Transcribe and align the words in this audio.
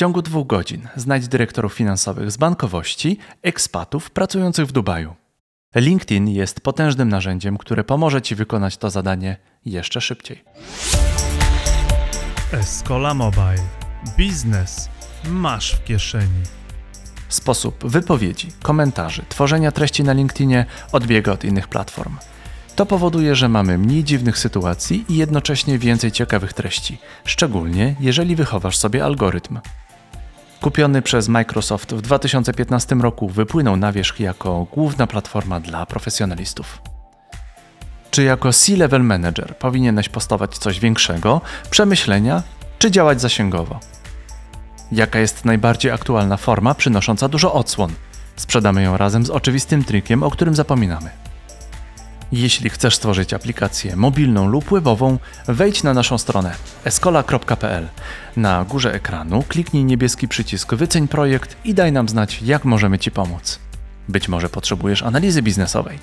ciągu 0.00 0.22
dwóch 0.22 0.46
godzin 0.46 0.88
znajdź 0.96 1.28
dyrektorów 1.28 1.74
finansowych 1.74 2.30
z 2.30 2.36
bankowości, 2.36 3.18
ekspatów 3.42 4.10
pracujących 4.10 4.66
w 4.66 4.72
Dubaju. 4.72 5.14
LinkedIn 5.74 6.28
jest 6.28 6.60
potężnym 6.60 7.08
narzędziem, 7.08 7.58
które 7.58 7.84
pomoże 7.84 8.22
Ci 8.22 8.34
wykonać 8.34 8.76
to 8.76 8.90
zadanie 8.90 9.36
jeszcze 9.64 10.00
szybciej. 10.00 10.44
Escola 12.52 13.14
Mobile. 13.14 13.62
Biznes 14.16 14.88
masz 15.28 15.74
w 15.74 15.84
kieszeni. 15.84 16.42
Sposób 17.28 17.84
wypowiedzi, 17.84 18.48
komentarzy, 18.62 19.22
tworzenia 19.28 19.72
treści 19.72 20.04
na 20.04 20.12
LinkedInie 20.12 20.66
odbiega 20.92 21.32
od 21.32 21.44
innych 21.44 21.68
platform. 21.68 22.16
To 22.76 22.86
powoduje, 22.86 23.34
że 23.34 23.48
mamy 23.48 23.78
mniej 23.78 24.04
dziwnych 24.04 24.38
sytuacji 24.38 25.04
i 25.08 25.16
jednocześnie 25.16 25.78
więcej 25.78 26.12
ciekawych 26.12 26.52
treści, 26.52 26.98
szczególnie 27.24 27.96
jeżeli 28.00 28.36
wychowasz 28.36 28.76
sobie 28.76 29.04
algorytm. 29.04 29.60
Kupiony 30.60 31.02
przez 31.02 31.28
Microsoft 31.28 31.94
w 31.94 32.00
2015 32.00 32.94
roku 32.94 33.28
wypłynął 33.28 33.76
na 33.76 33.92
wierzch 33.92 34.20
jako 34.20 34.66
główna 34.72 35.06
platforma 35.06 35.60
dla 35.60 35.86
profesjonalistów. 35.86 36.82
Czy 38.10 38.22
jako 38.22 38.52
C-level 38.52 39.02
manager 39.02 39.56
powinieneś 39.56 40.08
postować 40.08 40.58
coś 40.58 40.80
większego, 40.80 41.40
przemyślenia, 41.70 42.42
czy 42.78 42.90
działać 42.90 43.20
zasięgowo? 43.20 43.80
Jaka 44.92 45.18
jest 45.18 45.44
najbardziej 45.44 45.90
aktualna 45.90 46.36
forma 46.36 46.74
przynosząca 46.74 47.28
dużo 47.28 47.52
odsłon? 47.52 47.92
Sprzedamy 48.36 48.82
ją 48.82 48.96
razem 48.96 49.26
z 49.26 49.30
oczywistym 49.30 49.84
trikiem, 49.84 50.22
o 50.22 50.30
którym 50.30 50.54
zapominamy. 50.54 51.10
Jeśli 52.32 52.70
chcesz 52.70 52.96
stworzyć 52.96 53.34
aplikację 53.34 53.96
mobilną 53.96 54.48
lub 54.48 54.64
webową, 54.70 55.18
wejdź 55.48 55.82
na 55.82 55.94
naszą 55.94 56.18
stronę 56.18 56.54
escola.pl. 56.84 57.88
Na 58.36 58.64
górze 58.64 58.94
ekranu 58.94 59.42
kliknij 59.48 59.84
niebieski 59.84 60.28
przycisk 60.28 60.74
Wyceń 60.74 61.08
projekt 61.08 61.56
i 61.64 61.74
daj 61.74 61.92
nam 61.92 62.08
znać, 62.08 62.42
jak 62.42 62.64
możemy 62.64 62.98
Ci 62.98 63.10
pomóc. 63.10 63.58
Być 64.08 64.28
może 64.28 64.48
potrzebujesz 64.48 65.02
analizy 65.02 65.42
biznesowej. 65.42 65.98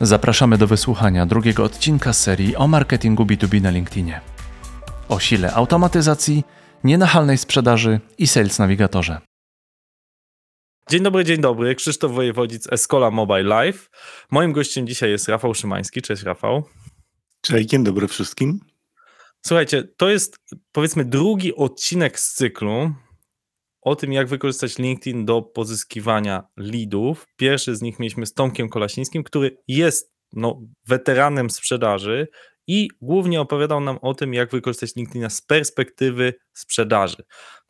Zapraszamy 0.00 0.58
do 0.58 0.66
wysłuchania 0.66 1.26
drugiego 1.26 1.64
odcinka 1.64 2.12
serii 2.12 2.56
o 2.56 2.66
marketingu 2.66 3.24
B2B 3.24 3.62
na 3.62 3.70
LinkedInie. 3.70 4.20
O 5.08 5.18
sile 5.18 5.54
automatyzacji, 5.54 6.44
nienachalnej 6.84 7.38
sprzedaży 7.38 8.00
i 8.18 8.26
Sales 8.26 8.58
Navigatorze. 8.58 9.20
Dzień 10.90 11.02
dobry, 11.02 11.24
dzień 11.24 11.40
dobry. 11.40 11.74
Krzysztof 11.74 12.12
Wojewodzic, 12.12 12.72
Escola 12.72 13.10
Mobile 13.10 13.42
Live. 13.42 13.90
Moim 14.30 14.52
gościem 14.52 14.86
dzisiaj 14.86 15.10
jest 15.10 15.28
Rafał 15.28 15.54
Szymański. 15.54 16.02
Cześć 16.02 16.22
Rafał. 16.22 16.64
Cześć, 17.40 17.68
dzień 17.68 17.84
dobry 17.84 18.08
wszystkim. 18.08 18.60
Słuchajcie, 19.46 19.88
to 19.96 20.08
jest 20.08 20.38
powiedzmy 20.72 21.04
drugi 21.04 21.56
odcinek 21.56 22.20
z 22.20 22.34
cyklu 22.34 22.92
o 23.82 23.96
tym, 23.96 24.12
jak 24.12 24.28
wykorzystać 24.28 24.78
LinkedIn 24.78 25.24
do 25.24 25.42
pozyskiwania 25.42 26.42
leadów. 26.56 27.26
Pierwszy 27.36 27.76
z 27.76 27.82
nich 27.82 27.98
mieliśmy 27.98 28.26
z 28.26 28.32
Tomkiem 28.32 28.68
Kolasińskim, 28.68 29.24
który 29.24 29.56
jest 29.68 30.12
no, 30.32 30.62
weteranem 30.88 31.50
sprzedaży 31.50 32.28
i 32.66 32.88
głównie 33.00 33.40
opowiadał 33.40 33.80
nam 33.80 33.98
o 34.02 34.14
tym, 34.14 34.34
jak 34.34 34.50
wykorzystać 34.50 34.96
LinkedIna 34.96 35.30
z 35.30 35.40
perspektywy 35.40 36.34
sprzedaży. 36.52 37.16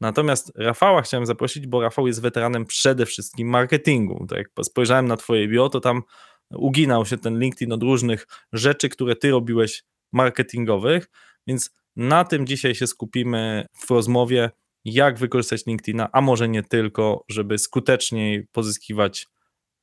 Natomiast 0.00 0.52
Rafała 0.56 1.02
chciałem 1.02 1.26
zaprosić, 1.26 1.66
bo 1.66 1.80
Rafał 1.80 2.06
jest 2.06 2.22
weteranem 2.22 2.64
przede 2.64 3.06
wszystkim 3.06 3.48
marketingu. 3.48 4.26
Tak 4.28 4.38
jak 4.38 4.48
spojrzałem 4.62 5.08
na 5.08 5.16
twoje 5.16 5.48
bio, 5.48 5.68
to 5.68 5.80
tam 5.80 6.02
uginał 6.50 7.06
się 7.06 7.18
ten 7.18 7.38
LinkedIn 7.38 7.72
od 7.72 7.82
różnych 7.82 8.26
rzeczy, 8.52 8.88
które 8.88 9.16
ty 9.16 9.30
robiłeś 9.30 9.84
marketingowych, 10.12 11.10
więc 11.46 11.70
na 11.96 12.24
tym 12.24 12.46
dzisiaj 12.46 12.74
się 12.74 12.86
skupimy 12.86 13.66
w 13.86 13.90
rozmowie, 13.90 14.50
jak 14.84 15.18
wykorzystać 15.18 15.66
LinkedIna, 15.66 16.08
a 16.12 16.20
może 16.20 16.48
nie 16.48 16.62
tylko, 16.62 17.24
żeby 17.28 17.58
skuteczniej 17.58 18.46
pozyskiwać 18.52 19.26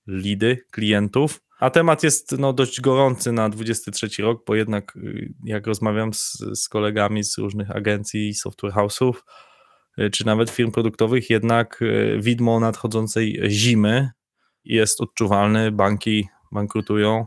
lidy, 0.07 0.65
klientów, 0.71 1.41
a 1.63 1.69
temat 1.69 2.03
jest 2.03 2.31
no, 2.39 2.53
dość 2.53 2.81
gorący 2.81 3.31
na 3.31 3.49
23 3.49 4.23
rok, 4.23 4.43
bo 4.47 4.55
jednak 4.55 4.95
y, 4.95 5.33
jak 5.45 5.67
rozmawiam 5.67 6.13
z, 6.13 6.37
z 6.53 6.69
kolegami 6.69 7.23
z 7.23 7.37
różnych 7.37 7.71
agencji, 7.71 8.33
software 8.33 8.73
house'ów, 8.73 9.13
y, 9.99 10.09
czy 10.09 10.25
nawet 10.25 10.49
firm 10.49 10.71
produktowych, 10.71 11.29
jednak 11.29 11.81
y, 11.81 12.17
widmo 12.21 12.59
nadchodzącej 12.59 13.41
zimy 13.47 14.09
jest 14.65 15.01
odczuwalne. 15.01 15.71
Banki 15.71 16.27
bankrutują, 16.51 17.25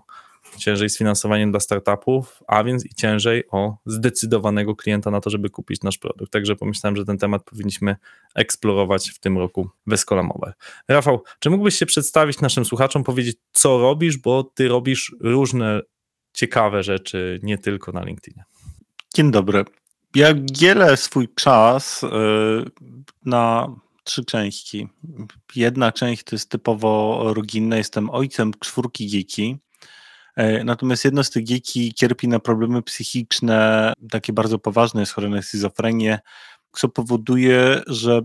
ciężej 0.56 0.90
z 0.90 0.98
finansowaniem 0.98 1.50
dla 1.50 1.60
startupów, 1.60 2.42
a 2.46 2.64
więc 2.64 2.86
i 2.86 2.94
ciężej 2.94 3.44
o 3.50 3.76
zdecydowanego 3.86 4.76
klienta 4.76 5.10
na 5.10 5.20
to, 5.20 5.30
żeby 5.30 5.50
kupić 5.50 5.82
nasz 5.82 5.98
produkt. 5.98 6.32
Także 6.32 6.56
pomyślałem, 6.56 6.96
że 6.96 7.04
ten 7.04 7.18
temat 7.18 7.44
powinniśmy 7.44 7.96
eksplorować 8.34 9.10
w 9.10 9.18
tym 9.18 9.38
roku 9.38 9.70
w 9.86 9.92
Escola 9.92 10.22
Mobile. 10.22 10.52
Rafał, 10.88 11.22
czy 11.38 11.50
mógłbyś 11.50 11.78
się 11.78 11.86
przedstawić 11.86 12.40
naszym 12.40 12.64
słuchaczom, 12.64 13.04
powiedzieć, 13.04 13.36
co 13.52 13.78
robisz, 13.78 14.18
bo 14.18 14.44
ty 14.44 14.68
robisz 14.68 15.14
różne 15.20 15.80
ciekawe 16.32 16.82
rzeczy, 16.82 17.40
nie 17.42 17.58
tylko 17.58 17.92
na 17.92 18.04
LinkedInie. 18.04 18.44
Dzień 19.14 19.30
dobry. 19.30 19.64
Ja 20.14 20.34
dzielę 20.34 20.96
swój 20.96 21.28
czas 21.34 22.02
y, 22.02 22.06
na 23.24 23.68
trzy 24.04 24.24
części. 24.24 24.88
Jedna 25.56 25.92
część 25.92 26.24
to 26.24 26.36
jest 26.36 26.50
typowo 26.50 27.22
rodzinna. 27.34 27.76
Jestem 27.76 28.10
ojcem 28.10 28.52
czwórki 28.60 29.06
dzieci. 29.06 29.58
E, 30.36 30.64
natomiast 30.64 31.04
jedno 31.04 31.24
z 31.24 31.30
tych 31.30 31.44
dzieci 31.44 31.94
cierpi 31.94 32.28
na 32.28 32.38
problemy 32.38 32.82
psychiczne, 32.82 33.92
takie 34.10 34.32
bardzo 34.32 34.58
poważne, 34.58 35.00
jest 35.00 35.12
chore 35.12 35.28
na 35.28 35.42
schizofrenię, 35.42 36.18
co 36.72 36.88
powoduje, 36.88 37.82
że 37.86 38.22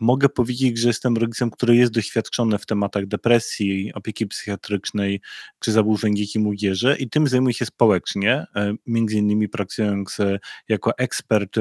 mogę 0.00 0.28
powiedzieć, 0.28 0.78
że 0.78 0.88
jestem 0.88 1.16
rodzicem, 1.16 1.50
który 1.50 1.76
jest 1.76 1.92
doświadczony 1.92 2.58
w 2.58 2.66
tematach 2.66 3.06
depresji, 3.06 3.92
opieki 3.94 4.26
psychiatrycznej 4.26 5.20
czy 5.58 5.72
zaburzeń 5.72 6.16
dzieci 6.16 6.38
młodzieży 6.38 6.96
i 6.98 7.10
tym 7.10 7.28
zajmuję 7.28 7.54
się 7.54 7.66
społecznie, 7.66 8.46
e, 8.56 8.74
między 8.86 9.16
innymi 9.16 9.48
pracując 9.48 10.20
e, 10.20 10.38
jako 10.68 10.98
ekspert 10.98 11.56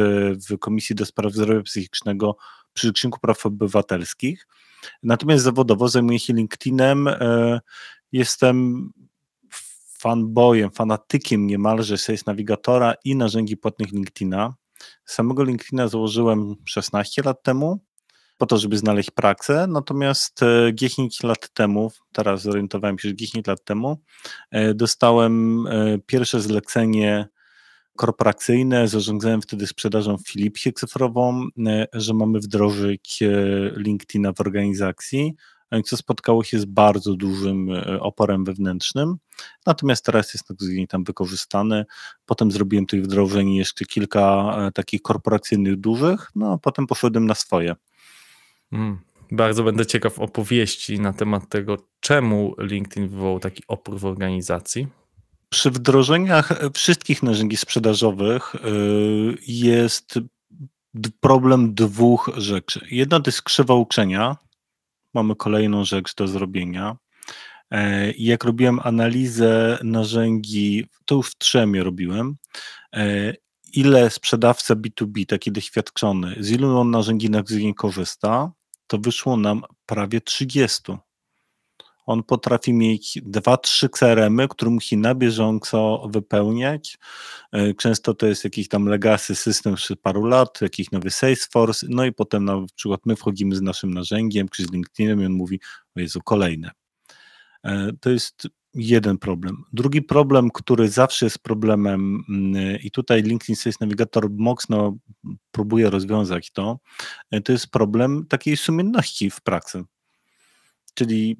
w 0.49 0.57
Komisji 0.59 0.95
do 0.95 1.05
Spraw 1.05 1.33
Zdrowia 1.33 1.61
Psychicznego 1.61 2.37
przy 2.73 2.87
Rzeczniku 2.87 3.19
Praw 3.19 3.45
Obywatelskich. 3.45 4.47
Natomiast 5.03 5.43
zawodowo 5.43 5.87
zajmuję 5.87 6.19
się 6.19 6.33
LinkedInem. 6.33 7.09
Jestem 8.11 8.89
fanboyem, 10.03 10.71
fanatykiem 10.71 11.47
niemalże 11.47 11.97
Sales 11.97 12.25
Navigatora 12.25 12.93
i 13.05 13.15
narzędzi 13.15 13.57
płatnych 13.57 13.91
LinkedIna. 13.91 14.53
Samego 15.05 15.43
LinkedIna 15.43 15.87
założyłem 15.87 16.55
16 16.65 17.21
lat 17.25 17.43
temu, 17.43 17.79
po 18.37 18.45
to, 18.45 18.57
żeby 18.57 18.77
znaleźć 18.77 19.11
pracę, 19.11 19.67
natomiast 19.69 20.39
10 20.73 21.23
e, 21.23 21.27
lat 21.27 21.53
temu, 21.53 21.91
teraz 22.13 22.41
zorientowałem 22.41 22.99
się, 22.99 23.09
że 23.09 23.15
10 23.15 23.47
lat 23.47 23.63
temu, 23.63 23.97
e, 24.51 24.73
dostałem 24.73 25.67
e, 25.67 25.97
pierwsze 26.05 26.41
zlecenie 26.41 27.27
korporacyjne, 27.97 28.87
zarządzałem 28.87 29.41
wtedy 29.41 29.67
sprzedażą 29.67 30.17
w 30.17 30.27
Philipsie 30.27 30.73
cyfrową, 30.73 31.47
że 31.93 32.13
mamy 32.13 32.39
wdrożyć 32.39 33.19
LinkedIna 33.75 34.33
w 34.33 34.41
organizacji 34.41 35.35
co 35.81 35.97
spotkało 35.97 36.43
się 36.43 36.59
z 36.59 36.65
bardzo 36.65 37.15
dużym 37.15 37.71
e, 37.71 37.99
oporem 37.99 38.45
wewnętrznym. 38.45 39.15
Natomiast 39.65 40.05
teraz 40.05 40.33
jest 40.33 40.47
tam 40.89 41.03
wykorzystany. 41.03 41.85
Potem 42.25 42.51
zrobiłem 42.51 42.85
tych 42.85 43.03
wdrożeń 43.03 43.53
jeszcze 43.53 43.85
kilka 43.85 44.55
e, 44.57 44.71
takich 44.71 45.01
korporacyjnych 45.01 45.79
dużych, 45.79 46.31
no 46.35 46.53
a 46.53 46.57
potem 46.57 46.87
poszedłem 46.87 47.25
na 47.25 47.35
swoje. 47.35 47.75
Mm, 48.71 48.99
bardzo 49.31 49.63
będę 49.63 49.85
ciekaw 49.85 50.19
opowieści 50.19 50.99
na 50.99 51.13
temat 51.13 51.49
tego, 51.49 51.77
czemu 51.99 52.55
LinkedIn 52.57 53.09
wywołał 53.09 53.39
taki 53.39 53.63
opór 53.67 53.99
w 53.99 54.05
organizacji. 54.05 54.87
Przy 55.49 55.71
wdrożeniach 55.71 56.59
wszystkich 56.73 57.23
narzędzi 57.23 57.57
sprzedażowych 57.57 58.55
e, 58.55 58.59
jest 59.47 60.19
problem 61.19 61.73
dwóch 61.73 62.31
rzeczy. 62.37 62.87
Jedna 62.91 63.19
to 63.19 63.27
jest 63.27 63.41
krzywa 63.41 63.73
uczenia, 63.73 64.37
mamy 65.13 65.35
kolejną 65.35 65.85
rzecz 65.85 66.15
do 66.15 66.27
zrobienia. 66.27 66.97
E, 67.71 68.11
jak 68.11 68.43
robiłem 68.43 68.79
analizę 68.83 69.77
narzędzi, 69.83 70.87
to 71.05 71.15
już 71.15 71.31
w 71.31 71.37
trzemie 71.37 71.83
robiłem, 71.83 72.35
e, 72.95 73.33
ile 73.73 74.09
sprzedawca 74.09 74.75
B2B, 74.75 75.25
taki 75.25 75.51
doświadczony, 75.51 76.35
z 76.39 76.51
ilu 76.51 76.77
on 76.77 76.91
narzędzi 76.91 77.29
na 77.29 77.43
korzysta, 77.77 78.51
to 78.87 78.97
wyszło 78.97 79.37
nam 79.37 79.63
prawie 79.85 80.21
30. 80.21 80.81
On 82.05 82.23
potrafi 82.23 82.73
mieć 82.73 83.19
dwa, 83.25 83.57
trzy 83.57 83.89
które 83.89 84.29
musi 84.69 84.97
na 84.97 85.15
bieżąco 85.15 86.07
wypełniać. 86.09 86.97
E, 87.51 87.73
często 87.73 88.13
to 88.13 88.27
jest 88.27 88.43
jakiś 88.43 88.67
tam 88.67 88.85
legacy 88.85 89.35
system 89.35 89.77
z 89.77 89.87
paru 90.01 90.25
lat, 90.25 90.61
jakiś 90.61 90.91
nowy 90.91 91.11
Salesforce, 91.11 91.87
no 91.89 92.05
i 92.05 92.11
potem 92.11 92.45
na 92.45 92.65
przykład 92.75 93.01
my 93.05 93.15
wchodzimy 93.15 93.55
z 93.55 93.61
naszym 93.61 93.93
narzędziem, 93.93 94.49
czy 94.49 94.63
z 94.63 94.71
LinkedInem 94.71 95.21
i 95.21 95.25
on 95.25 95.33
mówi, 95.33 95.59
o 95.95 95.99
Jezu, 95.99 96.19
kolejne. 96.23 96.71
E, 97.63 97.91
to 97.99 98.09
jest 98.09 98.47
jeden 98.73 99.17
problem. 99.17 99.63
Drugi 99.73 100.01
problem, 100.01 100.51
który 100.51 100.89
zawsze 100.89 101.25
jest 101.25 101.39
problemem 101.39 102.23
mm, 102.29 102.79
i 102.81 102.91
tutaj 102.91 103.23
LinkedIn 103.23 103.55
Sales 103.55 103.79
Navigator 103.79 104.29
mocno 104.29 104.97
próbuje 105.51 105.89
rozwiązać 105.89 106.51
to, 106.51 106.79
e, 107.31 107.41
to 107.41 107.51
jest 107.51 107.67
problem 107.67 108.25
takiej 108.29 108.57
sumienności 108.57 109.29
w 109.29 109.41
pracy. 109.41 109.83
Czyli 110.93 111.37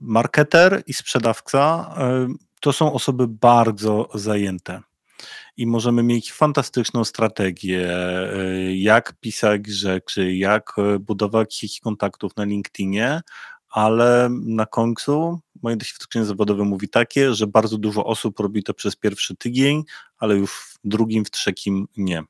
marketer 0.00 0.82
i 0.86 0.92
sprzedawca 0.92 1.94
e, 1.98 2.28
to 2.60 2.72
są 2.72 2.92
osoby 2.92 3.28
bardzo 3.28 4.08
zajęte 4.14 4.80
i 5.56 5.66
możemy 5.66 6.02
mieć 6.02 6.32
fantastyczną 6.32 7.04
strategię, 7.04 7.90
e, 7.90 8.76
jak 8.76 9.14
pisać 9.20 9.66
rzeczy, 9.66 10.34
jak 10.34 10.76
budować 11.00 11.54
sieć 11.54 11.80
kontaktów 11.80 12.36
na 12.36 12.44
LinkedInie, 12.44 13.20
ale 13.70 14.28
na 14.30 14.66
końcu 14.66 15.40
moje 15.62 15.76
doświadczenie 15.76 16.24
zawodowe 16.24 16.64
mówi 16.64 16.88
takie, 16.88 17.34
że 17.34 17.46
bardzo 17.46 17.78
dużo 17.78 18.04
osób 18.04 18.40
robi 18.40 18.62
to 18.62 18.74
przez 18.74 18.96
pierwszy 18.96 19.36
tydzień, 19.36 19.82
ale 20.18 20.36
już 20.36 20.50
w 20.52 20.78
drugim, 20.84 21.24
w 21.24 21.30
trzecim 21.30 21.86
nie. 21.96 22.22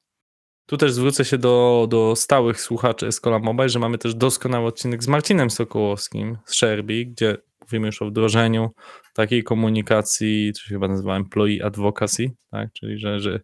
Tu 0.68 0.76
też 0.76 0.92
zwrócę 0.92 1.24
się 1.24 1.38
do, 1.38 1.86
do 1.90 2.16
stałych 2.16 2.60
słuchaczy 2.60 3.06
Escola 3.06 3.38
Mobile, 3.38 3.68
że 3.68 3.78
mamy 3.78 3.98
też 3.98 4.14
doskonały 4.14 4.66
odcinek 4.66 5.02
z 5.02 5.08
Marcinem 5.08 5.50
Sokołowskim 5.50 6.38
z 6.44 6.54
Sherby, 6.54 7.04
gdzie 7.04 7.36
mówimy 7.60 7.86
już 7.86 8.02
o 8.02 8.06
wdrożeniu 8.06 8.70
takiej 9.14 9.44
komunikacji, 9.44 10.52
to 10.54 10.60
się 10.60 10.68
chyba 10.68 10.88
nazywa 10.88 11.16
employee 11.16 11.62
advocacy, 11.62 12.30
tak? 12.50 12.72
czyli 12.72 12.98
że, 12.98 13.20
że 13.20 13.40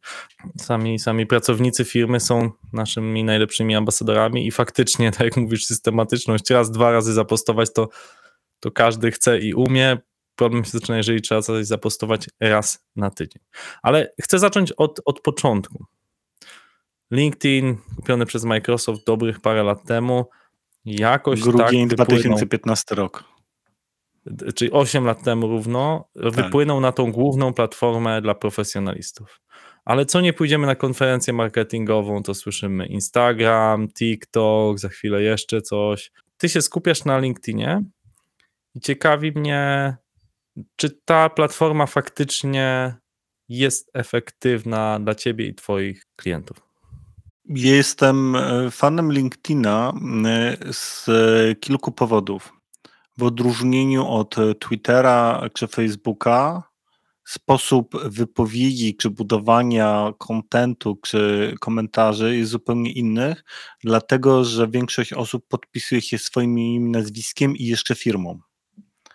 sami, 0.58 0.98
sami 0.98 1.26
pracownicy 1.26 1.84
firmy 1.84 2.20
są 2.20 2.50
naszymi 2.72 3.24
najlepszymi 3.24 3.76
ambasadorami 3.76 4.46
i 4.46 4.50
faktycznie, 4.50 5.10
tak 5.12 5.20
jak 5.20 5.36
mówisz, 5.36 5.66
systematyczność, 5.66 6.50
raz, 6.50 6.70
dwa 6.70 6.90
razy 6.90 7.12
zapostować, 7.12 7.68
to, 7.74 7.88
to 8.60 8.70
każdy 8.70 9.10
chce 9.10 9.38
i 9.38 9.54
umie. 9.54 9.98
Problem 10.36 10.64
się 10.64 10.70
zaczyna, 10.70 10.96
jeżeli 10.96 11.22
trzeba 11.22 11.42
coś 11.42 11.66
zapostować 11.66 12.26
raz 12.40 12.86
na 12.96 13.10
tydzień. 13.10 13.42
Ale 13.82 14.12
chcę 14.22 14.38
zacząć 14.38 14.72
od, 14.72 15.00
od 15.04 15.20
początku. 15.20 15.84
LinkedIn, 17.10 17.76
kupiony 17.96 18.26
przez 18.26 18.44
Microsoft 18.44 19.06
dobrych 19.06 19.40
parę 19.40 19.62
lat 19.62 19.84
temu, 19.84 20.24
jakoś 20.84 21.40
Grudzień 21.40 21.88
tak 21.88 21.96
2015 21.96 22.94
rok 22.94 23.34
czyli 24.54 24.70
8 24.70 25.04
lat 25.04 25.22
temu 25.22 25.48
równo, 25.48 26.08
tak. 26.22 26.32
wypłynął 26.32 26.80
na 26.80 26.92
tą 26.92 27.12
główną 27.12 27.52
platformę 27.52 28.22
dla 28.22 28.34
profesjonalistów. 28.34 29.40
Ale 29.84 30.06
co 30.06 30.20
nie 30.20 30.32
pójdziemy 30.32 30.66
na 30.66 30.74
konferencję 30.74 31.32
marketingową, 31.32 32.22
to 32.22 32.34
słyszymy 32.34 32.86
Instagram, 32.86 33.88
TikTok, 33.88 34.78
za 34.78 34.88
chwilę 34.88 35.22
jeszcze 35.22 35.62
coś. 35.62 36.12
Ty 36.36 36.48
się 36.48 36.62
skupiasz 36.62 37.04
na 37.04 37.18
LinkedInie 37.18 37.82
i 38.74 38.80
ciekawi 38.80 39.32
mnie, 39.32 39.96
czy 40.76 40.90
ta 41.04 41.28
platforma 41.28 41.86
faktycznie 41.86 42.94
jest 43.48 43.90
efektywna 43.94 45.00
dla 45.00 45.14
ciebie 45.14 45.46
i 45.46 45.54
twoich 45.54 46.06
klientów. 46.16 46.73
Jestem 47.49 48.37
e, 48.37 48.70
fanem 48.70 49.12
LinkedIna 49.12 49.93
e, 50.26 50.56
z 50.73 51.06
kilku 51.61 51.93
powodów 51.93 52.52
w 53.19 53.23
odróżnieniu 53.23 54.06
od 54.08 54.37
Twittera 54.61 55.49
czy 55.52 55.67
Facebooka, 55.67 56.62
sposób 57.25 58.02
wypowiedzi, 58.05 58.96
czy 58.96 59.11
budowania 59.11 60.12
kontentu, 60.19 60.99
czy 61.02 61.55
komentarzy 61.61 62.37
jest 62.37 62.50
zupełnie 62.50 62.93
inny, 62.93 63.37
dlatego 63.85 64.44
że 64.44 64.69
większość 64.69 65.12
osób 65.12 65.49
podpisuje 65.49 66.00
się 66.00 66.19
swoim 66.19 66.91
nazwiskiem 66.91 67.56
i 67.56 67.64
jeszcze 67.64 67.94
firmą. 67.94 68.38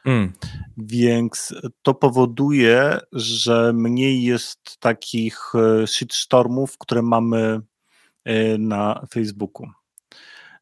Mm. 0.06 0.34
Więc 0.78 1.54
to 1.81 1.94
powoduje, 1.94 3.00
że 3.12 3.74
mniej 3.74 4.24
jest 4.24 4.80
takich 4.80 5.52
e, 5.56 5.88
shitstormów, 5.88 6.78
które 6.78 7.02
mamy 7.02 7.62
na 8.60 9.06
Facebooku. 9.14 9.68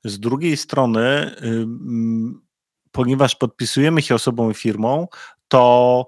Z 0.03 0.19
drugiej 0.19 0.57
strony, 0.57 1.31
ponieważ 2.91 3.35
podpisujemy 3.35 4.01
się 4.01 4.15
osobą 4.15 4.51
i 4.51 4.53
firmą, 4.53 5.07
to 5.47 6.07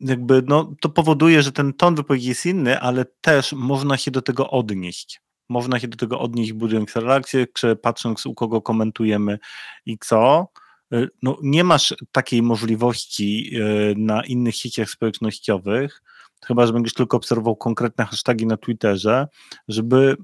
jakby 0.00 0.42
no, 0.46 0.74
to 0.80 0.88
powoduje, 0.88 1.42
że 1.42 1.52
ten 1.52 1.72
ton 1.72 1.94
wypowiedzi 1.94 2.28
jest 2.28 2.46
inny, 2.46 2.80
ale 2.80 3.04
też 3.20 3.52
można 3.52 3.96
się 3.96 4.10
do 4.10 4.22
tego 4.22 4.50
odnieść. 4.50 5.20
Można 5.48 5.80
się 5.80 5.88
do 5.88 5.96
tego 5.96 6.20
odnieść, 6.20 6.52
budując 6.52 6.96
relacje, 6.96 7.46
czy 7.54 7.76
patrząc, 7.76 8.26
u 8.26 8.34
kogo 8.34 8.62
komentujemy 8.62 9.38
i 9.86 9.98
co. 9.98 10.48
Y, 10.94 11.08
no, 11.22 11.36
nie 11.42 11.64
masz 11.64 11.94
takiej 12.12 12.42
możliwości 12.42 13.50
y, 13.56 13.94
na 13.96 14.24
innych 14.24 14.56
sieciach 14.56 14.90
społecznościowych, 14.90 16.02
chyba 16.46 16.66
że 16.66 16.72
będziesz 16.72 16.94
tylko 16.94 17.16
obserwował 17.16 17.56
konkretne 17.56 18.04
hasztagi 18.04 18.46
na 18.46 18.56
Twitterze, 18.56 19.28
żeby 19.68 20.16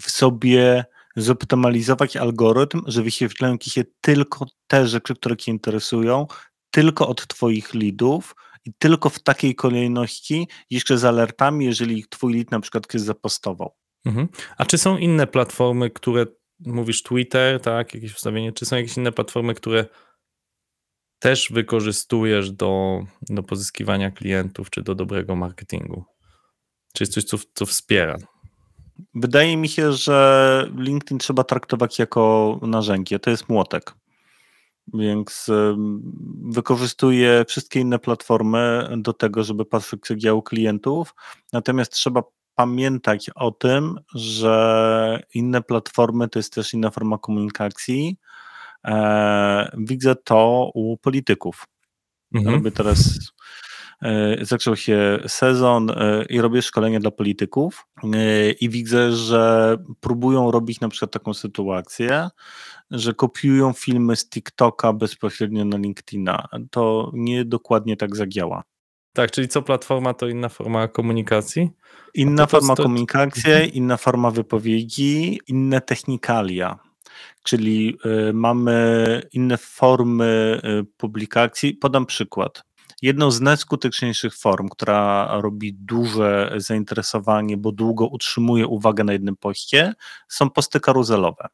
w 0.00 0.10
sobie 0.10 0.84
zoptymalizować 1.16 2.16
algorytm, 2.16 2.82
że 2.86 3.02
wyświetlają 3.02 3.58
ci 3.58 3.70
się 3.70 3.84
tylko 4.00 4.46
te 4.66 4.88
rzeczy, 4.88 5.14
które 5.14 5.36
cię 5.36 5.52
interesują, 5.52 6.26
tylko 6.70 7.08
od 7.08 7.26
twoich 7.26 7.74
leadów 7.74 8.34
i 8.64 8.72
tylko 8.78 9.10
w 9.10 9.18
takiej 9.18 9.54
kolejności, 9.54 10.48
jeszcze 10.70 10.98
z 10.98 11.04
alertami, 11.04 11.64
jeżeli 11.64 12.04
twój 12.08 12.34
lead 12.34 12.50
na 12.50 12.60
przykład 12.60 12.86
ktoś 12.86 13.00
zapostował. 13.00 13.74
Mhm. 14.04 14.28
A 14.58 14.64
czy 14.64 14.78
są 14.78 14.98
inne 14.98 15.26
platformy, 15.26 15.90
które, 15.90 16.26
mówisz 16.60 17.02
Twitter, 17.02 17.60
tak, 17.60 17.94
jakieś 17.94 18.14
ustawienie, 18.14 18.52
czy 18.52 18.66
są 18.66 18.76
jakieś 18.76 18.96
inne 18.96 19.12
platformy, 19.12 19.54
które 19.54 19.86
też 21.22 21.52
wykorzystujesz 21.52 22.50
do, 22.50 23.00
do 23.30 23.42
pozyskiwania 23.42 24.10
klientów, 24.10 24.70
czy 24.70 24.82
do 24.82 24.94
dobrego 24.94 25.36
marketingu? 25.36 26.04
Czy 26.94 27.04
jest 27.04 27.14
coś, 27.14 27.24
co, 27.24 27.38
co 27.54 27.66
wspiera? 27.66 28.16
Wydaje 29.14 29.56
mi 29.56 29.68
się, 29.68 29.92
że 29.92 30.68
LinkedIn 30.76 31.18
trzeba 31.18 31.44
traktować 31.44 31.98
jako 31.98 32.58
narzędzie. 32.62 33.18
To 33.18 33.30
jest 33.30 33.48
młotek. 33.48 33.94
Więc 34.94 35.50
wykorzystuje 36.42 37.44
wszystkie 37.48 37.80
inne 37.80 37.98
platformy 37.98 38.88
do 38.96 39.12
tego, 39.12 39.44
żeby 39.44 39.64
patrzeć 39.64 40.00
działu 40.16 40.42
klientów. 40.42 41.14
Natomiast 41.52 41.92
trzeba 41.92 42.22
pamiętać 42.54 43.30
o 43.34 43.50
tym, 43.50 44.00
że 44.14 45.22
inne 45.34 45.62
platformy 45.62 46.28
to 46.28 46.38
jest 46.38 46.54
też 46.54 46.74
inna 46.74 46.90
forma 46.90 47.18
komunikacji. 47.18 48.16
E, 48.84 49.76
widzę 49.78 50.14
to 50.16 50.70
u 50.74 50.96
polityków. 50.96 51.64
Mhm. 52.34 52.54
Robię 52.54 52.70
teraz 52.70 53.18
E, 54.02 54.44
zaczął 54.44 54.76
się 54.76 55.18
sezon 55.26 55.90
e, 55.90 56.24
i 56.28 56.40
robię 56.40 56.62
szkolenie 56.62 57.00
dla 57.00 57.10
polityków 57.10 57.86
i 58.60 58.68
widzę, 58.68 59.12
że 59.12 59.76
próbują 60.00 60.50
robić 60.50 60.80
na 60.80 60.88
przykład 60.88 61.12
taką 61.12 61.34
sytuację, 61.34 62.28
że 62.90 63.14
kopiują 63.14 63.72
filmy 63.72 64.16
z 64.16 64.28
TikToka 64.28 64.92
bezpośrednio 64.92 65.64
na 65.64 65.76
LinkedIna. 65.76 66.48
To 66.70 67.10
nie 67.14 67.44
dokładnie 67.44 67.96
tak 67.96 68.16
zadziała. 68.16 68.62
Tak, 69.14 69.30
czyli 69.30 69.48
co 69.48 69.62
platforma 69.62 70.14
to 70.14 70.28
inna 70.28 70.48
forma 70.48 70.88
komunikacji? 70.88 71.70
Inna 72.14 72.46
forma 72.46 72.66
prostu... 72.66 72.82
komunikacji, 72.82 73.52
mhm. 73.52 73.72
inna 73.72 73.96
forma 73.96 74.30
wypowiedzi, 74.30 75.40
inne 75.48 75.80
technikalia. 75.80 76.78
Czyli 77.42 77.98
y, 78.28 78.32
mamy 78.32 79.22
inne 79.32 79.58
formy 79.58 80.60
y, 80.64 80.84
publikacji. 80.96 81.74
Podam 81.74 82.06
przykład. 82.06 82.62
Jedną 83.02 83.30
z 83.30 83.40
najskuteczniejszych 83.40 84.36
form, 84.36 84.68
która 84.68 85.28
robi 85.40 85.74
duże 85.74 86.52
zainteresowanie, 86.56 87.56
bo 87.56 87.72
długo 87.72 88.06
utrzymuje 88.06 88.66
uwagę 88.66 89.04
na 89.04 89.12
jednym 89.12 89.36
poście, 89.36 89.94
są 90.28 90.50
posty 90.50 90.80
karuzelowe. 90.80 91.48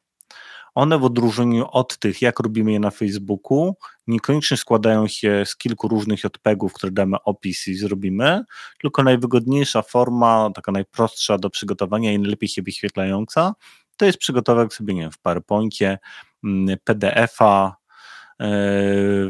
One 0.75 0.99
w 0.99 1.03
odróżnieniu 1.03 1.65
od 1.71 1.99
tych, 1.99 2.21
jak 2.21 2.39
robimy 2.39 2.71
je 2.71 2.79
na 2.79 2.91
Facebooku, 2.91 3.75
niekoniecznie 4.07 4.57
składają 4.57 5.07
się 5.07 5.43
z 5.45 5.55
kilku 5.55 5.87
różnych 5.87 6.23
JPEGów, 6.23 6.73
które 6.73 6.91
damy 6.91 7.17
opis 7.23 7.67
i 7.67 7.75
zrobimy, 7.75 8.43
tylko 8.81 9.03
najwygodniejsza 9.03 9.81
forma, 9.81 10.49
taka 10.55 10.71
najprostsza 10.71 11.37
do 11.37 11.49
przygotowania 11.49 12.13
i 12.13 12.19
najlepiej 12.19 12.49
się 12.49 12.61
wyświetlająca, 12.61 13.53
to 13.99 14.05
jest 14.05 14.17
przygotować 14.17 14.73
sobie, 14.73 14.93
nie 14.93 15.01
wiem, 15.01 15.11
w 15.11 15.19
PowerPoincie, 15.19 15.99
mm, 16.43 16.77
PDF-a, 16.83 17.75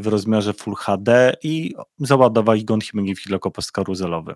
w 0.00 0.02
rozmiarze 0.04 0.52
Full 0.52 0.74
HD 0.74 1.32
i 1.42 1.74
załadować 1.98 2.64
go, 2.64 2.78
jako 3.30 3.50
post 3.50 3.72
karuzelowy. 3.72 4.34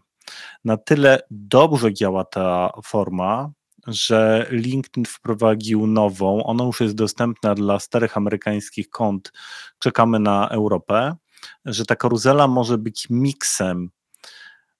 Na 0.64 0.76
tyle 0.76 1.20
dobrze 1.30 1.94
działa 1.94 2.24
ta 2.24 2.72
forma, 2.84 3.50
że 3.86 4.46
LinkedIn 4.50 5.04
wprowadził 5.04 5.86
nową, 5.86 6.44
ona 6.44 6.64
już 6.64 6.80
jest 6.80 6.94
dostępna 6.94 7.54
dla 7.54 7.78
starych 7.78 8.16
amerykańskich 8.16 8.90
kont, 8.90 9.32
czekamy 9.78 10.18
na 10.18 10.48
Europę, 10.48 11.16
że 11.64 11.84
ta 11.86 11.96
karuzela 11.96 12.48
może 12.48 12.78
być 12.78 13.06
miksem 13.10 13.90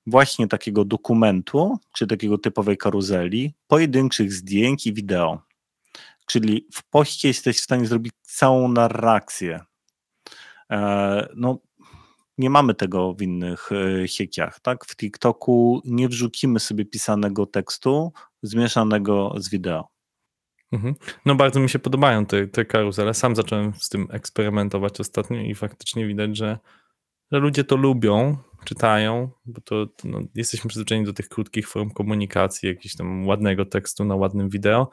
właśnie 0.06 0.49
takiego 0.49 0.84
dokumentu, 0.84 1.78
czy 1.94 2.06
takiego 2.06 2.38
typowej 2.38 2.76
karuzeli, 2.76 3.54
pojedynczych 3.66 4.32
zdjęć 4.32 4.87
i 4.87 4.92
wideo. 4.92 5.42
Czyli 6.26 6.68
w 6.73 6.88
poście 6.90 7.28
jesteś 7.28 7.56
w 7.56 7.64
stanie 7.64 7.87
zrobić 7.87 8.12
całą 8.23 8.68
narrację 8.68 9.61
E, 10.70 11.28
no, 11.37 11.58
Nie 12.38 12.50
mamy 12.50 12.75
tego 12.75 13.14
w 13.14 13.23
innych 13.23 13.70
e, 13.73 14.08
siekiach, 14.08 14.61
tak? 14.61 14.84
W 14.84 14.96
TikToku 14.96 15.82
nie 15.84 16.08
wrzucimy 16.08 16.61
sobie 16.61 16.84
pisanego 16.84 17.46
tekstu 17.46 18.12
zmieszanego 18.42 19.34
z 19.37 19.50
wideo. 19.50 19.88
Mhm. 20.73 20.94
No 21.26 21.34
bardzo 21.34 21.61
mi 21.61 21.68
się 21.68 21.78
podobają 21.78 22.26
te, 22.26 22.46
te 22.46 22.64
karuzele. 22.64 23.14
Sam 23.14 23.37
zacząłem 23.37 23.75
z 23.75 23.88
tym 23.88 24.06
eksperymentować 24.11 25.00
ostatnio 25.00 25.40
i 25.40 25.54
faktycznie 25.54 26.06
widać, 26.06 26.37
że, 26.37 26.58
że 27.33 27.38
ludzie 27.38 27.64
to 27.64 27.76
lubią, 27.76 28.37
czytają, 28.64 29.31
bo 29.47 29.61
to 29.61 29.87
no, 30.04 30.21
jesteśmy 30.35 30.69
przyzwyczajeni 30.69 31.07
do 31.07 31.12
tych 31.12 31.28
krótkich 31.28 31.69
form 31.69 31.90
komunikacji, 31.90 32.69
jakiegoś 32.69 32.97
tam 32.97 33.26
ładnego 33.26 33.64
tekstu 33.64 34.04
na 34.04 34.16
ładnym 34.16 34.49
wideo 34.49 34.90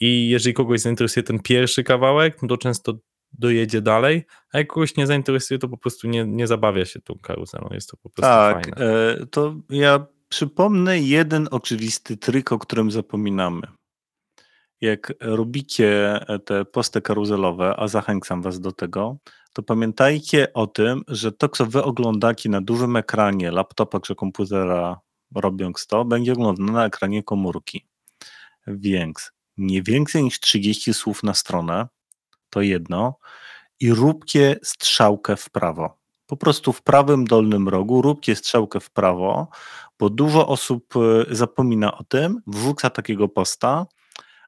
i 0.00 0.28
jeżeli 0.28 0.54
kogoś 0.54 0.80
zainteresuje 0.80 1.24
ten 1.24 1.40
pierwszy 1.40 1.84
kawałek, 1.84 2.42
no 2.42 2.48
to 2.48 2.56
często 2.56 2.94
dojedzie 3.32 3.82
dalej, 3.82 4.24
a 4.52 4.58
jak 4.58 4.66
kogoś 4.66 4.96
nie 4.96 5.06
zainteresuje, 5.06 5.58
to 5.58 5.68
po 5.68 5.76
prostu 5.76 6.08
nie, 6.08 6.24
nie 6.24 6.46
zabawia 6.46 6.84
się 6.84 7.00
tą 7.00 7.14
karuzelą. 7.22 7.68
Jest 7.70 7.88
to 7.90 7.96
po 7.96 8.10
prostu 8.10 8.20
Tak, 8.22 8.76
fajne. 8.76 8.92
e, 8.92 9.26
to 9.26 9.54
ja 9.70 10.06
przypomnę 10.28 10.98
jeden 11.00 11.48
oczywisty 11.50 12.16
trik, 12.16 12.52
o 12.52 12.58
którym 12.58 12.90
zapominamy. 12.90 13.62
Jak 14.80 15.12
robicie 15.20 16.20
te 16.44 16.64
posty 16.64 17.02
karuzelowe, 17.02 17.74
a 17.76 17.88
zachęcam 17.88 18.42
was 18.42 18.60
do 18.60 18.72
tego, 18.72 19.18
to 19.52 19.62
pamiętajcie 19.62 20.52
o 20.52 20.66
tym, 20.66 21.02
że 21.08 21.32
to, 21.32 21.48
co 21.48 21.66
wy 21.66 21.82
oglądacie 21.82 22.48
na 22.48 22.60
dużym 22.60 22.96
ekranie 22.96 23.50
laptopa 23.50 24.00
czy 24.00 24.14
komputera, 24.14 25.00
robiąc 25.34 25.86
to, 25.86 26.04
będzie 26.04 26.32
oglądane 26.32 26.72
na 26.72 26.86
ekranie 26.86 27.22
komórki. 27.22 27.86
Więc 28.66 29.32
nie 29.56 29.82
więcej 29.82 30.24
niż 30.24 30.40
30 30.40 30.94
słów 30.94 31.22
na 31.22 31.34
stronę, 31.34 31.88
to 32.50 32.60
jedno, 32.60 33.18
i 33.80 33.92
róbcie 33.92 34.56
strzałkę 34.62 35.36
w 35.36 35.50
prawo. 35.50 35.98
Po 36.26 36.36
prostu 36.36 36.72
w 36.72 36.82
prawym 36.82 37.24
dolnym 37.24 37.68
rogu 37.68 38.02
róbcie 38.02 38.36
strzałkę 38.36 38.80
w 38.80 38.90
prawo, 38.90 39.48
bo 39.98 40.10
dużo 40.10 40.48
osób 40.48 40.94
e, 40.96 41.34
zapomina 41.34 41.98
o 41.98 42.04
tym, 42.04 42.40
wrzuca 42.46 42.90
takiego 42.90 43.28
posta, 43.28 43.86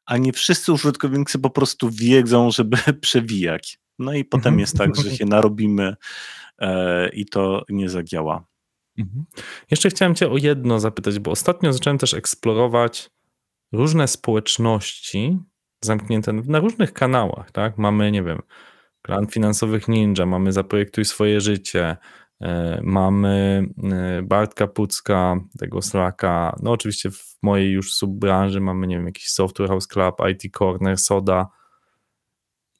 a 0.06 0.16
nie 0.16 0.32
wszyscy 0.32 0.72
użytkownicy 0.72 1.38
po 1.38 1.50
prostu 1.50 1.90
wiedzą, 1.90 2.50
żeby 2.50 2.76
przewijać. 3.00 3.81
No 4.02 4.14
i 4.14 4.24
potem 4.24 4.54
Mhm. 4.54 4.60
jest 4.60 4.78
tak, 4.78 4.96
że 4.96 5.10
się 5.10 5.24
narobimy 5.24 5.96
e, 6.58 7.08
i 7.08 7.26
to 7.26 7.64
nie 7.68 7.88
zadziała. 7.88 8.44
Mhm. 8.98 9.24
Jeszcze 9.70 9.90
chciałem 9.90 10.14
Cię 10.14 10.30
o 10.30 10.36
jedno 10.36 10.80
zapytać, 10.80 11.18
bo 11.18 11.30
ostatnio 11.30 11.72
zacząłem 11.72 11.98
też 11.98 12.14
eksplorować 12.14 13.10
różne 13.72 14.08
społeczności 14.08 15.38
zamknięte 15.84 16.32
na 16.32 16.58
różnych 16.58 16.92
kanałach, 16.92 17.50
tak? 17.50 17.78
Mamy, 17.78 18.10
nie 18.10 18.22
wiem, 18.22 18.42
klan 19.02 19.26
finansowych 19.26 19.88
ninja, 19.88 20.26
mamy 20.26 20.52
Zaprojektuj 20.52 21.04
swoje 21.04 21.40
życie, 21.40 21.96
e, 22.40 22.80
mamy 22.82 23.66
e, 23.92 24.22
Bartka 24.22 24.66
Pucka, 24.66 25.36
tego 25.58 25.82
Slacka, 25.82 26.56
no 26.62 26.70
oczywiście 26.70 27.10
w 27.10 27.36
mojej 27.42 27.70
już 27.70 27.94
subbranży 27.94 28.60
mamy, 28.60 28.86
nie 28.86 28.96
wiem, 28.96 29.06
jakiś 29.06 29.28
Software 29.28 29.68
House 29.68 29.86
Club, 29.86 30.14
IT 30.30 30.56
Corner, 30.56 30.98
Soda. 30.98 31.48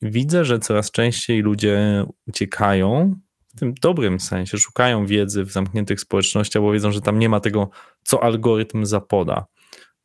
Widzę, 0.03 0.45
że 0.45 0.59
coraz 0.59 0.91
częściej 0.91 1.41
ludzie 1.43 2.05
uciekają 2.27 3.15
w 3.49 3.59
tym 3.59 3.75
dobrym 3.83 4.21
sensie, 4.21 4.59
szukają 4.59 5.07
wiedzy 5.07 5.45
w 5.45 5.53
zamkniętych 5.53 6.01
społecznościach, 6.01 6.63
bo 6.63 6.73
wiedzą, 6.73 6.93
że 6.93 7.01
tam 7.01 7.19
nie 7.19 7.29
ma 7.29 7.41
tego, 7.41 7.71
co 8.05 8.23
algorytm 8.23 8.85
zapoda. 8.85 9.47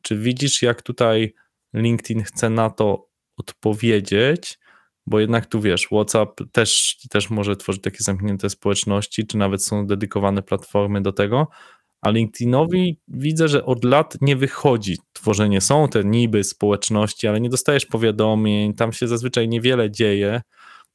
Czy 0.02 0.18
widzisz, 0.18 0.62
jak 0.62 0.82
tutaj 0.82 1.34
LinkedIn 1.74 2.22
chce 2.22 2.50
na 2.50 2.70
to 2.70 3.08
odpowiedzieć? 3.36 4.58
Bo 5.06 5.20
jednak 5.20 5.46
tu 5.46 5.60
wiesz, 5.60 5.86
WhatsApp 5.86 6.40
też, 6.52 6.96
też 7.10 7.30
może 7.30 7.56
tworzyć 7.56 7.82
takie 7.82 8.04
zamknięte 8.04 8.50
społeczności, 8.50 9.26
czy 9.26 9.38
nawet 9.38 9.64
są 9.64 9.86
dedykowane 9.86 10.42
platformy 10.42 11.02
do 11.02 11.12
tego. 11.12 11.48
A 12.00 12.10
LinkedInowi 12.10 12.98
widzę, 13.08 13.48
że 13.48 13.64
od 13.64 13.84
lat 13.84 14.18
nie 14.20 14.36
wychodzi 14.36 14.98
tworzenie. 15.12 15.60
Są 15.60 15.88
te 15.88 16.04
niby 16.04 16.44
społeczności, 16.44 17.28
ale 17.28 17.40
nie 17.40 17.48
dostajesz 17.48 17.86
powiadomień, 17.86 18.74
tam 18.74 18.92
się 18.92 19.08
zazwyczaj 19.08 19.48
niewiele 19.48 19.90
dzieje 19.90 20.42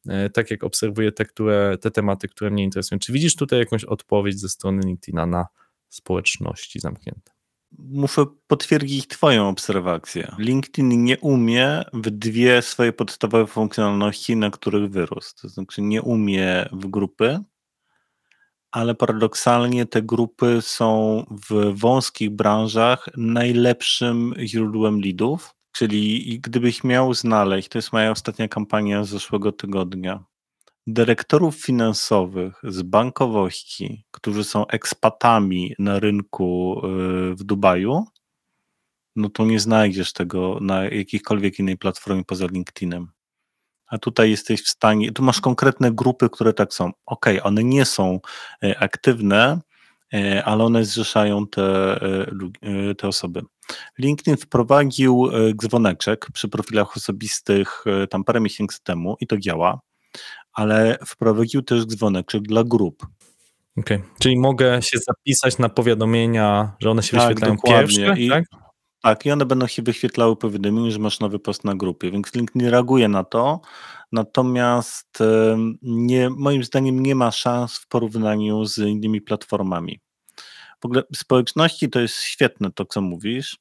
e, 0.08 0.30
tak 0.30 0.52
jak 0.52 0.64
obserwuję 0.64 1.12
te, 1.12 1.26
które, 1.26 1.78
te 1.82 1.92
tematy, 1.92 2.28
które 2.28 2.52
mnie 2.52 2.64
interesują. 2.64 3.00
Czy 3.00 3.14
widzisz 3.14 3.36
tutaj 3.36 3.60
jakąś 3.60 3.84
odpowiedź 3.84 4.40
ze 4.40 4.50
strony 4.50 4.82
LinkedIna 4.86 5.26
na 5.26 5.46
społeczności 5.90 6.80
zamknięte? 6.80 7.32
Muszę 7.78 8.26
potwierdzić 8.48 9.08
Twoją 9.08 9.50
obserwację. 9.50 10.36
LinkedIn 10.40 11.04
nie 11.04 11.18
umie 11.18 11.84
w 11.94 12.10
dwie 12.10 12.62
swoje 12.62 12.94
podstawowe 12.94 13.48
funkcjonalności, 13.48 14.36
na 14.36 14.50
których 14.50 14.92
wyrósł. 14.92 15.36
To 15.42 15.50
znaczy, 15.50 15.82
nie 15.82 16.02
umie 16.02 16.70
w 16.72 16.88
grupy, 16.88 17.40
ale 18.74 18.96
paradoksalnie 18.96 19.86
te 19.86 20.02
grupy 20.02 20.58
są 20.62 21.24
w 21.50 21.74
wąskich 21.80 22.30
branżach 22.30 23.10
najlepszym 23.18 24.34
źródłem 24.40 25.02
leadów. 25.02 25.56
Czyli 25.72 26.40
gdybyś 26.40 26.84
miał 26.84 27.14
znaleźć, 27.14 27.70
to 27.70 27.78
jest 27.78 27.94
moja 27.94 28.12
ostatnia 28.12 28.48
kampania 28.48 29.04
z 29.04 29.10
zeszłego 29.10 29.52
tygodnia, 29.52 30.24
dyrektorów 30.88 31.56
finansowych 31.56 32.62
z 32.64 32.82
bankowości, 32.82 34.06
którzy 34.12 34.44
są 34.44 34.68
ekspatami 34.68 35.74
na 35.80 36.00
rynku 36.00 36.82
y, 36.86 37.36
w 37.36 37.44
Dubaju, 37.44 38.06
no 39.16 39.30
to 39.30 39.46
nie 39.46 39.60
znajdziesz 39.60 40.14
tego 40.14 40.58
na 40.62 40.84
jakiejkolwiek 40.84 41.60
innej 41.60 41.78
platformie 41.78 42.24
poza 42.24 42.46
LinkedInem. 42.46 43.08
A 43.94 43.98
tutaj 43.98 44.30
jesteś 44.30 44.64
w 44.64 44.68
stanie, 44.70 45.12
tu 45.12 45.24
masz 45.24 45.42
konkretne 45.42 45.92
grupy, 45.92 46.30
które 46.30 46.54
tak 46.54 46.74
są. 46.74 46.92
Ok, 47.06 47.26
one 47.44 47.64
nie 47.64 47.86
są 47.86 48.20
e, 48.64 48.80
aktywne, 48.80 49.60
e, 50.14 50.44
ale 50.46 50.64
one 50.64 50.86
zrzeszają 50.86 51.48
te, 51.48 51.96
e, 52.02 52.96
te 52.96 53.08
osoby. 53.08 53.42
LinkedIn 54.00 54.38
wprowadził 54.38 55.28
dzwoneczek 55.62 56.28
przy 56.34 56.48
profilach 56.50 56.98
osobistych 56.98 57.84
tam 58.10 58.24
parę 58.24 58.40
miesięcy 58.40 58.80
temu 58.84 59.16
i 59.20 59.28
to 59.28 59.38
działa, 59.38 59.80
ale 60.54 60.98
wprowadził 61.06 61.62
też 61.62 61.86
dzwoneczek 61.86 62.42
dla 62.42 62.64
grup. 62.64 63.08
Okej, 63.78 64.02
czyli 64.20 64.40
mogę 64.40 64.82
się 64.82 64.98
zapisać 64.98 65.58
na 65.58 65.70
powiadomienia, 65.70 66.72
że 66.82 66.92
one 66.92 67.04
się 67.04 67.18
Tak, 67.18 67.28
wyświetlają 67.28 67.56
dokładnie. 67.56 67.98
pierwsze, 67.98 68.22
I- 68.22 68.30
tak? 68.30 68.44
Tak, 69.04 69.26
i 69.26 69.32
one 69.32 69.46
będą 69.46 69.68
się 69.68 69.82
wyświetlały 69.82 70.36
powiadomienie, 70.36 70.92
że 70.92 71.00
masz 71.00 71.20
nowy 71.20 71.40
post 71.40 71.64
na 71.64 71.76
grupie, 71.76 72.12
więc 72.12 72.36
LinkedIn 72.36 72.70
reaguje 72.70 73.08
na 73.08 73.24
to, 73.24 73.62
natomiast 74.12 75.20
nie, 75.82 76.30
moim 76.30 76.64
zdaniem 76.64 77.00
nie 77.00 77.16
ma 77.16 77.32
szans 77.32 77.78
w 77.78 77.88
porównaniu 77.88 78.66
z 78.66 78.78
innymi 78.78 79.22
platformami. 79.22 80.00
W 80.82 80.86
ogóle 80.86 81.04
społeczności 81.16 81.90
to 81.90 82.00
jest 82.00 82.16
świetne 82.16 82.72
to, 82.72 82.86
co 82.86 83.02
mówisz. 83.02 83.58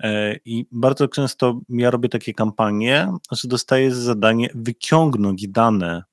E, 0.00 0.36
i 0.44 0.66
bardzo 0.72 1.08
często 1.08 1.60
ja 1.68 1.90
robię 1.90 2.08
takie 2.08 2.34
kampanie, 2.34 3.12
że 3.32 3.48
dostaję 3.48 3.94
za 3.94 4.02
zadanie 4.02 4.50
wyciągnąć 4.54 5.48
dane 5.48 6.04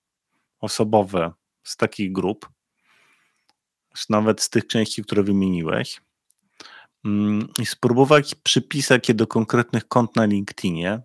osobowe 0.60 1.32
z 1.64 1.78
takich 1.78 2.12
grup, 2.12 2.50
nawet 4.10 4.42
z 4.42 4.50
tych 4.50 4.68
części, 4.68 5.04
które 5.04 5.24
wymieniłeś, 5.24 6.02
i 7.60 7.66
spróbować 7.66 8.36
przypisać 8.36 9.10
je 9.10 9.14
do 9.16 9.28
konkretnych 9.28 9.88
kont 9.88 10.16
na 10.16 10.26
LinkedInie, 10.26 11.02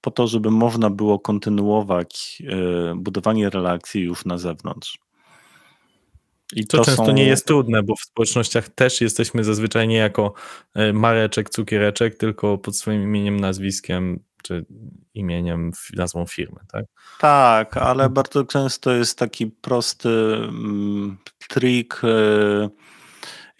po 0.00 0.10
to, 0.10 0.26
żeby 0.26 0.50
można 0.50 0.90
było 0.90 1.18
kontynuować 1.18 2.42
e, 2.48 2.94
budowanie 2.96 3.50
relacji 3.50 4.02
już 4.02 4.24
na 4.24 4.38
zewnątrz. 4.38 4.98
I 6.52 6.66
To, 6.66 6.84
często 6.84 7.06
są- 7.06 7.12
nie 7.12 7.24
jest 7.26 7.46
trudne, 7.46 7.82
bo 7.82 7.96
w 7.96 8.00
społecznościach 8.00 8.68
też 8.68 9.00
jesteśmy 9.00 9.44
zazwyczaj 9.44 9.88
nie 9.88 9.96
jako 9.96 10.34
e, 10.74 10.92
Mareczek, 10.92 11.50
Cukiereczek, 11.50 12.16
tylko 12.16 12.58
pod 12.58 12.76
swoim 12.76 13.02
imieniem, 13.02 13.40
nazwiskiem, 13.40 14.20
czy 14.42 14.66
imieniem, 15.14 15.70
nazwą 15.94 16.26
firmy, 16.26 16.60
tak? 16.72 16.84
Tak, 17.20 17.76
ale 17.76 18.10
bardzo 18.10 18.44
często 18.44 18.92
jest 18.92 19.18
taki 19.18 19.46
prosty 19.46 20.08
mm, 20.34 21.16
trik. 21.48 22.02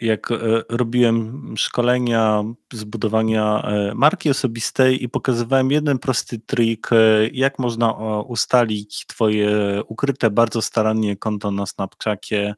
Jak 0.00 0.30
e, 0.30 0.36
robiłem 0.68 1.54
szkolenia 1.56 2.44
z 2.72 2.84
budowania 2.84 3.62
e, 3.62 3.94
marki 3.94 4.30
osobistej 4.30 5.04
i 5.04 5.08
pokazywałem 5.08 5.70
jeden 5.70 5.98
prosty 5.98 6.38
trik, 6.38 6.88
e, 6.92 7.28
jak 7.32 7.58
można 7.58 8.20
ustalić 8.20 9.06
Twoje 9.06 9.82
ukryte 9.88 10.30
bardzo 10.30 10.62
starannie 10.62 11.16
konto 11.16 11.50
na 11.50 11.66
Snapchacie 11.66 12.54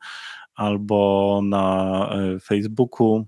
albo 0.55 1.41
na 1.45 2.11
Facebooku. 2.43 3.27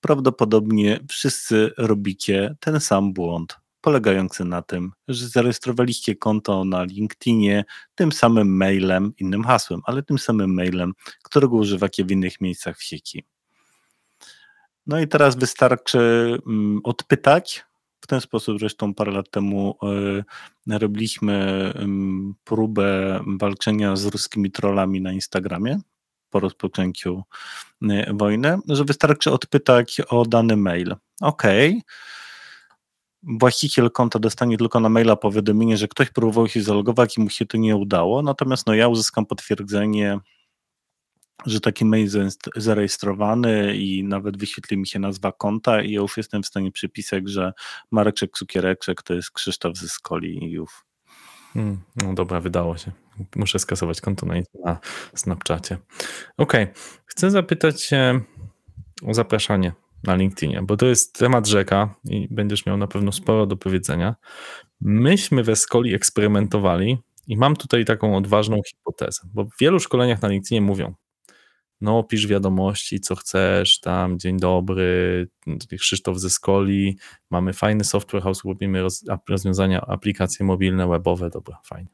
Prawdopodobnie 0.00 1.00
wszyscy 1.08 1.70
robicie 1.78 2.56
ten 2.60 2.80
sam 2.80 3.12
błąd, 3.12 3.56
polegający 3.80 4.44
na 4.44 4.62
tym, 4.62 4.92
że 5.08 5.28
zarejestrowaliście 5.28 6.16
konto 6.16 6.64
na 6.64 6.84
LinkedInie 6.84 7.64
tym 7.94 8.12
samym 8.12 8.56
mailem, 8.56 9.12
innym 9.18 9.44
hasłem, 9.44 9.80
ale 9.84 10.02
tym 10.02 10.18
samym 10.18 10.54
mailem, 10.54 10.92
którego 11.22 11.56
używacie 11.56 12.04
w 12.04 12.10
innych 12.10 12.40
miejscach 12.40 12.78
w 12.78 12.82
sieci. 12.82 13.35
No 14.86 15.00
i 15.00 15.08
teraz 15.08 15.36
wystarczy 15.36 15.98
mm, 16.46 16.80
odpytać. 16.84 17.64
W 18.00 18.06
ten 18.06 18.20
sposób 18.20 18.58
zresztą 18.58 18.94
parę 18.94 19.12
lat 19.12 19.30
temu 19.30 19.78
y, 20.66 20.78
robiliśmy 20.78 21.72
ym, 21.76 22.34
próbę 22.44 23.20
walczenia 23.40 23.96
z 23.96 24.04
ruskimi 24.04 24.50
trollami 24.50 25.00
na 25.00 25.12
Instagramie. 25.12 25.80
po 26.30 26.40
rozpoczęciu 26.40 27.22
y, 27.82 28.06
wojny, 28.12 28.58
że 28.68 28.84
wystarczy 28.84 29.32
odpytać 29.32 30.00
o 30.08 30.24
dany 30.24 30.56
mail. 30.56 30.96
OK. 31.20 31.42
Właściciel 33.22 33.90
konta 33.90 34.18
dostanie 34.18 34.58
tylko 34.58 34.80
na 34.80 34.88
maila 34.88 35.16
powiadomienie, 35.16 35.76
że 35.76 35.88
ktoś 35.88 36.10
próbował 36.10 36.48
się 36.48 36.62
zalogować 36.62 37.16
i 37.16 37.20
mu 37.20 37.30
się 37.30 37.46
to 37.46 37.56
nie 37.56 37.76
udało, 37.76 38.22
natomiast 38.22 38.66
no 38.66 38.74
ja 38.74 38.88
uzyskam 38.88 39.26
potwierdzenie, 39.26 40.18
że 41.46 41.60
taki 41.60 41.84
mail 41.84 42.08
jest 42.14 42.50
zarejestrowany 42.56 43.76
i 43.76 44.04
nawet 44.04 44.36
wyświetli 44.36 44.76
mi 44.76 44.86
się 44.86 44.98
nazwa 44.98 45.32
konta 45.32 45.82
i 45.82 45.92
ja 45.92 46.00
już 46.00 46.16
jestem 46.16 46.42
w 46.42 46.46
stanie 46.46 46.72
przypisać, 46.72 47.30
że 47.30 47.52
Mareczek 47.90 48.30
Cukiereczek 48.38 49.02
to 49.02 49.14
jest 49.14 49.30
Krzysztof 49.30 49.76
ze 49.76 49.88
Skoli 49.88 50.44
i 50.44 50.50
już. 50.50 50.70
Hmm, 51.54 51.80
no 51.96 52.14
dobra, 52.14 52.40
wydało 52.40 52.76
się. 52.76 52.92
Muszę 53.36 53.58
skasować 53.58 54.00
konto 54.00 54.26
na, 54.26 54.34
na 54.64 54.78
Snapchacie. 55.14 55.78
Okej, 56.36 56.62
okay. 56.64 56.74
chcę 57.06 57.30
zapytać 57.30 57.90
o 59.06 59.14
zapraszanie 59.14 59.72
na 60.04 60.14
LinkedInie, 60.14 60.62
bo 60.62 60.76
to 60.76 60.86
jest 60.86 61.18
temat 61.18 61.46
rzeka 61.46 61.94
i 62.04 62.28
będziesz 62.30 62.66
miał 62.66 62.76
na 62.76 62.86
pewno 62.86 63.12
sporo 63.12 63.46
do 63.46 63.56
powiedzenia. 63.56 64.14
Myśmy 64.80 65.42
we 65.42 65.56
Skoli 65.56 65.94
eksperymentowali 65.94 66.98
i 67.26 67.36
mam 67.36 67.56
tutaj 67.56 67.84
taką 67.84 68.16
odważną 68.16 68.60
hipotezę, 68.68 69.22
bo 69.34 69.44
w 69.44 69.50
wielu 69.60 69.80
szkoleniach 69.80 70.22
na 70.22 70.28
LinkedInie 70.28 70.60
mówią, 70.60 70.94
no 71.80 72.02
pisz 72.02 72.26
wiadomości, 72.26 73.00
co 73.00 73.16
chcesz, 73.16 73.80
tam 73.80 74.18
dzień 74.18 74.38
dobry, 74.38 75.28
Krzysztof 75.78 76.18
ze 76.18 76.30
Skoli, 76.30 76.98
mamy 77.30 77.52
fajny 77.52 77.84
software 77.84 78.22
house, 78.22 78.44
robimy 78.44 78.82
roz, 78.82 79.04
rozwiązania, 79.28 79.80
aplikacje 79.80 80.46
mobilne, 80.46 80.88
webowe, 80.88 81.30
dobra, 81.30 81.60
fajnie. 81.64 81.90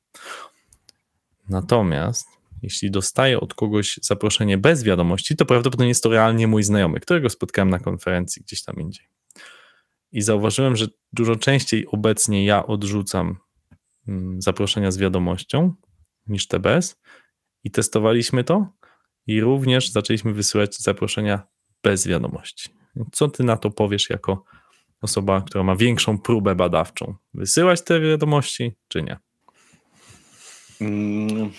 Natomiast 1.48 2.28
jeśli 2.62 2.90
dostaję 2.90 3.40
od 3.40 3.54
kogoś 3.54 3.98
zaproszenie 4.02 4.58
bez 4.58 4.82
wiadomości, 4.82 5.36
to 5.36 5.46
prawdopodobnie 5.46 5.88
jest 5.88 6.02
to 6.02 6.08
realnie 6.08 6.46
mój 6.46 6.62
znajomy, 6.62 7.00
którego 7.00 7.30
spotkałem 7.30 7.70
na 7.70 7.78
konferencji 7.78 8.42
gdzieś 8.42 8.62
tam 8.62 8.76
indziej. 8.80 9.06
I 10.12 10.22
zauważyłem, 10.22 10.76
że 10.76 10.86
dużo 11.12 11.36
częściej 11.36 11.86
obecnie 11.86 12.44
ja 12.44 12.66
odrzucam 12.66 13.36
mm, 14.08 14.42
zaproszenia 14.42 14.90
z 14.90 14.98
wiadomością 14.98 15.74
niż 16.26 16.46
te 16.46 16.58
bez. 16.58 17.00
I 17.64 17.70
testowaliśmy 17.70 18.44
to 18.44 18.72
i 19.26 19.40
również 19.40 19.90
zaczęliśmy 19.90 20.32
wysyłać 20.32 20.76
zaproszenia 20.78 21.42
bez 21.82 22.06
wiadomości. 22.06 22.70
Co 23.12 23.28
ty 23.28 23.44
na 23.44 23.56
to 23.56 23.70
powiesz 23.70 24.10
jako 24.10 24.44
osoba, 25.02 25.40
która 25.40 25.64
ma 25.64 25.76
większą 25.76 26.18
próbę 26.18 26.54
badawczą? 26.54 27.14
Wysyłać 27.34 27.82
te 27.82 28.00
wiadomości, 28.00 28.72
czy 28.88 29.02
nie? 29.02 29.18
Mm, 30.80 31.50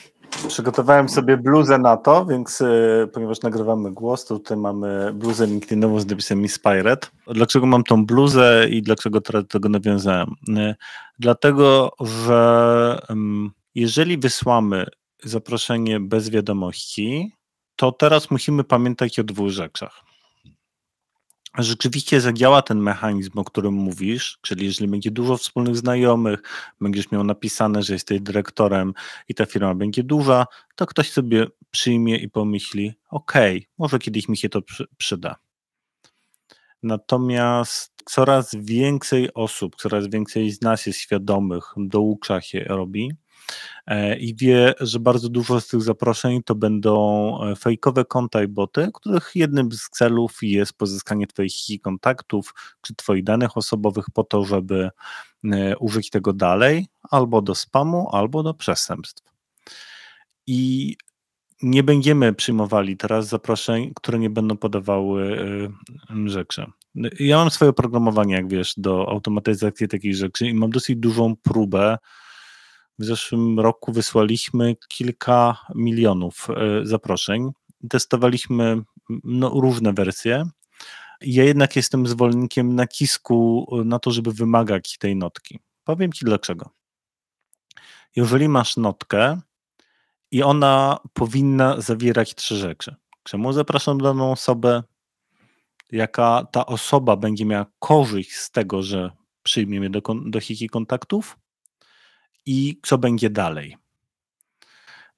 przygotowałem 0.47 1.09
sobie 1.09 1.37
bluzę 1.37 1.77
na 1.77 1.97
to, 1.97 2.25
więc 2.25 2.61
y, 2.61 3.09
ponieważ 3.13 3.41
nagrywamy 3.41 3.91
głos, 3.91 4.25
to 4.25 4.39
tutaj 4.39 4.57
mamy 4.57 5.13
bluzę 5.13 5.47
LinkedInową 5.47 5.99
z 5.99 6.07
napisem 6.07 6.41
Inspired. 6.41 7.11
Dlaczego 7.27 7.65
mam 7.65 7.83
tą 7.83 8.05
bluzę 8.05 8.67
i 8.69 8.81
dlaczego 8.81 9.21
teraz 9.21 9.43
do 9.43 9.47
tego 9.47 9.69
nawiązałem? 9.69 10.27
Y, 10.49 10.75
dlatego, 11.19 11.91
że 11.99 12.99
jeżeli 13.75 14.17
wysłamy 14.17 14.85
zaproszenie 15.23 15.99
bez 15.99 16.29
wiadomości, 16.29 17.31
to 17.75 17.91
teraz 17.91 18.31
musimy 18.31 18.63
pamiętać 18.63 19.19
o 19.19 19.23
dwóch 19.23 19.49
rzeczach. 19.49 20.03
Rzeczywiście 21.57 22.21
zadziała 22.21 22.61
ten 22.61 22.79
mechanizm, 22.79 23.39
o 23.39 23.43
którym 23.43 23.73
mówisz, 23.73 24.39
czyli 24.41 24.65
jeżeli 24.65 24.91
będzie 24.91 25.11
dużo 25.11 25.37
wspólnych 25.37 25.77
znajomych, 25.77 26.39
będziesz 26.81 27.11
miał 27.11 27.23
napisane, 27.23 27.83
że 27.83 27.93
jesteś 27.93 28.21
dyrektorem 28.21 28.93
i 29.29 29.35
ta 29.35 29.45
firma 29.45 29.75
będzie 29.75 30.03
duża, 30.03 30.45
to 30.75 30.85
ktoś 30.85 31.11
sobie 31.11 31.47
przyjmie 31.71 32.17
i 32.17 32.29
pomyśli: 32.29 32.93
OK, 33.09 33.33
może 33.77 33.99
kiedyś 33.99 34.27
mi 34.27 34.37
się 34.37 34.49
to 34.49 34.61
przyda. 34.97 35.35
Natomiast 36.83 37.93
coraz 38.05 38.55
więcej 38.55 39.33
osób, 39.33 39.75
coraz 39.75 40.07
więcej 40.07 40.51
z 40.51 40.61
nas 40.61 40.85
jest 40.85 40.99
świadomych, 40.99 41.63
doucza 41.77 42.41
się 42.41 42.63
robi, 42.63 43.11
i 44.19 44.35
wie, 44.35 44.73
że 44.79 44.99
bardzo 44.99 45.29
dużo 45.29 45.61
z 45.61 45.67
tych 45.67 45.81
zaproszeń 45.81 46.43
to 46.43 46.55
będą 46.55 47.37
e, 47.43 47.55
fejkowe 47.55 48.05
konta 48.05 48.43
i 48.43 48.47
boty, 48.47 48.89
których 48.93 49.31
jednym 49.35 49.71
z 49.71 49.89
celów 49.89 50.37
jest 50.41 50.73
pozyskanie 50.73 51.27
Twoich 51.27 51.81
kontaktów 51.81 52.53
czy 52.81 52.95
Twoich 52.95 53.23
danych 53.23 53.57
osobowych 53.57 54.05
po 54.13 54.23
to, 54.23 54.43
żeby 54.43 54.89
e, 55.43 55.77
użyć 55.77 56.09
tego 56.09 56.33
dalej 56.33 56.87
albo 57.09 57.41
do 57.41 57.55
spamu, 57.55 58.09
albo 58.11 58.43
do 58.43 58.53
przestępstw. 58.53 59.23
I 60.47 60.95
nie 61.61 61.83
będziemy 61.83 62.33
przyjmowali 62.33 62.97
teraz 62.97 63.27
zaproszeń, 63.27 63.91
które 63.95 64.19
nie 64.19 64.29
będą 64.29 64.57
podawały 64.57 65.39
rzeczy. 66.25 66.65
Ja 67.19 67.37
mam 67.37 67.49
swoje 67.49 67.69
oprogramowanie, 67.69 68.33
jak 68.33 68.47
wiesz, 68.47 68.73
do 68.77 69.09
automatyzacji 69.09 69.87
takich 69.87 70.15
rzeczy 70.15 70.47
i 70.47 70.53
mam 70.53 70.69
dosyć 70.69 70.95
dużą 70.95 71.35
próbę 71.35 71.97
w 72.99 73.05
zeszłym 73.05 73.59
roku 73.59 73.91
wysłaliśmy 73.91 74.75
kilka 74.87 75.57
milionów 75.75 76.47
e, 76.49 76.85
zaproszeń. 76.85 77.51
Testowaliśmy 77.89 78.81
no, 79.23 79.49
różne 79.49 79.93
wersje. 79.93 80.43
Ja 81.21 81.43
jednak 81.43 81.75
jestem 81.75 82.07
zwolennikiem 82.07 82.75
nacisku 82.75 83.67
na 83.85 83.99
to, 83.99 84.11
żeby 84.11 84.33
wymagać 84.33 84.97
tej 84.97 85.15
notki. 85.15 85.59
Powiem 85.83 86.13
Ci 86.13 86.25
dlaczego. 86.25 86.69
Jeżeli 88.15 88.49
masz 88.49 88.77
notkę 88.77 89.41
i 90.31 90.43
ona 90.43 90.99
powinna 91.13 91.81
zawierać 91.81 92.35
trzy 92.35 92.55
rzeczy. 92.55 92.95
Czemu 93.23 93.53
zapraszam 93.53 93.97
daną 93.97 94.31
osobę? 94.31 94.83
Jaka 95.91 96.47
ta 96.51 96.65
osoba 96.65 97.15
będzie 97.15 97.45
miała 97.45 97.65
korzyść 97.79 98.35
z 98.35 98.51
tego, 98.51 98.81
że 98.81 99.11
przyjmie 99.43 99.79
mnie 99.79 99.89
do, 99.89 100.01
do 100.25 100.39
hiki 100.39 100.69
kontaktów? 100.69 101.37
I 102.45 102.79
co 102.83 102.97
będzie 102.97 103.29
dalej. 103.29 103.77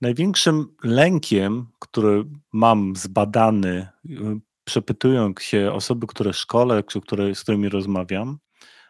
Największym 0.01 0.75
lękiem, 0.83 1.67
który 1.79 2.25
mam 2.53 2.95
zbadany, 2.95 3.88
y, 4.05 4.39
przepytując 4.63 5.41
się 5.41 5.71
osoby, 5.71 6.07
które 6.07 6.33
szkole, 6.33 6.83
czy 6.83 7.01
które, 7.01 7.35
z 7.35 7.43
którymi 7.43 7.69
rozmawiam, 7.69 8.38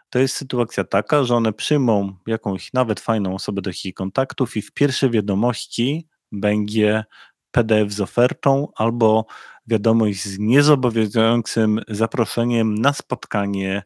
to 0.10 0.20
jest 0.20 0.36
sytuacja 0.36 0.84
taka, 0.84 1.24
że 1.24 1.36
one 1.36 1.54
przyjmą 1.54 2.16
jakąś 2.28 2.74
nawet 2.74 3.00
fajną 3.00 3.36
osobę 3.36 3.62
do 3.62 3.70
ich 3.70 3.94
kontaktów 3.94 4.58
i 4.58 4.62
w 4.62 4.72
pierwszej 4.72 5.10
wiadomości 5.10 6.08
będzie 6.32 7.04
PDF 7.52 7.94
z 7.94 8.02
ofertą 8.02 8.68
albo 8.76 9.26
wiadomość 9.68 10.24
z 10.24 10.40
niezobowiązującym 10.40 11.82
zaproszeniem 11.88 12.76
na 12.76 12.94
spotkanie 12.94 13.84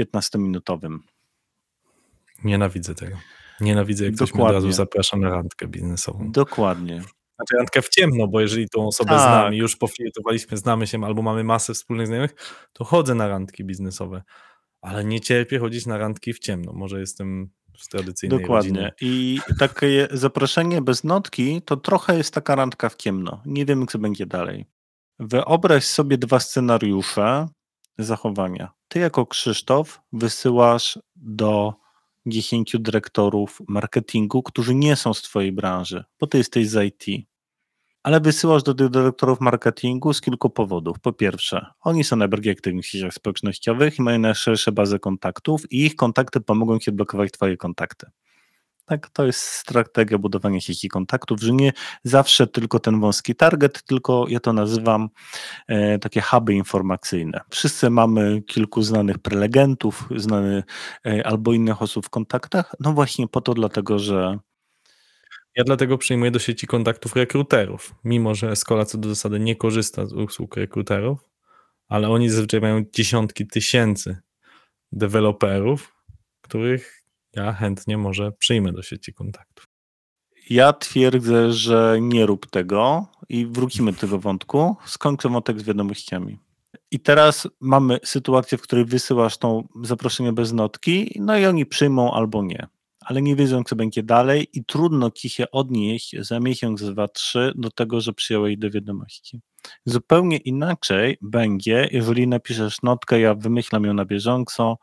15-minutowym. 0.00 0.98
Nienawidzę 2.44 2.94
tego. 2.94 3.16
Nienawidzę, 3.60 4.04
jak 4.04 4.14
Dokładnie. 4.14 4.32
ktoś 4.32 4.38
mnie 4.38 4.48
od 4.48 4.54
razu 4.54 4.72
zaprasza 4.72 5.16
na 5.16 5.30
randkę 5.30 5.68
biznesową. 5.68 6.32
Dokładnie. 6.32 7.02
Znaczy 7.36 7.56
randkę 7.56 7.82
w 7.82 7.88
ciemno, 7.88 8.28
bo 8.28 8.40
jeżeli 8.40 8.68
tą 8.68 8.86
osobę 8.86 9.10
tak. 9.10 9.20
znamy, 9.20 9.56
już 9.56 9.76
pofiltrowaliśmy, 9.76 10.56
znamy 10.56 10.86
się 10.86 11.04
albo 11.04 11.22
mamy 11.22 11.44
masę 11.44 11.74
wspólnych 11.74 12.06
znajomych, 12.06 12.34
to 12.72 12.84
chodzę 12.84 13.14
na 13.14 13.28
randki 13.28 13.64
biznesowe. 13.64 14.22
Ale 14.80 15.04
nie 15.04 15.20
cierpię 15.20 15.58
chodzić 15.58 15.86
na 15.86 15.98
randki 15.98 16.32
w 16.32 16.38
ciemno. 16.38 16.72
Może 16.72 17.00
jestem 17.00 17.50
z 17.78 17.88
tradycyjnej 17.88 18.40
Dokładnie. 18.40 18.70
Rodziny. 18.70 18.92
I 19.00 19.38
takie 19.58 20.08
zaproszenie 20.10 20.82
bez 20.82 21.04
notki 21.04 21.62
to 21.62 21.76
trochę 21.76 22.16
jest 22.16 22.34
taka 22.34 22.54
randka 22.54 22.88
w 22.88 22.96
ciemno. 22.96 23.42
Nie 23.46 23.66
wiemy, 23.66 23.86
co 23.86 23.98
będzie 23.98 24.26
dalej. 24.26 24.66
Wyobraź 25.18 25.84
sobie 25.84 26.18
dwa 26.18 26.40
scenariusze 26.40 27.48
zachowania. 27.98 28.72
Ty 28.88 28.98
jako 28.98 29.26
Krzysztof 29.26 30.00
wysyłasz 30.12 30.98
do 31.16 31.74
10 32.26 32.76
dyrektorów 32.80 33.58
marketingu, 33.68 34.42
którzy 34.42 34.74
nie 34.74 34.96
są 34.96 35.14
z 35.14 35.22
Twojej 35.22 35.52
branży, 35.52 36.04
bo 36.20 36.26
Ty 36.26 36.38
jesteś 36.38 36.68
z 36.68 36.84
IT. 36.84 37.26
Ale 38.02 38.20
wysyłasz 38.20 38.62
do 38.62 38.74
tych 38.74 38.88
dyrektorów 38.88 39.40
marketingu 39.40 40.12
z 40.12 40.20
kilku 40.20 40.50
powodów. 40.50 41.00
Po 41.00 41.12
pierwsze, 41.12 41.66
oni 41.80 42.04
są 42.04 42.16
najbardziej 42.16 42.52
aktywni 42.52 42.82
w 42.82 42.86
sieciach 42.86 43.14
społecznościowych 43.14 43.98
i 43.98 44.02
mają 44.02 44.18
najszersze 44.18 44.72
bazę 44.72 44.98
kontaktów 44.98 45.72
i 45.72 45.84
ich 45.84 45.96
kontakty 45.96 46.40
pomogą 46.40 46.78
Ci 46.78 46.90
odblokować 46.90 47.32
Twoje 47.32 47.56
kontakty. 47.56 48.06
Tak, 48.86 49.10
to 49.10 49.26
jest 49.26 49.40
strategia 49.40 50.18
budowania 50.18 50.60
sieci 50.60 50.88
kontaktów, 50.88 51.40
że 51.40 51.52
nie 51.52 51.72
zawsze 52.02 52.46
tylko 52.46 52.80
ten 52.80 53.00
wąski 53.00 53.34
target, 53.34 53.82
tylko 53.82 54.26
ja 54.28 54.40
to 54.40 54.52
nazywam 54.52 55.08
e, 55.68 55.98
takie 55.98 56.20
huby 56.20 56.54
informacyjne. 56.54 57.40
Wszyscy 57.50 57.90
mamy 57.90 58.42
kilku 58.42 58.82
znanych 58.82 59.18
prelegentów, 59.18 60.08
znany 60.16 60.62
e, 61.06 61.26
albo 61.26 61.52
innych 61.52 61.82
osób 61.82 62.06
w 62.06 62.10
kontaktach, 62.10 62.74
no 62.80 62.92
właśnie 62.92 63.28
po 63.28 63.40
to 63.40 63.54
dlatego, 63.54 63.98
że 63.98 64.38
ja 65.56 65.64
dlatego 65.64 65.98
przyjmuję 65.98 66.30
do 66.30 66.38
sieci 66.38 66.66
kontaktów 66.66 67.16
rekruterów, 67.16 67.94
mimo 68.04 68.34
że 68.34 68.50
Escola 68.50 68.84
co 68.84 68.98
do 68.98 69.08
zasady 69.08 69.40
nie 69.40 69.56
korzysta 69.56 70.06
z 70.06 70.12
usług 70.12 70.56
rekruterów, 70.56 71.30
ale 71.88 72.08
oni 72.08 72.30
zazwyczaj 72.30 72.60
mają 72.60 72.84
dziesiątki 72.92 73.46
tysięcy 73.46 74.16
deweloperów, 74.92 75.92
których 76.40 77.03
ja 77.36 77.52
chętnie 77.52 77.98
może 77.98 78.32
przyjmę 78.32 78.72
do 78.72 78.82
sieci 78.82 79.14
kontaktów. 79.14 79.68
Ja 80.50 80.72
twierdzę, 80.72 81.52
że 81.52 81.98
nie 82.00 82.26
rób 82.26 82.50
tego 82.50 83.06
i 83.28 83.46
wrócimy 83.46 83.92
do 83.92 83.98
tego 83.98 84.18
wątku. 84.18 84.76
Skończę 84.86 85.28
wątek 85.28 85.60
z 85.60 85.62
wiadomościami. 85.62 86.38
I 86.90 87.00
teraz 87.00 87.48
mamy 87.60 87.98
sytuację, 88.04 88.58
w 88.58 88.62
której 88.62 88.84
wysyłasz 88.84 89.38
tą 89.38 89.68
zaproszenie 89.82 90.32
bez 90.32 90.52
notki, 90.52 91.20
no 91.20 91.38
i 91.38 91.46
oni 91.46 91.66
przyjmą 91.66 92.14
albo 92.14 92.42
nie. 92.42 92.66
Ale 93.00 93.22
nie 93.22 93.36
wiedzą, 93.36 93.64
co 93.64 93.76
będzie 93.76 94.02
dalej, 94.02 94.48
i 94.52 94.64
trudno 94.64 95.10
ci 95.10 95.28
się 95.28 95.50
odnieść 95.50 96.16
za 96.18 96.40
miesiąc, 96.40 96.82
dwa, 96.82 97.08
trzy 97.08 97.52
do 97.56 97.70
tego, 97.70 98.00
że 98.00 98.12
przyjąłeś 98.12 98.56
do 98.56 98.70
wiadomości. 98.70 99.40
Zupełnie 99.84 100.36
inaczej 100.36 101.18
będzie, 101.22 101.88
jeżeli 101.92 102.28
napiszesz 102.28 102.82
notkę, 102.82 103.20
ja 103.20 103.34
wymyślam 103.34 103.84
ją 103.84 103.94
na 103.94 104.04
bieżąco. 104.04 104.78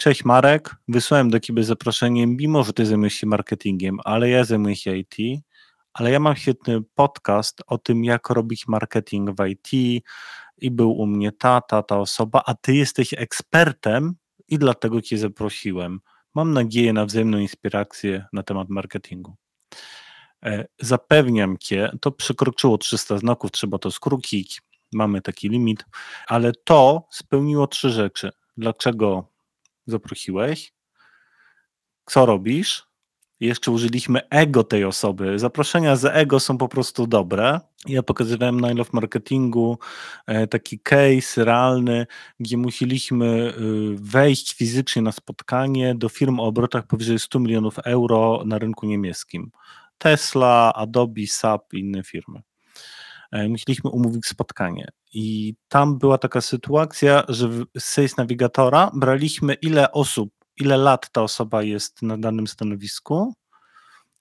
Cześć 0.00 0.24
Marek, 0.24 0.76
wysłałem 0.88 1.30
do 1.30 1.40
Ciebie 1.40 1.64
zaproszenie, 1.64 2.26
mimo 2.26 2.64
że 2.64 2.72
Ty 2.72 2.86
zajmujesz 2.86 3.14
się 3.14 3.26
marketingiem, 3.26 3.98
ale 4.04 4.28
ja 4.28 4.44
zajmuję 4.44 4.76
się 4.76 4.96
IT, 4.96 5.16
ale 5.92 6.10
ja 6.10 6.20
mam 6.20 6.36
świetny 6.36 6.80
podcast 6.94 7.62
o 7.66 7.78
tym, 7.78 8.04
jak 8.04 8.30
robić 8.30 8.68
marketing 8.68 9.30
w 9.30 9.46
IT 9.46 9.72
i 10.58 10.70
był 10.70 10.92
u 10.92 11.06
mnie 11.06 11.32
ta, 11.32 11.60
ta, 11.60 11.82
ta 11.82 11.98
osoba, 11.98 12.42
a 12.46 12.54
Ty 12.54 12.74
jesteś 12.74 13.14
ekspertem 13.14 14.14
i 14.48 14.58
dlatego 14.58 15.02
Cię 15.02 15.18
zaprosiłem. 15.18 16.00
Mam 16.34 16.52
nadzieję 16.52 16.92
na 16.92 17.06
wzajemną 17.06 17.38
inspirację 17.38 18.26
na 18.32 18.42
temat 18.42 18.68
marketingu. 18.68 19.36
E, 20.42 20.66
Zapewniam 20.78 21.58
Cię, 21.58 21.90
to 22.00 22.10
przekroczyło 22.10 22.78
300 22.78 23.18
znaków, 23.18 23.50
trzeba 23.50 23.78
to 23.78 23.90
skrócić, 23.90 24.62
mamy 24.92 25.22
taki 25.22 25.48
limit, 25.48 25.84
ale 26.26 26.52
to 26.64 27.06
spełniło 27.10 27.66
trzy 27.66 27.90
rzeczy. 27.90 28.30
Dlaczego 28.56 29.37
zaprosiłeś? 29.90 30.72
Co 32.06 32.26
robisz? 32.26 32.88
Jeszcze 33.40 33.70
użyliśmy 33.70 34.28
ego 34.30 34.64
tej 34.64 34.84
osoby. 34.84 35.38
Zaproszenia 35.38 35.96
z 35.96 36.04
ego 36.04 36.40
są 36.40 36.58
po 36.58 36.68
prostu 36.68 37.06
dobre. 37.06 37.60
Ja 37.86 38.02
pokazywałem 38.02 38.60
na 38.60 38.68
Love 38.68 38.90
Marketingu 38.92 39.78
e, 40.26 40.46
taki 40.46 40.80
case 40.80 41.44
realny, 41.44 42.06
gdzie 42.40 42.56
musieliśmy 42.56 43.26
y, 43.26 43.96
wejść 44.00 44.54
fizycznie 44.54 45.02
na 45.02 45.12
spotkanie 45.12 45.94
do 45.94 46.08
firm 46.08 46.40
o 46.40 46.44
obrotach 46.44 46.86
powyżej 46.86 47.18
100 47.18 47.38
milionów 47.38 47.78
euro 47.78 48.42
na 48.46 48.58
rynku 48.58 48.86
niemieckim. 48.86 49.50
Tesla, 49.98 50.72
Adobe, 50.74 51.26
SAP 51.26 51.74
i 51.74 51.78
inne 51.78 52.02
firmy. 52.02 52.42
E, 53.32 53.48
Musieliśmy 53.48 53.90
umówić 53.90 54.26
spotkanie. 54.26 54.88
I 55.12 55.54
tam 55.68 55.98
była 55.98 56.18
taka 56.18 56.40
sytuacja, 56.40 57.24
że 57.28 57.48
w- 57.48 57.64
z 57.78 57.84
Sales 57.84 58.16
Navigatora 58.16 58.90
braliśmy 58.94 59.54
ile 59.54 59.92
osób, 59.92 60.30
ile 60.60 60.76
lat 60.76 61.10
ta 61.12 61.22
osoba 61.22 61.62
jest 61.62 62.02
na 62.02 62.18
danym 62.18 62.46
stanowisku 62.46 63.34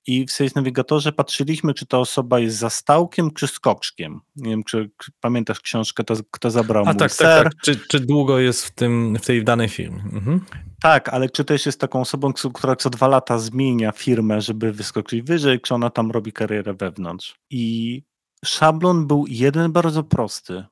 i 0.07 0.25
w 0.25 0.31
Sales 0.31 0.55
Navigatorze 0.55 1.11
patrzyliśmy, 1.11 1.73
czy 1.73 1.85
ta 1.85 1.97
osoba 1.99 2.39
jest 2.39 2.57
zastałkiem, 2.57 3.31
czy 3.31 3.47
skoczkiem. 3.47 4.19
Nie 4.35 4.49
wiem, 4.49 4.63
czy, 4.63 4.89
pamiętasz 5.21 5.59
książkę, 5.59 6.03
to, 6.03 6.13
kto 6.31 6.51
zabrał 6.51 6.83
A 6.83 6.89
mój 6.89 6.97
tak, 6.97 7.11
ser. 7.11 7.43
tak, 7.43 7.53
tak. 7.53 7.61
Czy, 7.63 7.75
czy 7.87 7.99
długo 7.99 8.39
jest 8.39 8.65
w, 8.65 8.71
tym, 8.71 9.17
w 9.21 9.25
tej 9.25 9.43
danej 9.43 9.69
firmie? 9.69 10.01
Mhm. 10.13 10.41
Tak, 10.81 11.09
ale 11.09 11.29
czy 11.29 11.45
też 11.45 11.65
jest 11.65 11.79
taką 11.79 12.01
osobą, 12.01 12.33
która 12.53 12.75
co 12.75 12.89
dwa 12.89 13.07
lata 13.07 13.39
zmienia 13.39 13.91
firmę, 13.91 14.41
żeby 14.41 14.71
wyskoczyć 14.71 15.21
wyżej, 15.21 15.61
czy 15.61 15.73
ona 15.75 15.89
tam 15.89 16.11
robi 16.11 16.33
karierę 16.33 16.73
wewnątrz? 16.73 17.35
I 17.49 18.03
szablon 18.45 19.07
był 19.07 19.25
jeden 19.27 19.71
bardzo 19.71 20.03
prosty. 20.03 20.65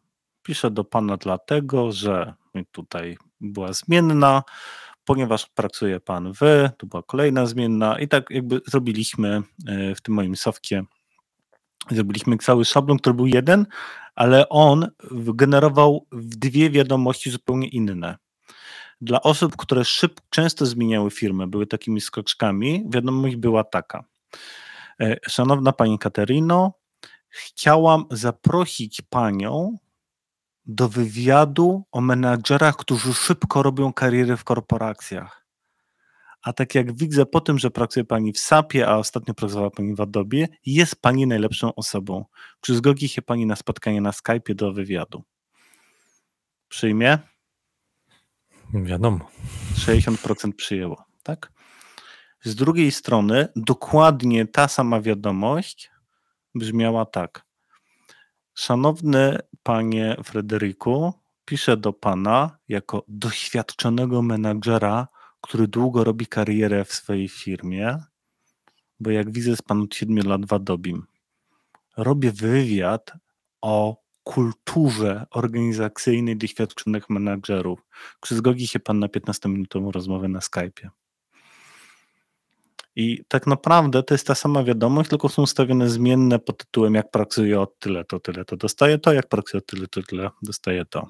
Piszę 0.43 0.71
do 0.71 0.83
pana 0.83 1.17
dlatego, 1.17 1.91
że 1.91 2.33
tutaj 2.71 3.17
była 3.41 3.73
zmienna, 3.73 4.43
ponieważ 5.05 5.45
pracuje 5.45 5.99
pan 5.99 6.31
wy, 6.31 6.69
tu 6.77 6.87
była 6.87 7.03
kolejna 7.03 7.45
zmienna 7.45 7.99
i 7.99 8.07
tak 8.07 8.29
jakby 8.29 8.61
zrobiliśmy 8.67 9.41
e, 9.67 9.95
w 9.95 10.01
tym 10.01 10.13
moim 10.13 10.35
softie, 10.35 10.83
zrobiliśmy 11.91 12.37
cały 12.37 12.65
szablon, 12.65 12.97
który 12.97 13.13
był 13.13 13.27
jeden, 13.27 13.65
ale 14.15 14.49
on 14.49 14.87
generował 15.13 16.07
dwie 16.11 16.69
wiadomości 16.69 17.31
zupełnie 17.31 17.67
inne 17.67 18.17
dla 19.01 19.21
osób, 19.21 19.55
które 19.55 19.85
szyb, 19.85 20.21
często 20.29 20.65
zmieniały 20.65 21.11
firmę, 21.11 21.47
były 21.47 21.67
takimi 21.67 22.01
skoczkami, 22.01 22.85
wiadomość 22.89 23.35
była 23.35 23.63
taka. 23.63 24.03
E, 25.01 25.17
Szanowna 25.29 25.71
Pani 25.71 25.99
Katerino, 25.99 26.73
chciałam 27.35 28.05
zaprosić 28.11 29.01
Panią 29.01 29.77
do 30.65 30.89
wywiadu 30.89 31.83
o 31.91 32.01
menadżerach, 32.01 32.75
którzy 32.75 33.13
szybko 33.13 33.63
robią 33.63 33.93
karierę 33.93 34.37
w 34.37 34.43
korporacjach. 34.43 35.45
A 36.41 36.53
tak 36.53 36.75
jak 36.75 36.97
widzę 36.97 37.25
po 37.25 37.41
tym, 37.41 37.59
że 37.59 37.71
pracuje 37.71 38.03
Pani 38.03 38.33
w 38.33 38.39
SAP-ie, 38.39 38.87
a 38.87 38.95
ostatnio 38.95 39.33
pracowała 39.33 39.69
Pani 39.69 39.95
w 39.95 40.01
Adobe, 40.01 40.37
jest 40.65 41.01
Pani 41.01 41.27
najlepszą 41.27 41.75
osobą. 41.75 42.25
Czy 42.61 42.75
zgodzi 42.75 43.07
się 43.07 43.21
Pani 43.21 43.45
na 43.45 43.55
spotkanie 43.55 44.01
na 44.01 44.11
Skype'ie 44.11 44.55
do 44.55 44.73
wywiadu? 44.73 45.23
Przyjmie? 46.67 47.19
Wiadomo. 48.73 49.29
60% 49.75 50.53
przyjęło, 50.53 51.05
tak? 51.23 51.51
Z 52.43 52.55
drugiej 52.55 52.91
strony, 52.91 53.47
dokładnie 53.55 54.47
ta 54.47 54.67
sama 54.67 55.01
wiadomość 55.01 55.91
brzmiała 56.55 57.05
tak. 57.05 57.45
Szanowny 58.53 59.39
panie 59.63 60.17
Frederiku, 60.23 61.13
piszę 61.45 61.77
do 61.77 61.93
pana 61.93 62.57
jako 62.67 63.03
doświadczonego 63.07 64.21
menadżera, 64.21 65.07
który 65.41 65.67
długo 65.67 66.03
robi 66.03 66.27
karierę 66.27 66.85
w 66.85 66.93
swojej 66.93 67.29
firmie, 67.29 67.97
bo 68.99 69.11
jak 69.11 69.31
widzę, 69.31 69.49
jest 69.49 69.63
pan 69.63 69.81
od 69.81 69.95
7 69.95 70.27
lat 70.27 70.45
w 70.45 70.53
Adobim. 70.53 71.05
Robię 71.97 72.31
wywiad 72.31 73.11
o 73.61 74.05
kulturze 74.23 75.25
organizacyjnej 75.31 76.37
doświadczonych 76.37 77.09
menadżerów. 77.09 77.79
Czy 78.21 78.35
zgodzi 78.35 78.67
się 78.67 78.79
pan 78.79 78.99
na 78.99 79.07
15-minutową 79.07 79.91
rozmowę 79.91 80.27
na 80.27 80.39
Skype'ie? 80.39 80.89
I 82.95 83.23
tak 83.27 83.47
naprawdę 83.47 84.03
to 84.03 84.13
jest 84.13 84.27
ta 84.27 84.35
sama 84.35 84.63
wiadomość, 84.63 85.09
tylko 85.09 85.29
są 85.29 85.41
ustawione 85.41 85.89
zmienne 85.89 86.39
pod 86.39 86.57
tytułem 86.57 86.93
jak 86.95 87.11
pracuję 87.11 87.61
od 87.61 87.79
tyle 87.79 88.05
to, 88.05 88.19
tyle 88.19 88.45
to 88.45 88.57
dostaję 88.57 88.97
to, 88.97 89.13
jak 89.13 89.29
pracuję 89.29 89.59
od 89.59 89.65
tyle 89.65 89.87
to, 89.87 90.03
tyle 90.03 90.29
dostaję 90.41 90.85
to. 90.85 91.07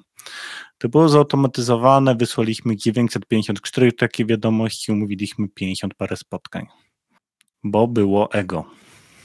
To 0.78 0.88
było 0.88 1.08
zautomatyzowane, 1.08 2.14
wysłaliśmy 2.14 2.76
954 2.76 3.92
takie 3.92 4.26
wiadomości, 4.26 4.92
umówiliśmy 4.92 5.48
50 5.48 5.94
parę 5.94 6.16
spotkań, 6.16 6.66
bo 7.64 7.88
było 7.88 8.32
ego. 8.32 8.64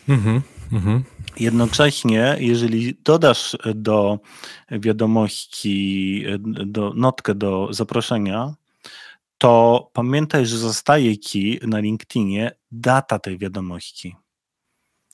Mhm. 0.09 0.41
Mhm. 0.71 1.03
Jednocześnie, 1.39 2.37
jeżeli 2.39 2.93
dodasz 3.03 3.57
do 3.75 4.19
wiadomości, 4.71 6.23
do 6.65 6.93
notkę 6.95 7.35
do 7.35 7.67
zaproszenia, 7.71 8.53
to 9.41 9.89
pamiętaj, 9.93 10.45
że 10.45 10.57
zostaje 10.57 11.17
ci 11.17 11.59
na 11.67 11.79
LinkedInie 11.79 12.51
data 12.71 13.19
tej 13.19 13.37
wiadomości. 13.37 14.15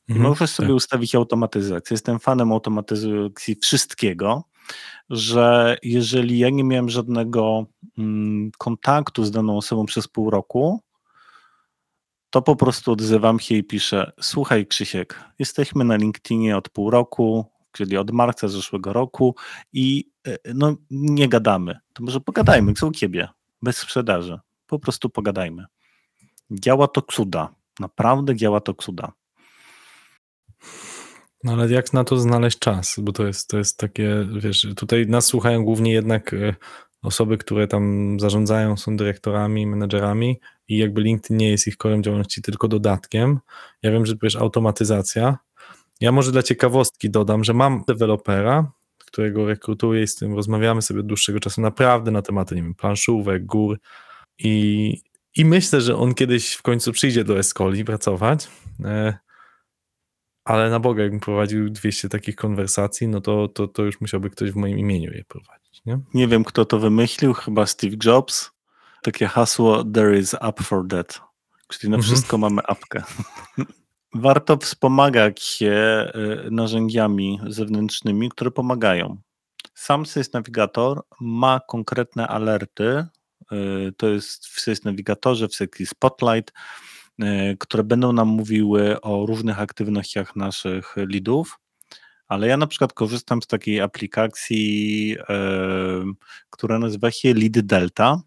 I 0.07 0.11
Mhm. 0.11 0.29
możesz 0.29 0.49
sobie 0.49 0.73
ustawić 0.73 1.15
automatyzację. 1.15 1.93
Jestem 1.93 2.19
fanem 2.19 2.51
automatyzacji 2.51 3.55
wszystkiego, 3.61 4.43
że 5.09 5.77
jeżeli 5.83 6.39
ja 6.39 6.49
nie 6.49 6.63
miałem 6.63 6.89
żadnego 6.89 7.65
mm, 7.97 8.51
kontaktu 8.57 9.23
z 9.23 9.31
daną 9.31 9.57
osobą 9.57 9.85
przez 9.85 10.07
pół 10.07 10.29
roku, 10.29 10.81
to 12.29 12.41
po 12.41 12.55
prostu 12.55 12.91
odzywam 12.91 13.39
się 13.39 13.55
i 13.55 13.63
piszę: 13.63 14.11
Słuchaj, 14.21 14.67
Krzysiek, 14.67 15.23
jesteśmy 15.39 15.83
na 15.83 15.95
LinkedInie 15.95 16.57
od 16.57 16.69
pół 16.69 16.89
roku, 16.89 17.45
czyli 17.71 17.97
od 17.97 18.11
marca 18.11 18.47
zeszłego 18.47 18.93
roku 18.93 19.35
i 19.73 20.11
e, 20.27 20.37
no, 20.53 20.75
nie 20.91 21.29
gadamy. 21.29 21.79
To 21.93 22.03
może 22.03 22.19
pogadajmy, 22.19 22.73
co 22.73 22.87
u 22.87 22.91
ciebie, 22.91 23.27
bez 23.61 23.77
sprzedaży. 23.77 24.39
Po 24.67 24.79
prostu 24.79 25.09
pogadajmy. 25.09 25.65
Działa 26.51 26.87
to 26.87 27.01
cuda. 27.01 27.55
Naprawdę 27.79 28.35
działa 28.35 28.59
to 28.61 28.73
cuda. 28.73 29.13
No 31.43 31.53
ale 31.53 31.69
jak 31.71 31.93
na 31.93 32.03
to 32.03 32.17
znaleźć 32.17 32.59
czas? 32.59 32.95
Bo 32.97 33.11
to 33.11 33.27
jest, 33.27 33.49
to 33.49 33.57
jest 33.57 33.77
takie, 33.77 34.27
wiesz, 34.39 34.67
tutaj 34.75 35.07
nas 35.07 35.25
słuchają 35.25 35.63
głównie 35.63 35.93
jednak 35.93 36.33
e, 36.33 36.55
osoby, 37.01 37.37
które 37.37 37.67
tam 37.67 38.17
zarządzają, 38.19 38.77
są 38.77 38.97
dyrektorami, 38.97 39.67
menedżerami 39.67 40.39
i 40.67 40.77
jakby 40.77 41.01
LinkedIn 41.01 41.37
nie 41.37 41.49
jest 41.49 41.67
ich 41.67 41.77
korem 41.77 42.03
działalności, 42.03 42.41
tylko 42.41 42.67
dodatkiem. 42.67 43.39
Ja 43.83 43.91
wiem, 43.91 44.05
że 44.05 44.15
tu 44.15 44.25
jest 44.25 44.35
automatyzacja. 44.35 45.37
Ja 46.01 46.11
może 46.11 46.31
dla 46.31 46.43
ciekawostki 46.43 47.09
dodam, 47.09 47.43
że 47.43 47.53
mam 47.53 47.83
dewelopera, 47.87 48.71
którego 49.07 49.45
rekrutuję 49.47 50.03
i 50.03 50.07
z 50.07 50.15
tym 50.15 50.33
rozmawiamy 50.35 50.81
sobie 50.81 50.99
od 50.99 51.05
dłuższego 51.07 51.39
czasu 51.39 51.61
naprawdę 51.61 52.11
na 52.11 52.21
tematy, 52.21 52.55
nie 52.55 52.63
wiem, 52.63 52.75
planszówek, 52.75 53.45
gór 53.45 53.79
i, 54.39 55.01
i 55.35 55.45
myślę, 55.45 55.81
że 55.81 55.95
on 55.95 56.13
kiedyś 56.13 56.53
w 56.53 56.61
końcu 56.61 56.91
przyjdzie 56.91 57.23
do 57.23 57.39
Escoli 57.39 57.85
pracować, 57.85 58.47
e, 58.85 59.17
ale 60.43 60.69
na 60.69 60.79
Boga, 60.79 61.03
jakbym 61.03 61.19
prowadził 61.19 61.69
200 61.69 62.09
takich 62.09 62.35
konwersacji, 62.35 63.07
no 63.07 63.21
to, 63.21 63.47
to, 63.47 63.67
to 63.67 63.83
już 63.83 64.01
musiałby 64.01 64.29
ktoś 64.29 64.51
w 64.51 64.55
moim 64.55 64.77
imieniu 64.79 65.11
je 65.11 65.23
prowadzić, 65.23 65.81
nie? 65.85 65.99
Nie 66.13 66.27
wiem, 66.27 66.43
kto 66.43 66.65
to 66.65 66.79
wymyślił, 66.79 67.33
chyba 67.33 67.65
Steve 67.65 67.95
Jobs. 68.05 68.51
Takie 69.01 69.27
hasło: 69.27 69.83
There 69.83 70.19
is 70.19 70.33
up 70.33 70.63
for 70.63 70.87
that. 70.87 71.21
Czyli 71.67 71.89
na 71.91 71.97
Mhm. 71.97 72.03
wszystko 72.13 72.37
mamy 72.37 72.61
apkę. 72.67 73.03
Warto 74.13 74.57
wspomagać 74.57 75.41
się 75.43 76.05
y, 76.47 76.51
narzędziami 76.51 77.39
zewnętrznymi, 77.47 78.29
które 78.29 78.51
pomagają. 78.51 79.17
Sam 79.73 80.05
Sys 80.05 80.33
Navigator 80.33 81.01
ma 81.21 81.59
konkretne 81.67 82.27
alerty. 82.27 83.05
y, 83.51 83.93
To 83.97 84.07
jest 84.07 84.45
w 84.45 84.59
Sys 84.59 84.83
Navigatorze, 84.83 85.47
w 85.47 85.55
sekcji 85.55 85.85
Spotlight, 85.85 86.53
y, 87.21 87.57
które 87.59 87.83
będą 87.83 88.13
nam 88.13 88.27
mówiły 88.27 89.01
o 89.01 89.25
różnych 89.25 89.59
aktywnościach 89.59 90.35
naszych 90.35 90.95
lidów. 90.97 91.59
Ale 92.27 92.47
ja 92.47 92.57
na 92.57 92.67
przykład 92.67 92.93
korzystam 92.93 93.41
z 93.41 93.47
takiej 93.47 93.81
aplikacji, 93.81 95.17
która 96.49 96.79
nazywa 96.79 97.11
się 97.11 97.33
Lead 97.33 97.59
Delta. 97.59 98.21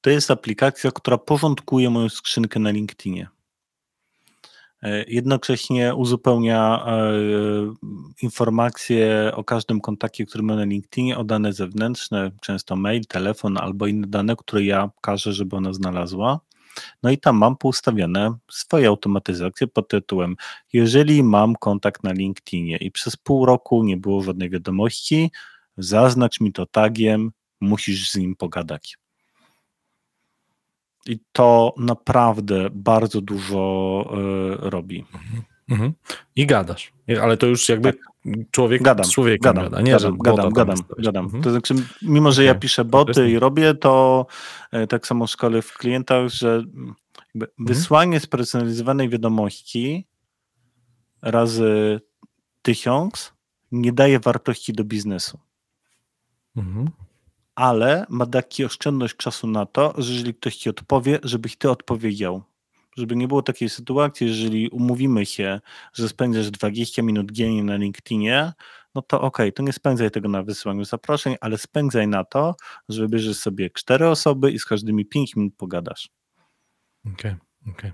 To 0.00 0.10
jest 0.10 0.30
aplikacja, 0.30 0.90
która 0.90 1.18
porządkuje 1.18 1.90
moją 1.90 2.08
skrzynkę 2.08 2.60
na 2.60 2.70
LinkedInie. 2.70 3.28
E, 4.82 5.04
Jednocześnie 5.08 5.94
uzupełnia 5.94 6.84
e, 6.86 7.12
informacje 8.22 9.32
o 9.34 9.44
każdym 9.44 9.80
kontakcie, 9.80 10.26
który 10.26 10.44
mam 10.44 10.56
na 10.56 10.64
LinkedInie, 10.64 11.18
o 11.18 11.24
dane 11.24 11.52
zewnętrzne, 11.52 12.30
często 12.40 12.76
mail, 12.76 13.06
telefon 13.06 13.58
albo 13.58 13.86
inne 13.86 14.06
dane, 14.06 14.36
które 14.36 14.64
ja 14.64 14.90
każę, 15.00 15.32
żeby 15.32 15.56
ona 15.56 15.72
znalazła. 15.72 16.40
No 17.02 17.10
i 17.10 17.18
tam 17.18 17.36
mam 17.36 17.56
poustawione 17.56 18.34
swoje 18.50 18.88
automatyzacje 18.88 19.66
pod 19.66 19.88
tytułem: 19.88 20.36
Jeżeli 20.72 21.22
mam 21.22 21.54
kontakt 21.56 22.04
na 22.04 22.12
LinkedInie 22.12 22.76
i 22.76 22.90
przez 22.90 23.16
pół 23.16 23.46
roku 23.46 23.84
nie 23.84 23.96
było 23.96 24.22
żadnej 24.22 24.50
wiadomości, 24.50 25.30
zaznacz 25.76 26.40
mi 26.40 26.52
to 26.52 26.66
tagiem, 26.66 27.32
musisz 27.60 28.10
z 28.10 28.16
nim 28.16 28.36
pogadać. 28.36 29.01
I 31.06 31.20
to 31.32 31.74
naprawdę 31.78 32.68
bardzo 32.72 33.20
dużo 33.20 34.04
y, 34.64 34.70
robi. 34.70 35.04
Mhm. 35.70 35.92
I 36.36 36.46
gadasz. 36.46 36.92
Ale 37.22 37.36
to 37.36 37.46
już 37.46 37.68
jakby 37.68 37.92
człowiek 38.50 38.82
Gadam, 38.82 39.04
z 39.06 39.14
gadam, 39.40 39.64
gada, 39.64 39.80
nie, 39.80 39.92
gadam, 39.92 40.18
gadam, 40.18 40.52
gadam, 40.52 40.76
gadam. 40.98 41.24
Mhm. 41.24 41.42
To 41.42 41.50
znaczy, 41.50 41.74
mimo 42.02 42.32
że 42.32 42.44
ja 42.44 42.50
Okej. 42.50 42.60
piszę 42.60 42.84
boty 42.84 43.30
i 43.30 43.38
robię 43.38 43.74
to 43.74 44.26
e, 44.72 44.86
tak 44.86 45.06
samo 45.06 45.26
w 45.26 45.30
szkole 45.30 45.62
w 45.62 45.78
klientach, 45.78 46.28
że 46.28 46.54
mm, 46.54 46.94
jakby 47.34 47.46
Mhm. 47.46 47.66
wysłanie 47.66 48.20
spersonalizowanej 48.20 49.08
wiadomości 49.08 50.06
razy 51.22 52.00
tysiąc 52.62 53.32
nie 53.72 53.92
daje 53.92 54.20
wartości 54.20 54.72
do 54.72 54.84
biznesu. 54.84 55.38
Mhm. 56.56 56.90
Ale 57.54 58.06
ma 58.08 58.26
dać 58.26 58.60
oszczędność 58.60 59.16
czasu 59.16 59.46
na 59.46 59.66
to, 59.66 59.94
że 59.98 60.12
jeżeli 60.12 60.34
ktoś 60.34 60.56
ci 60.56 60.70
odpowie, 60.70 61.18
żebyś 61.22 61.56
ty 61.56 61.70
odpowiedział. 61.70 62.42
Żeby 62.96 63.16
nie 63.16 63.28
było 63.28 63.42
takiej 63.42 63.68
sytuacji, 63.68 64.26
jeżeli 64.26 64.68
umówimy 64.68 65.26
się, 65.26 65.60
że 65.94 66.08
spędzasz 66.08 66.50
20 66.50 67.02
minut 67.02 67.30
dziennie 67.30 67.64
na 67.64 67.76
LinkedInie, 67.76 68.52
no 68.94 69.02
to 69.02 69.20
okej, 69.20 69.52
to 69.52 69.62
nie 69.62 69.72
spędzaj 69.72 70.10
tego 70.10 70.28
na 70.28 70.42
wysyłaniu 70.42 70.84
zaproszeń, 70.84 71.36
ale 71.40 71.58
spędzaj 71.58 72.08
na 72.08 72.24
to, 72.24 72.56
że 72.88 73.02
wybierzesz 73.02 73.36
sobie 73.36 73.70
cztery 73.70 74.08
osoby 74.08 74.50
i 74.52 74.58
z 74.58 74.64
każdymi 74.64 75.06
5 75.06 75.36
minut 75.36 75.54
pogadasz. 75.56 76.10
Okej, 77.14 77.34
okej. 77.70 77.92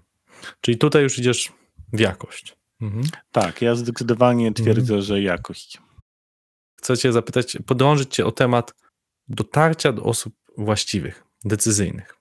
Czyli 0.61 0.79
tutaj 0.79 1.03
już 1.03 1.19
idziesz 1.19 1.53
w 1.93 2.01
jakość. 2.01 2.57
Mhm. 2.81 3.05
Tak, 3.33 3.63
ja 3.63 3.75
zdecydowanie 3.75 4.53
twierdzę, 4.53 5.03
że 5.03 5.23
jakość. 5.23 5.79
Chcę 6.77 6.97
cię 6.97 7.13
zapytać, 7.13 7.59
podrążyć 7.67 8.15
cię 8.15 8.27
o 8.27 8.33
temat 8.33 8.75
dotarcia 9.29 9.93
do 9.93 10.03
osób 10.03 10.35
właściwych, 10.59 11.25
decyzyjnych. 11.45 12.15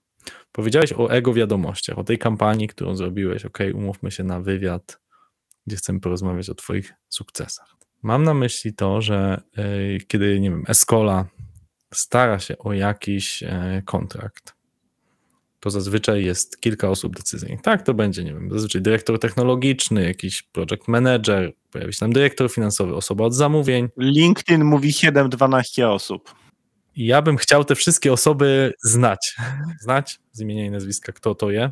Powiedziałeś 0.52 0.94
o 0.94 1.12
ego 1.12 1.34
wiadomościach, 1.34 1.98
o 1.98 2.04
tej 2.04 2.18
kampanii, 2.18 2.68
którą 2.68 2.96
zrobiłeś. 2.96 3.46
Ok, 3.46 3.58
umówmy 3.74 4.12
się 4.12 4.24
na 4.24 4.42
wywiad, 4.42 5.00
gdzie 5.68 5.76
chcemy 5.76 6.00
porozmawiać 6.00 6.50
o 6.50 6.56
Twoich 6.56 6.94
sukcesach. 7.10 7.76
Mam 8.04 8.24
na 8.24 8.34
myśli 8.34 8.74
to, 8.74 9.02
że 9.02 9.42
y, 9.58 9.98
kiedy, 10.08 10.40
nie 10.40 10.50
wiem, 10.50 10.64
Escola 10.68 11.26
stara 11.94 12.40
się 12.40 12.58
o 12.58 12.74
jakiś 12.74 13.44
y, 13.44 13.48
kontrakt, 13.86 14.58
to 15.60 15.70
zazwyczaj 15.70 16.26
jest 16.26 16.62
kilka 16.62 16.90
osób 16.90 17.16
decyzyjnych. 17.16 17.62
Tak, 17.62 17.82
to 17.82 17.94
będzie, 17.94 18.24
nie 18.24 18.34
wiem, 18.34 18.50
zazwyczaj 18.52 18.82
dyrektor 18.82 19.20
technologiczny, 19.20 20.04
jakiś 20.04 20.42
project 20.42 20.88
manager, 20.88 21.54
pojawi 21.72 21.94
się 21.94 22.00
tam 22.00 22.14
dyrektor 22.14 22.52
finansowy, 22.52 22.96
osoba 22.96 23.26
od 23.26 23.36
zamówień. 23.36 23.90
LinkedIn 23.98 24.64
mówi 24.64 24.90
7-12 24.92 25.84
osób. 25.84 26.36
I 26.98 27.06
ja 27.06 27.22
bym 27.22 27.38
chciał 27.38 27.64
te 27.64 27.76
wszystkie 27.76 28.14
osoby 28.14 28.74
znać. 28.84 29.36
Znać 29.82 30.20
z 30.32 30.42
imienia 30.42 30.66
i 30.66 30.72
nazwiska, 30.72 31.12
kto 31.12 31.36
to 31.36 31.52
je. 31.52 31.72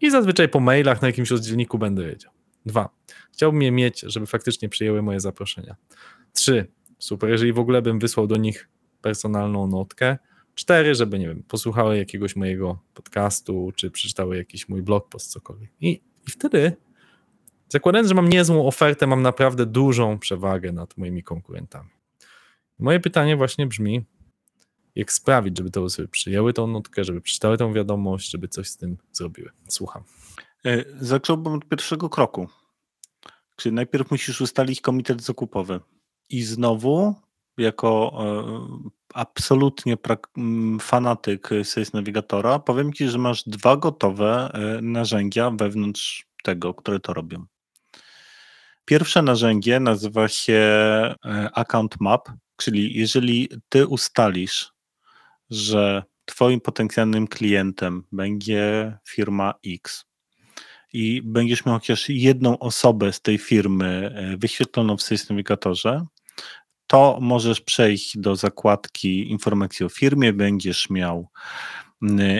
I 0.00 0.10
zazwyczaj 0.10 0.48
po 0.48 0.60
mailach 0.60 1.02
na 1.02 1.08
jakimś 1.08 1.30
rozdzielniku 1.30 1.78
będę 1.78 2.06
wiedział. 2.06 2.32
Dwa. 2.66 2.88
Chciałbym 3.32 3.62
je 3.62 3.70
mieć, 3.70 4.00
żeby 4.00 4.26
faktycznie 4.26 4.68
przyjęły 4.68 5.02
moje 5.02 5.20
zaproszenia. 5.20 5.76
Trzy. 6.32 6.66
Super, 6.98 7.30
jeżeli 7.30 7.52
w 7.52 7.58
ogóle 7.58 7.82
bym 7.82 7.98
wysłał 7.98 8.26
do 8.26 8.36
nich 8.36 8.68
personalną 9.00 9.66
notkę. 9.66 10.18
Cztery, 10.54 10.94
żeby, 10.94 11.18
nie 11.18 11.28
wiem, 11.28 11.42
posłuchały 11.42 11.98
jakiegoś 11.98 12.36
mojego 12.36 12.78
podcastu, 12.94 13.72
czy 13.76 13.90
przeczytały 13.90 14.36
jakiś 14.36 14.68
mój 14.68 14.82
blog 14.82 15.08
post, 15.08 15.30
cokolwiek. 15.30 15.70
I, 15.80 15.90
i 16.28 16.30
wtedy, 16.30 16.76
zakładając, 17.68 18.08
że 18.08 18.14
mam 18.14 18.28
niezłą 18.28 18.66
ofertę, 18.66 19.06
mam 19.06 19.22
naprawdę 19.22 19.66
dużą 19.66 20.18
przewagę 20.18 20.72
nad 20.72 20.96
moimi 20.96 21.22
konkurentami. 21.22 21.90
Moje 22.78 23.00
pytanie 23.00 23.36
właśnie 23.36 23.66
brzmi, 23.66 24.04
jak 24.94 25.12
sprawić, 25.12 25.58
żeby 25.58 25.70
te 25.70 25.80
osoby 25.80 26.08
przyjęły 26.08 26.52
tą 26.52 26.66
notkę, 26.66 27.04
żeby 27.04 27.20
przeczytały 27.20 27.58
tą 27.58 27.72
wiadomość, 27.72 28.30
żeby 28.30 28.48
coś 28.48 28.68
z 28.68 28.76
tym 28.76 28.96
zrobiły. 29.12 29.50
Słucham. 29.68 30.02
E, 30.64 30.84
Zacząłbym 31.00 31.52
od 31.52 31.68
pierwszego 31.68 32.08
kroku. 32.08 32.48
Czyli 33.56 33.74
najpierw 33.74 34.10
musisz 34.10 34.40
ustalić 34.40 34.80
komitet 34.80 35.22
zakupowy. 35.22 35.80
I 36.28 36.42
znowu, 36.42 37.14
jako 37.58 38.12
e, 38.18 38.90
absolutnie 39.14 39.96
prak- 39.96 40.28
m, 40.36 40.78
fanatyk 40.80 41.50
Sales 41.64 41.92
Navigatora, 41.92 42.58
powiem 42.58 42.92
Ci, 42.92 43.08
że 43.08 43.18
masz 43.18 43.42
dwa 43.46 43.76
gotowe 43.76 44.50
e, 44.54 44.82
narzędzia 44.82 45.50
wewnątrz 45.50 46.26
tego, 46.42 46.74
które 46.74 47.00
to 47.00 47.14
robią. 47.14 47.44
Pierwsze 48.84 49.22
narzędzie 49.22 49.80
nazywa 49.80 50.28
się 50.28 50.62
Account 51.54 52.00
Map, 52.00 52.28
czyli 52.56 52.98
jeżeli 52.98 53.48
Ty 53.68 53.86
ustalisz, 53.86 54.71
że 55.52 56.02
Twoim 56.24 56.60
potencjalnym 56.60 57.28
klientem 57.28 58.04
będzie 58.12 58.98
firma 59.08 59.54
X, 59.66 60.04
i 60.92 61.22
będziesz 61.24 61.66
miał 61.66 61.74
chociaż 61.74 62.08
jedną 62.08 62.58
osobę 62.58 63.12
z 63.12 63.20
tej 63.20 63.38
firmy 63.38 64.14
e, 64.16 64.36
wyświetloną 64.36 64.96
w 64.96 65.02
Sales 65.02 65.30
Navigatorze, 65.30 66.06
to 66.86 67.18
możesz 67.20 67.60
przejść 67.60 68.18
do 68.18 68.36
zakładki 68.36 69.30
informacji 69.30 69.86
o 69.86 69.88
firmie, 69.88 70.32
będziesz 70.32 70.90
miał 70.90 71.28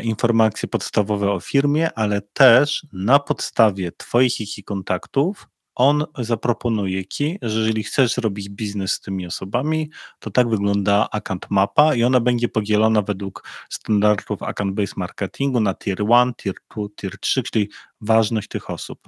informacje 0.03 0.69
podstawowe 0.69 1.31
o 1.31 1.41
firmie, 1.41 1.93
ale 1.95 2.23
też 2.33 2.87
na 2.93 3.19
podstawie 3.19 3.93
Twoich 3.93 4.41
ich 4.41 4.59
i 4.59 4.65
kontaktów 4.65 5.49
on 5.75 6.05
zaproponuje 6.19 7.07
Ci, 7.07 7.39
że 7.43 7.59
jeżeli 7.59 7.83
chcesz 7.83 8.17
robić 8.17 8.49
biznes 8.49 8.93
z 8.93 9.01
tymi 9.01 9.27
osobami, 9.27 9.91
to 10.19 10.31
tak 10.31 10.49
wygląda 10.49 11.09
account 11.11 11.47
mapa 11.51 11.95
i 11.95 12.05
ona 12.05 12.21
będzie 12.21 12.49
podzielona 12.49 13.03
według 13.03 13.49
standardów 13.71 14.39
account-based 14.41 14.97
marketingu 14.97 15.61
na 15.61 15.75
tier 15.75 16.01
1, 16.01 16.35
tier 16.35 16.55
2, 16.77 16.87
tier 16.97 17.19
3, 17.21 17.43
czyli 17.43 17.69
ważność 18.01 18.49
tych 18.49 18.71
osób. 18.71 18.99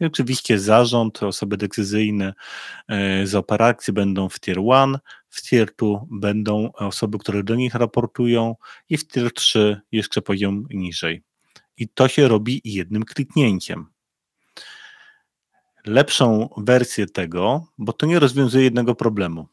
I 0.00 0.04
oczywiście 0.04 0.58
zarząd, 0.58 1.22
osoby 1.22 1.56
decyzyjne 1.56 2.34
e, 2.88 3.26
z 3.26 3.34
operacji 3.34 3.92
będą 3.92 4.28
w 4.28 4.40
tier 4.40 4.58
1, 4.58 4.98
w 5.28 5.42
tier 5.42 5.68
2 5.78 5.88
będą 6.10 6.72
osoby, 6.72 7.18
które 7.18 7.42
do 7.42 7.54
nich 7.54 7.74
raportują 7.74 8.54
i 8.88 8.96
w 8.96 9.08
tier 9.08 9.32
3 9.32 9.80
jeszcze 9.92 10.22
poziom 10.22 10.66
niżej. 10.70 11.22
I 11.76 11.88
to 11.88 12.08
się 12.08 12.28
robi 12.28 12.60
jednym 12.64 13.04
kliknięciem. 13.04 13.95
Lepszą 15.86 16.48
wersję 16.56 17.06
tego, 17.06 17.66
bo 17.78 17.92
to 17.92 18.06
nie 18.06 18.18
rozwiązuje 18.18 18.64
jednego 18.64 18.94
problemu. 18.94 19.48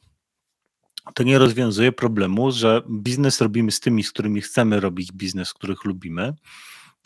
To 1.13 1.23
nie 1.23 1.37
rozwiązuje 1.37 1.91
problemu, 1.91 2.51
że 2.51 2.81
biznes 2.89 3.41
robimy 3.41 3.71
z 3.71 3.79
tymi, 3.79 4.03
z 4.03 4.11
którymi 4.11 4.41
chcemy 4.41 4.79
robić 4.79 5.11
biznes, 5.11 5.53
których 5.53 5.85
lubimy, 5.85 6.33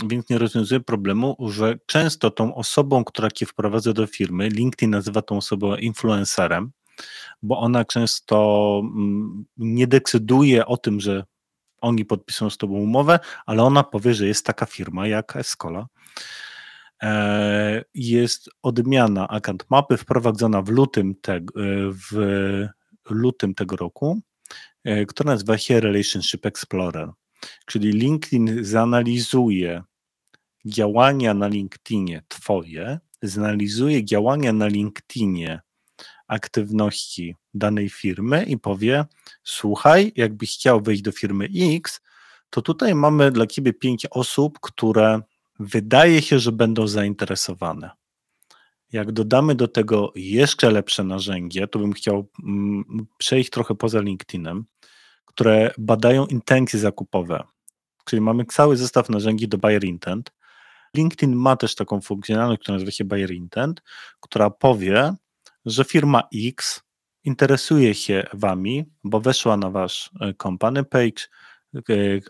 więc 0.06 0.30
nie 0.30 0.38
rozwiązuje 0.38 0.80
problemu, 0.80 1.38
że 1.50 1.80
często 1.86 2.32
tą 2.32 2.56
osobą, 2.56 3.04
która 3.04 3.32
cię 3.32 3.46
wprowadza 3.46 3.94
do 3.94 4.08
firmy, 4.08 4.50
LinkedIn 4.50 4.92
nazywa 4.92 5.22
tą 5.22 5.38
osobą 5.38 5.76
influencerem, 5.76 6.72
bo 7.44 7.60
ona 7.60 7.86
często 7.86 8.80
mm, 8.84 9.46
nie 9.58 9.88
decyduje 9.88 10.66
o 10.66 10.78
tym, 10.78 11.00
że 11.00 11.24
oni 11.82 12.06
podpiszą 12.06 12.50
z 12.50 12.58
tobą 12.58 12.74
umowę, 12.74 13.20
ale 13.46 13.63
ona 13.63 13.84
powie, 13.84 14.13
że 14.13 14.28
jest 14.28 14.46
taka 14.46 14.66
firma 14.66 15.08
jak 15.08 15.36
Escola. 15.36 15.88
E, 17.04 17.84
Jest 17.94 18.50
odmiana 18.64 19.28
account 19.28 19.66
mapy 19.70 19.98
wprowadzona 19.98 20.62
w 20.62 20.70
lutym, 20.70 21.16
te, 21.22 21.40
w 22.12 22.70
lutym 23.10 23.56
tego 23.56 23.76
roku, 23.76 24.22
e, 24.84 25.06
która 25.06 25.32
nazywa 25.32 25.58
się 25.58 25.80
Relationship 25.80 26.46
Explorer. 26.46 27.10
Czyli 27.66 27.92
LinkedIn 27.92 28.64
zanalizuje 28.64 29.84
działania 30.66 31.34
na 31.34 31.48
LinkedInie 31.48 32.24
Twoje, 32.28 33.00
zanalizuje 33.22 34.06
działania 34.06 34.54
na 34.54 34.68
LinkedInie 34.68 35.62
aktywności 36.28 37.36
danej 37.54 37.90
firmy 37.90 38.44
i 38.44 38.58
powie: 38.58 39.06
Słuchaj, 39.44 40.12
jakbyś 40.16 40.54
chciał 40.54 40.82
wejść 40.82 41.02
do 41.02 41.12
firmy 41.12 41.48
X, 41.76 42.02
to 42.50 42.62
tutaj 42.62 42.96
mamy 42.96 43.32
dla 43.32 43.48
Ciebie 43.48 43.74
pięć 43.74 44.06
osób, 44.12 44.60
które 44.62 45.22
wydaje 45.60 46.22
się, 46.22 46.39
że 46.39 46.52
będą 46.52 46.88
zainteresowane. 46.88 47.91
Jak 48.91 49.12
dodamy 49.12 49.56
do 49.56 49.67
tego 49.67 50.12
jeszcze 50.15 50.72
lepsze 50.72 51.04
narzędzie, 51.04 51.67
to 51.67 51.80
bym 51.80 51.93
chciał 51.93 52.30
mm, 52.43 53.08
przejść 53.17 53.50
trochę 53.50 53.76
poza 53.76 54.02
LinkedInem, 54.02 54.65
które 55.26 55.72
badają 55.78 56.26
intencje 56.26 56.80
zakupowe. 56.80 57.43
Czyli 58.06 58.22
mamy 58.22 58.46
cały 58.46 58.78
zestaw 58.78 59.10
narzędzi 59.10 59.48
do 59.48 59.58
buyer 59.58 59.84
intent. 59.84 60.32
LinkedIn 60.96 61.36
ma 61.36 61.56
też 61.56 61.76
taką 61.76 62.02
funkcjonalność, 62.02 62.62
która 62.62 62.76
nazywa 62.76 62.91
się 62.91 63.06
buyer 63.06 63.32
intent, 63.32 63.82
która 64.20 64.50
powie, 64.50 65.13
że 65.65 65.84
firma 65.84 66.24
X 66.36 66.82
interesuje 67.24 67.93
się 67.93 68.28
wami, 68.34 68.86
bo 69.04 69.20
weszła 69.20 69.58
na 69.58 69.70
wasz 69.70 70.10
e, 70.22 70.34
company 70.34 70.84
page, 70.84 71.28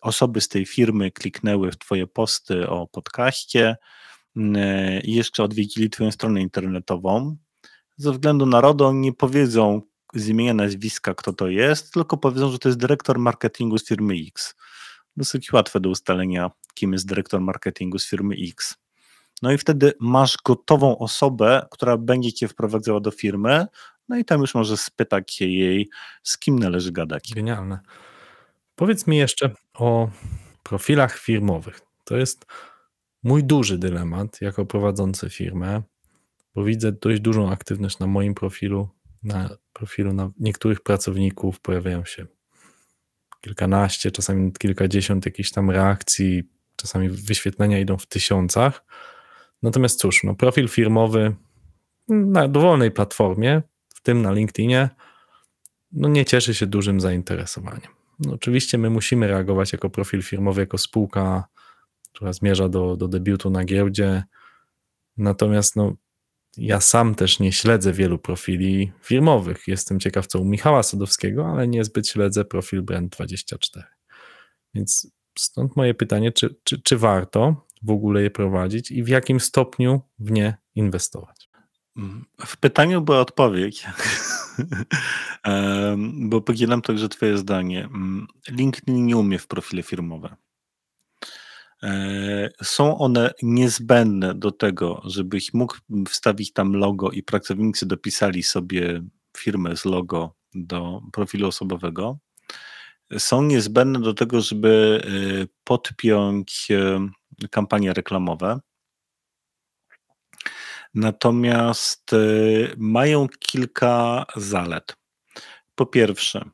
osoby 0.02 0.41
z 0.41 0.47
tej 0.47 0.65
firmy 0.65 1.12
kliknęły 1.12 1.71
w 1.71 1.78
twoje 1.78 2.08
posty 2.08 2.69
o 2.69 2.88
podcaście 2.88 3.78
e, 4.36 5.02
i 5.02 5.15
jeszcze 5.15 5.43
odwiedzili 5.43 5.89
twoją 5.89 6.12
stronę 6.12 6.41
internetową. 6.41 7.38
Ze 7.97 8.12
względu 8.12 8.45
na 8.45 8.62
RODO 8.62 8.93
nie 8.93 9.13
powiedzą 9.13 9.82
z 10.13 10.28
imienia 10.28 10.54
nazwiska, 10.54 11.15
kto 11.15 11.34
to 11.34 11.47
jest, 11.47 11.93
tylko 11.93 12.17
powiedzą, 12.17 12.52
że 12.52 12.60
to 12.60 12.69
jest 12.69 12.80
dyrektor 12.80 13.19
marketingu 13.19 13.78
z 13.78 13.86
firmy 13.86 14.15
X. 14.28 14.56
Dosyć 15.17 15.54
łatwe 15.54 15.80
do 15.80 15.89
ustalenia, 15.89 16.52
kim 16.73 16.93
jest 16.93 17.08
dyrektor 17.08 17.41
marketingu 17.41 18.00
z 18.00 18.10
firmy 18.10 18.36
X. 18.50 18.76
No 19.41 19.52
i 19.52 19.58
wtedy 19.58 19.93
masz 20.00 20.38
gotową 20.45 20.97
osobę, 20.97 21.67
która 21.71 21.97
będzie 21.97 22.34
cię 22.34 22.47
wprowadzała 22.47 23.00
do 23.00 23.12
firmy, 23.12 23.65
no 24.10 24.17
i 24.17 24.26
tam 24.26 24.41
już 24.41 24.56
możesz 24.56 24.80
spytać 24.80 25.41
jej, 25.41 25.89
z 26.23 26.38
kim 26.38 26.60
należy 26.60 26.91
gadać. 26.91 27.34
Genialne. 27.36 27.80
Powiedz 28.77 29.07
mi 29.07 29.17
jeszcze 29.17 29.49
o 29.73 30.09
profilach 30.63 31.17
firmowych. 31.17 31.81
To 32.03 32.17
jest 32.17 32.45
mój 33.23 33.43
duży 33.43 33.77
dylemat 33.77 34.41
jako 34.41 34.65
prowadzący 34.65 35.29
firmę, 35.29 35.81
bo 36.55 36.63
widzę 36.63 36.91
dość 36.91 37.21
dużą 37.21 37.51
aktywność 37.51 37.99
na 37.99 38.07
moim 38.07 38.35
profilu, 38.35 38.89
na 39.23 39.49
profilu 39.73 40.13
na 40.13 40.31
niektórych 40.39 40.81
pracowników 40.81 41.59
pojawiają 41.59 42.05
się 42.05 42.25
kilkanaście, 43.41 44.11
czasami 44.11 44.53
kilkadziesiąt 44.53 45.25
jakichś 45.25 45.51
tam 45.51 45.69
reakcji, 45.69 46.43
czasami 46.75 47.09
wyświetlenia 47.09 47.79
idą 47.79 47.97
w 47.97 48.05
tysiącach. 48.05 48.85
Natomiast 49.63 49.99
cóż, 49.99 50.23
no 50.23 50.35
profil 50.35 50.67
firmowy 50.67 51.35
na 52.07 52.47
dowolnej 52.47 52.91
platformie, 52.91 53.61
w 53.95 54.01
tym 54.01 54.21
na 54.21 54.31
LinkedInie, 54.31 54.89
no 55.91 56.09
nie 56.09 56.25
cieszy 56.25 56.53
się 56.53 56.65
dużym 56.65 56.99
zainteresowaniem. 56.99 57.96
No 58.19 58.34
oczywiście 58.34 58.77
my 58.77 58.89
musimy 58.89 59.27
reagować 59.27 59.73
jako 59.73 59.89
profil 59.89 60.21
firmowy, 60.21 60.62
jako 60.62 60.77
spółka, 60.77 61.47
która 62.13 62.34
zmierza 62.34 62.69
do, 62.69 62.97
do 62.97 63.08
debiutu 63.08 63.49
na 63.49 63.63
giełdzie. 63.63 64.23
Natomiast 65.17 65.75
no, 65.75 65.93
ja 66.58 66.82
sam 66.82 67.15
też 67.15 67.39
nie 67.39 67.51
śledzę 67.51 67.93
wielu 67.93 68.19
profili 68.19 68.91
firmowych. 69.01 69.67
Jestem 69.67 69.99
ciekaw, 69.99 70.27
co 70.27 70.39
u 70.39 70.45
Michała 70.45 70.84
Sadowskiego, 70.84 71.47
ale 71.47 71.67
niezbyt 71.67 72.08
śledzę 72.08 72.45
profil 72.45 72.84
Brand24. 72.84 73.84
Więc 74.73 75.12
stąd 75.39 75.75
moje 75.75 75.93
pytanie, 75.93 76.32
czy, 76.32 76.56
czy, 76.63 76.82
czy 76.82 76.97
warto 76.97 77.65
w 77.84 77.89
ogóle 77.89 78.21
je 78.21 78.32
prowadzić 78.32 78.91
i 78.91 79.03
w 79.03 79.08
jakim 79.08 79.39
stopniu 79.39 80.01
w 80.19 80.32
nie 80.32 80.58
inwestować? 80.75 81.46
W 82.45 82.57
pytaniu 82.57 83.01
była 83.01 83.19
odpowiedź, 83.19 83.88
bo 86.29 86.41
podzielam 86.41 86.81
także 86.81 87.10
Twoje 87.10 87.38
zdanie. 87.38 87.89
LinkedIn 88.49 89.05
nie 89.05 89.17
umie 89.17 89.39
w 89.39 89.47
profile 89.47 89.83
firmowe. 89.83 90.36
E, 91.83 92.49
są 92.63 92.97
one 92.97 93.33
niezbędne 93.43 94.36
do 94.36 94.51
tego, 94.51 95.01
żebyś 95.05 95.53
mógł 95.53 95.77
wstawić 96.10 96.53
tam 96.53 96.73
logo 96.73 97.12
i 97.12 97.23
pracownicy 97.23 97.86
dopisali 97.86 98.43
sobie 98.43 99.03
firmę 99.38 99.75
z 99.75 99.86
logo 99.86 100.36
do 100.55 101.01
profilu 101.13 101.47
osobowego. 101.47 102.17
Są 103.17 103.41
niezbędne 103.41 103.99
do 103.99 104.13
tego, 104.13 104.41
żeby 104.41 105.01
e, 105.03 105.47
podpiąć 105.63 106.67
e, 106.71 107.10
kampanie 107.49 107.93
reklamowe. 107.93 108.60
Natomiast 110.97 112.12
mają 112.77 113.27
kilka 113.39 114.25
zalet. 114.36 114.95
Po 115.75 115.86
pierwsze, 115.86 116.49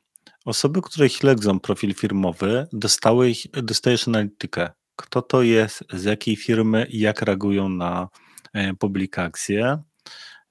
osoby, 0.45 0.81
które 0.81 1.09
śledzą 1.09 1.59
profil 1.59 1.93
firmowy, 1.93 2.67
dostały, 2.73 3.33
dostajesz 3.53 4.07
analitykę 4.07 4.69
kto 4.95 5.21
to 5.21 5.41
jest, 5.41 5.83
z 5.93 6.03
jakiej 6.03 6.35
firmy 6.35 6.87
jak 6.89 7.21
reagują 7.21 7.69
na 7.69 8.09
e, 8.53 8.73
publikacje. 8.73 9.77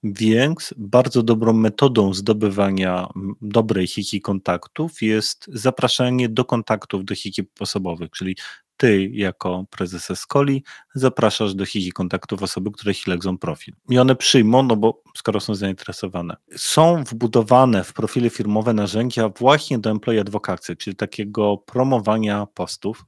Więc 0.04 0.74
bardzo 0.76 1.22
dobrą 1.22 1.52
metodą 1.52 2.14
zdobywania 2.14 3.08
dobrej 3.40 3.86
hiki 3.86 4.20
kontaktów 4.20 5.02
jest 5.02 5.46
zapraszanie 5.52 6.28
do 6.28 6.44
kontaktów 6.44 7.04
do 7.04 7.14
hiki 7.14 7.42
osobowych, 7.60 8.10
czyli 8.10 8.36
ty 8.76 9.10
jako 9.12 9.64
prezes 9.70 10.10
Escoli 10.10 10.64
zapraszasz 10.94 11.54
do 11.54 11.66
hiki 11.66 11.92
kontaktów 11.92 12.42
osoby, 12.42 12.70
które 12.70 12.94
śledzą 12.94 13.38
profil. 13.38 13.74
I 13.88 13.98
one 13.98 14.16
przyjmą, 14.16 14.62
no 14.62 14.76
bo 14.76 15.02
skoro 15.16 15.40
są 15.40 15.54
zainteresowane. 15.54 16.36
Są 16.56 17.04
wbudowane 17.04 17.84
w 17.84 17.92
profile 17.92 18.30
firmowe 18.30 18.72
narzędzia 18.72 19.28
właśnie 19.28 19.78
do 19.78 19.90
employee 19.90 20.20
advocacy, 20.20 20.76
czyli 20.76 20.96
takiego 20.96 21.56
promowania 21.56 22.46
postów, 22.54 23.04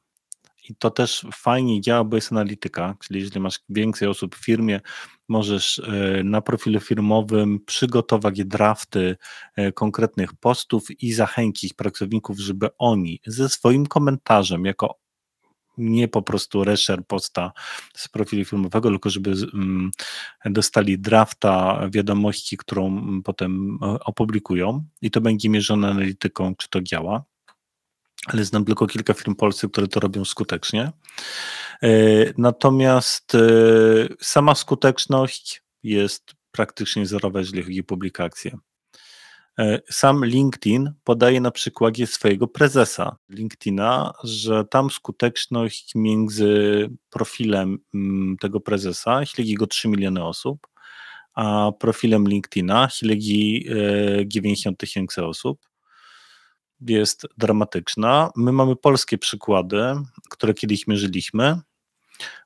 i 0.68 0.74
to 0.74 0.90
też 0.90 1.26
fajnie 1.34 1.80
działa, 1.80 2.04
bo 2.04 2.16
jest 2.16 2.32
analityka, 2.32 2.96
czyli 3.00 3.20
jeżeli 3.20 3.40
masz 3.40 3.60
więcej 3.68 4.08
osób 4.08 4.36
w 4.36 4.44
firmie, 4.44 4.80
możesz 5.28 5.78
e, 5.78 6.24
na 6.24 6.40
profilu 6.40 6.80
firmowym 6.80 7.60
przygotować 7.66 8.44
drafty 8.44 9.16
e, 9.56 9.72
konkretnych 9.72 10.34
postów 10.34 11.02
i 11.02 11.12
zachęcić 11.12 11.72
pracowników, 11.72 12.38
żeby 12.38 12.68
oni 12.78 13.20
ze 13.26 13.48
swoim 13.48 13.86
komentarzem, 13.86 14.64
jako 14.64 14.98
nie 15.78 16.08
po 16.08 16.22
prostu 16.22 16.64
resher 16.64 17.06
posta 17.06 17.52
z 17.96 18.08
profilu 18.08 18.44
filmowego, 18.44 18.88
tylko 18.88 19.10
żeby 19.10 19.30
mm, 19.30 19.90
dostali 20.44 20.98
drafta 20.98 21.80
wiadomości, 21.90 22.56
którą 22.56 22.86
mm, 22.86 23.22
potem 23.22 23.78
e, 23.82 23.86
opublikują 23.86 24.84
i 25.02 25.10
to 25.10 25.20
będzie 25.20 25.48
mierzone 25.48 25.88
analityką, 25.88 26.54
czy 26.56 26.68
to 26.68 26.82
działa 26.82 27.24
ale 28.26 28.44
znam 28.44 28.64
tylko 28.64 28.86
kilka 28.86 29.14
firm 29.14 29.34
polskich, 29.34 29.70
które 29.70 29.88
to 29.88 30.00
robią 30.00 30.24
skutecznie. 30.24 30.92
E, 31.82 31.88
natomiast 32.38 33.34
e, 33.34 33.38
sama 34.20 34.54
skuteczność 34.54 35.62
jest 35.82 36.34
praktycznie 36.50 37.06
zerowa, 37.06 37.38
jeżeli 37.38 37.62
chodzi 37.62 37.80
o 37.80 37.84
publikacje. 37.84 38.58
E, 39.58 39.80
sam 39.90 40.24
LinkedIn 40.24 40.92
podaje 41.04 41.40
na 41.40 41.50
przykładzie 41.50 42.06
swojego 42.06 42.48
prezesa 42.48 43.16
LinkedIna, 43.28 44.12
że 44.24 44.64
tam 44.64 44.90
skuteczność 44.90 45.94
między 45.94 46.88
profilem 47.10 47.78
mm, 47.94 48.36
tego 48.40 48.60
prezesa 48.60 49.26
śledzi 49.26 49.54
go 49.54 49.66
3 49.66 49.88
miliony 49.88 50.24
osób, 50.24 50.66
a 51.34 51.72
profilem 51.78 52.28
LinkedIna 52.28 52.88
śledzi 52.88 53.68
90 54.26 54.78
tysięcy 54.78 55.24
osób 55.24 55.60
jest 56.80 57.26
dramatyczna. 57.38 58.30
My 58.36 58.52
mamy 58.52 58.76
polskie 58.76 59.18
przykłady, 59.18 59.82
które 60.30 60.54
kiedyś 60.54 60.86
mierzyliśmy, 60.86 61.60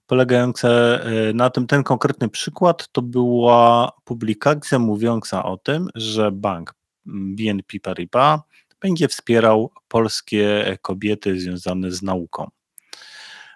polegające 0.06 1.00
e, 1.04 1.32
na 1.32 1.50
tym, 1.50 1.66
ten 1.66 1.82
konkretny 1.82 2.28
przykład 2.28 2.88
to 2.92 3.02
była 3.02 3.92
publikacja 4.04 4.78
mówiąca 4.78 5.44
o 5.44 5.56
tym, 5.56 5.88
że 5.94 6.32
bank 6.32 6.77
BNP 7.08 7.80
Paribas 7.80 8.40
będzie 8.80 9.08
wspierał 9.08 9.70
polskie 9.88 10.78
kobiety 10.82 11.40
związane 11.40 11.90
z 11.90 12.02
nauką. 12.02 12.50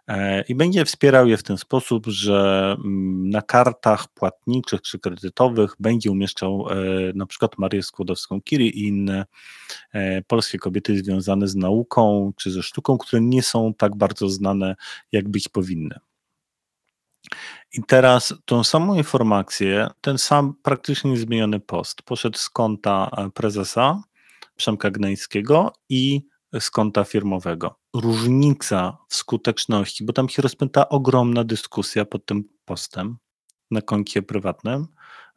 E, 0.08 0.42
i 0.42 0.54
będzie 0.54 0.84
wspierał 0.84 1.26
je 1.26 1.36
w 1.36 1.42
ten 1.42 1.58
sposób, 1.58 2.06
że 2.06 2.76
mm, 2.78 3.30
na 3.30 3.42
kartach 3.42 4.08
płatniczych 4.08 4.82
czy 4.82 4.98
kredytowych 4.98 5.74
będzie 5.80 6.10
umieszczał 6.10 6.66
e, 6.70 6.74
na 7.14 7.26
przykład 7.26 7.58
Marię 7.58 7.82
Skłodowską-Curie 7.82 8.70
i 8.70 8.86
inne 8.86 9.24
e, 9.92 10.22
polskie 10.22 10.58
kobiety 10.58 10.98
związane 10.98 11.48
z 11.48 11.56
nauką 11.56 12.32
czy 12.36 12.50
ze 12.50 12.62
sztuką, 12.62 12.98
które 12.98 13.22
nie 13.22 13.42
są 13.42 13.74
tak 13.74 13.96
bardzo 13.96 14.28
znane, 14.28 14.74
jak 15.12 15.28
być 15.28 15.48
powinny. 15.48 15.94
I 17.72 17.82
teraz 17.86 18.34
tą 18.44 18.64
samą 18.64 18.94
informację, 18.94 19.88
ten 20.00 20.18
sam 20.18 20.54
praktycznie 20.62 21.10
niezmieniony 21.10 21.60
post 21.60 22.02
poszedł 22.02 22.38
z 22.38 22.50
konta 22.50 23.10
prezesa 23.34 24.02
Przemka 24.56 24.90
Gnańskiego 24.90 25.72
i 25.88 26.22
z 26.60 26.70
konta 26.70 27.04
firmowego. 27.04 27.78
Różnica 27.94 28.98
w 29.08 29.14
skuteczności, 29.14 30.04
bo 30.04 30.12
tam 30.12 30.28
się 30.28 30.42
rozpęta 30.42 30.88
ogromna 30.88 31.44
dyskusja 31.44 32.04
pod 32.04 32.26
tym 32.26 32.44
postem 32.64 33.16
na 33.70 33.82
koncie 33.82 34.22
prywatnym, 34.22 34.86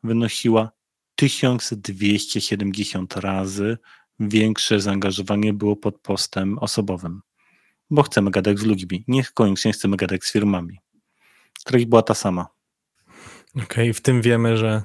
wynosiła 0.04 0.72
1270 1.16 3.18
razy 3.18 3.78
większe 4.20 4.80
zaangażowanie 4.80 5.54
było 5.54 5.76
pod 5.76 6.02
postem 6.02 6.60
osobowym. 6.60 7.22
Bo 7.90 8.04
chcemy 8.04 8.32
gadać 8.32 8.60
z 8.60 8.64
ludźmi, 8.64 9.04
niekoniecznie 9.08 9.72
chcemy 9.72 9.98
gadać 9.98 10.24
z 10.24 10.32
firmami. 10.32 10.80
Treść 11.64 11.86
była 11.86 12.02
ta 12.02 12.14
sama. 12.14 12.48
Okej, 13.56 13.66
okay, 13.66 13.94
w 13.94 14.02
tym 14.02 14.22
wiemy, 14.22 14.58
że 14.58 14.82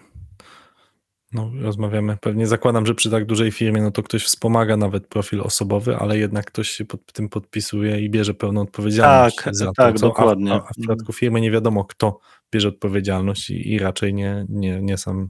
no, 1.32 1.50
rozmawiamy. 1.60 2.16
Pewnie 2.20 2.46
zakładam, 2.46 2.86
że 2.86 2.94
przy 2.94 3.10
tak 3.10 3.26
dużej 3.26 3.52
firmie, 3.52 3.82
no 3.82 3.90
to 3.90 4.02
ktoś 4.02 4.24
wspomaga 4.24 4.76
nawet 4.76 5.06
profil 5.06 5.40
osobowy, 5.40 5.96
ale 5.96 6.18
jednak 6.18 6.46
ktoś 6.46 6.70
się 6.70 6.84
pod 6.84 7.12
tym 7.12 7.28
podpisuje 7.28 8.00
i 8.00 8.10
bierze 8.10 8.34
pełną 8.34 8.60
odpowiedzialność 8.60 9.36
tak, 9.36 9.56
za 9.56 9.72
tak, 9.76 9.94
to. 9.94 10.00
Dokładnie. 10.00 10.52
A, 10.52 10.56
a, 10.56 10.60
w 10.60 10.70
przypadku 10.78 11.12
firmy 11.12 11.40
nie 11.40 11.50
wiadomo, 11.50 11.84
kto 11.84 12.18
bierze 12.52 12.68
odpowiedzialność 12.68 13.50
i, 13.50 13.72
i 13.72 13.78
raczej 13.78 14.14
nie, 14.14 14.46
nie, 14.48 14.82
nie 14.82 14.98
sam, 14.98 15.28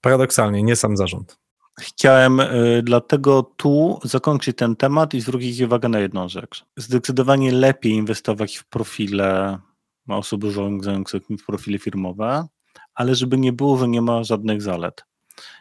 paradoksalnie, 0.00 0.62
nie 0.62 0.76
sam 0.76 0.96
zarząd. 0.96 1.38
Chciałem 1.80 2.40
y, 2.40 2.82
dlatego 2.84 3.42
tu 3.56 4.00
zakończyć 4.04 4.56
ten 4.56 4.76
temat 4.76 5.14
i 5.14 5.20
zwrócić 5.20 5.60
uwagę 5.60 5.88
na 5.88 5.98
jedną 5.98 6.28
rzecz. 6.28 6.64
Zdecydowanie 6.76 7.52
lepiej 7.52 7.92
inwestować 7.92 8.56
w 8.56 8.64
profile 8.64 9.58
osób 10.08 10.44
urządzających 10.44 11.22
w 11.22 11.46
profile 11.46 11.78
firmowe, 11.78 12.46
ale 12.94 13.14
żeby 13.14 13.38
nie 13.38 13.52
było, 13.52 13.78
że 13.78 13.88
nie 13.88 14.02
ma 14.02 14.24
żadnych 14.24 14.62
zalet. 14.62 15.04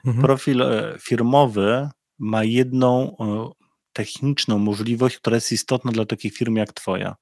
Mhm. 0.06 0.26
Profil 0.26 0.62
e, 0.62 0.98
firmowy 1.00 1.90
ma 2.20 2.44
jedną 2.44 3.18
e, 3.18 3.50
techniczną 3.94 4.58
możliwość, 4.58 5.18
która 5.18 5.36
jest 5.36 5.52
istotna 5.52 5.92
dla 5.92 6.06
takiej 6.06 6.32
firmy 6.32 6.60
jak 6.60 6.74
Twoja. 6.74 7.16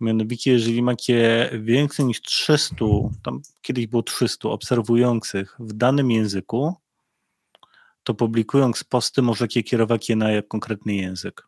Mianowicie, 0.00 0.52
jeżeli 0.52 0.82
macie 0.82 1.50
więcej 1.62 2.06
niż 2.06 2.22
300, 2.22 2.84
tam 3.22 3.40
kiedyś 3.62 3.86
było 3.86 4.02
300 4.02 4.48
obserwujących 4.48 5.56
w 5.58 5.72
danym 5.72 6.10
języku, 6.10 6.74
to 8.02 8.14
publikując 8.14 8.84
posty 8.84 9.22
możecie 9.22 9.62
kierować 9.62 10.08
je 10.08 10.16
na 10.16 10.26
konkretny 10.48 10.94
język. 10.94 11.46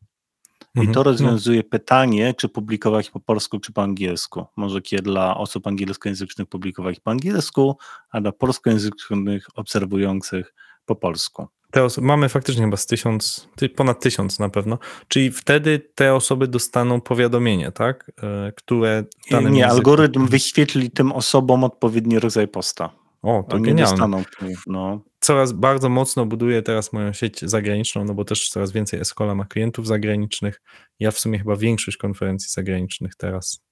I 0.77 0.79
mhm. 0.79 0.95
to 0.95 1.01
no. 1.01 1.05
rozwiązuje 1.05 1.59
no. 1.59 1.70
pytanie, 1.70 2.35
czy 2.35 2.49
publikować 2.49 3.11
po 3.11 3.20
polsku, 3.20 3.61
czy 3.61 3.72
po 3.72 3.83
angielsku. 3.83 4.47
Możecie 4.57 4.99
dla 4.99 5.37
osób 5.37 5.66
angielskojęzycznych 5.66 6.49
publikować 6.49 7.01
po 7.01 7.11
angielsku, 7.11 7.77
a 8.11 8.20
dla 8.20 8.33
polskojęzycznych 8.33 9.47
obserwujących 9.55 10.55
po 10.87 10.97
polsku. 10.97 11.49
Te 11.70 11.85
osoby, 11.85 12.07
mamy 12.07 12.29
faktycznie 12.29 12.64
chyba 12.64 12.77
z 12.77 12.87
tysiąc, 12.87 13.49
ponad 13.77 14.01
tysiąc 14.01 14.39
na 14.39 14.49
pewno, 14.49 14.79
czyli 15.09 15.31
wtedy 15.31 15.79
te 15.95 16.14
osoby 16.14 16.49
dostaną 16.49 17.01
powiadomienie, 17.01 17.72
tak? 17.72 18.12
E, 18.22 18.53
które 18.53 19.05
Nie, 19.31 19.39
języku... 19.39 19.64
algorytm 19.64 20.27
wyświetli 20.27 20.91
tym 20.91 21.12
osobom 21.12 21.64
odpowiedni 21.64 22.18
rodzaj 22.18 22.49
posta. 22.49 22.91
O, 23.27 23.43
to 23.43 23.57
Oni 23.57 23.64
genialne. 23.64 23.91
Dostaną, 23.91 24.22
no. 24.66 25.01
Coraz 25.20 25.53
bardzo 25.53 25.89
mocno 25.89 26.27
buduję 26.27 26.62
teraz 26.62 26.93
moją 26.93 27.12
sieć 27.12 27.41
zagraniczną, 27.41 28.05
no 28.05 28.14
bo 28.14 28.24
też 28.24 28.49
coraz 28.49 28.72
więcej 28.72 29.01
Escola 29.01 29.35
ma 29.35 29.45
klientów 29.45 29.87
zagranicznych. 29.87 30.62
Ja 30.99 31.11
w 31.11 31.18
sumie 31.18 31.39
chyba 31.39 31.57
większość 31.57 31.97
konferencji 31.97 32.51
zagranicznych 32.51 33.14
teraz 33.14 33.64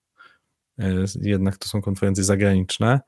e, 0.79 1.05
jednak 1.21 1.57
to 1.57 1.69
są 1.69 1.83
konferencje 1.83 2.25
zagraniczne. 2.25 3.01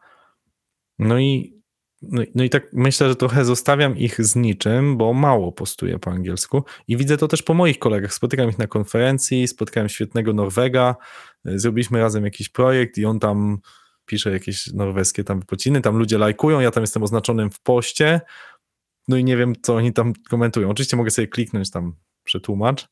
No 0.99 1.18
i, 1.18 1.61
no, 2.03 2.22
no 2.34 2.44
i 2.44 2.51
tak 2.51 2.72
myślę, 2.72 3.09
że 3.09 3.16
trochę 3.16 3.44
zostawiam 3.44 3.97
ich 3.97 4.24
z 4.24 4.36
niczym, 4.36 4.97
bo 4.97 5.12
mało 5.12 5.53
postuję 5.53 5.99
po 5.99 6.11
angielsku 6.11 6.64
i 6.88 6.97
widzę 6.97 7.16
to 7.16 7.28
też 7.28 7.42
po 7.42 7.55
moich 7.55 7.78
kolegach. 7.78 8.14
Spotykam 8.14 8.49
ich 8.49 8.59
na 8.59 8.66
konferencji, 8.66 9.49
spotkałem 9.49 9.88
świetnego 9.88 10.32
Norwega, 10.32 10.97
e, 11.47 11.59
zrobiliśmy 11.59 12.01
razem 12.01 12.24
jakiś 12.24 12.49
projekt 12.49 12.99
i 12.99 13.05
on 13.05 13.18
tam 13.18 13.59
piszę 14.07 14.32
jakieś 14.32 14.72
norweskie 14.72 15.24
tam 15.24 15.40
wypociny, 15.40 15.80
tam 15.80 15.96
ludzie 15.96 16.18
lajkują, 16.18 16.61
ja 16.61 16.70
tam 16.70 16.82
jestem 16.82 17.02
oznaczonym 17.02 17.50
w 17.50 17.61
poście, 17.61 18.20
no 19.09 19.16
i 19.16 19.24
nie 19.24 19.36
wiem, 19.36 19.54
co 19.62 19.74
oni 19.76 19.92
tam 19.92 20.12
komentują. 20.30 20.70
Oczywiście 20.70 20.96
mogę 20.96 21.11
sobie 21.11 21.28
kliknąć 21.28 21.70
tam 21.70 21.94
przetłumacz, 22.24 22.88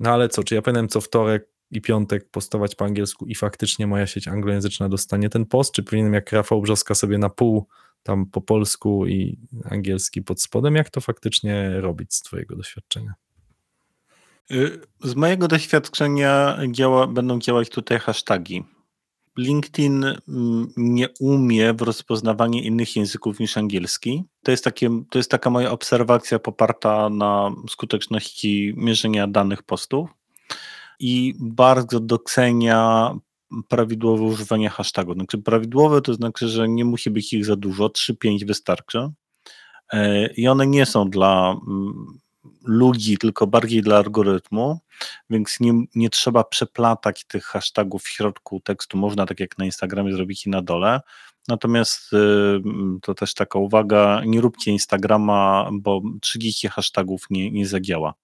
no 0.00 0.10
ale 0.10 0.28
co, 0.28 0.44
czy 0.44 0.54
ja 0.54 0.62
powinienem 0.62 0.88
co 0.88 1.00
wtorek 1.00 1.48
i 1.70 1.80
piątek 1.80 2.30
postować 2.30 2.74
po 2.74 2.84
angielsku 2.84 3.26
i 3.26 3.34
faktycznie 3.34 3.86
moja 3.86 4.06
sieć 4.06 4.28
anglojęzyczna 4.28 4.88
dostanie 4.88 5.28
ten 5.28 5.46
post, 5.46 5.74
czy 5.74 5.82
powinienem 5.82 6.14
jak 6.14 6.32
Rafał 6.32 6.62
Brzoska 6.62 6.94
sobie 6.94 7.18
na 7.18 7.30
pół 7.30 7.66
tam 8.02 8.26
po 8.26 8.40
polsku 8.40 9.06
i 9.06 9.38
angielski 9.64 10.22
pod 10.22 10.42
spodem, 10.42 10.74
jak 10.74 10.90
to 10.90 11.00
faktycznie 11.00 11.80
robić 11.80 12.14
z 12.14 12.22
twojego 12.22 12.56
doświadczenia? 12.56 13.14
Y, 14.50 14.80
z 15.04 15.14
mojego 15.14 15.48
doświadczenia 15.48 16.58
działa, 16.70 17.06
będą 17.06 17.38
działać 17.38 17.70
tutaj 17.70 17.98
hasztagi. 17.98 18.64
LinkedIn 19.36 20.04
mm, 20.04 20.72
nie 20.76 21.08
umie 21.20 21.74
w 21.74 21.82
rozpoznawanie 21.82 22.62
innych 22.62 22.96
języków 22.96 23.40
niż 23.40 23.56
angielski. 23.56 24.24
To 24.42 24.50
jest, 24.50 24.64
takie, 24.64 24.90
to 25.10 25.18
jest 25.18 25.30
taka 25.30 25.50
moja 25.50 25.70
obserwacja 25.70 26.38
poparta 26.38 27.10
na 27.10 27.50
skuteczności 27.70 28.74
mierzenia 28.76 29.26
danych 29.26 29.62
postów 29.62 30.10
i 31.00 31.34
bardzo 31.38 32.00
docenia 32.00 33.12
prawidłowe 33.68 34.22
używanie 34.22 34.70
hashtagu. 34.70 35.14
Znaczy 35.14 35.38
prawidłowe 35.38 36.00
to 36.00 36.14
znaczy, 36.14 36.48
że 36.48 36.68
nie 36.68 36.84
musi 36.84 37.10
być 37.10 37.32
ich 37.32 37.44
za 37.44 37.56
dużo, 37.56 37.86
3-5 37.86 38.46
wystarczy. 38.46 39.10
E, 39.92 40.26
I 40.26 40.48
one 40.48 40.66
nie 40.66 40.86
są 40.86 41.10
dla 41.10 41.56
ludzi, 42.66 43.18
tylko 43.18 43.46
bardziej 43.46 43.82
dla 43.82 43.96
algorytmu, 43.96 44.78
więc 45.30 45.60
nie, 45.60 45.72
nie 45.94 46.10
trzeba 46.10 46.44
przeplatać 46.44 47.24
tych 47.24 47.44
hashtagów 47.44 48.02
w 48.02 48.08
środku 48.08 48.60
tekstu. 48.60 48.98
Można 48.98 49.26
tak 49.26 49.40
jak 49.40 49.58
na 49.58 49.64
Instagramie 49.64 50.12
zrobić 50.12 50.46
i 50.46 50.50
na 50.50 50.62
dole. 50.62 51.00
Natomiast 51.48 52.12
y, 52.12 52.16
to 53.02 53.14
też 53.14 53.34
taka 53.34 53.58
uwaga, 53.58 54.22
nie 54.26 54.40
róbcie 54.40 54.70
Instagrama, 54.70 55.70
bo 55.72 56.02
30 56.20 56.68
hashtagów 56.68 57.26
nie, 57.30 57.50
nie 57.50 57.66
zagięła. 57.66 58.14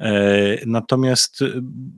E, 0.00 0.66
natomiast 0.66 1.42
y, 1.42 1.52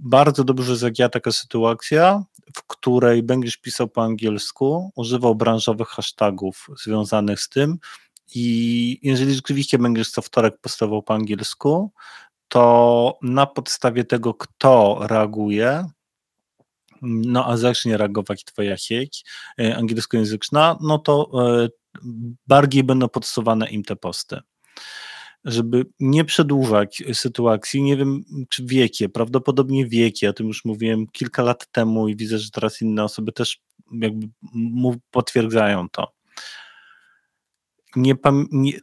bardzo 0.04 0.44
dobrze 0.44 0.76
zagięła 0.76 1.08
taka 1.08 1.32
sytuacja, 1.32 2.24
w 2.56 2.66
której 2.66 3.22
będziesz 3.22 3.56
pisał 3.56 3.88
po 3.88 4.02
angielsku, 4.02 4.92
używał 4.96 5.34
branżowych 5.34 5.88
hashtagów 5.88 6.66
związanych 6.82 7.40
z 7.40 7.48
tym, 7.48 7.78
i 8.34 8.98
jeżeli 9.02 9.34
rzeczywiście 9.34 9.78
będziesz 9.78 10.10
co 10.10 10.22
wtorek 10.22 10.60
postawał 10.60 11.02
po 11.02 11.14
angielsku, 11.14 11.92
to 12.48 13.18
na 13.22 13.46
podstawie 13.46 14.04
tego, 14.04 14.34
kto 14.34 14.98
reaguje, 15.06 15.84
no 17.02 17.46
a 17.46 17.56
zacznie 17.56 17.96
reagować 17.96 18.44
twoja 18.44 18.76
sieć 18.76 19.24
e, 19.60 19.76
angielskojęzyczna, 19.76 20.78
no 20.80 20.98
to 20.98 21.30
e, 21.34 21.68
bardziej 22.46 22.84
będą 22.84 23.08
podsuwane 23.08 23.70
im 23.70 23.82
te 23.82 23.96
posty. 23.96 24.40
Żeby 25.44 25.86
nie 26.00 26.24
przedłużać 26.24 27.02
sytuacji, 27.12 27.82
nie 27.82 27.96
wiem 27.96 28.24
czy 28.48 28.64
wiekie, 28.66 29.08
prawdopodobnie 29.08 29.86
wiekie, 29.86 30.30
o 30.30 30.32
tym 30.32 30.46
już 30.46 30.64
mówiłem 30.64 31.06
kilka 31.06 31.42
lat 31.42 31.66
temu 31.72 32.08
i 32.08 32.16
widzę, 32.16 32.38
że 32.38 32.50
teraz 32.50 32.82
inne 32.82 33.04
osoby 33.04 33.32
też 33.32 33.60
jakby 33.92 34.28
potwierdzają 35.10 35.88
to 35.88 36.12
nie, 37.96 38.14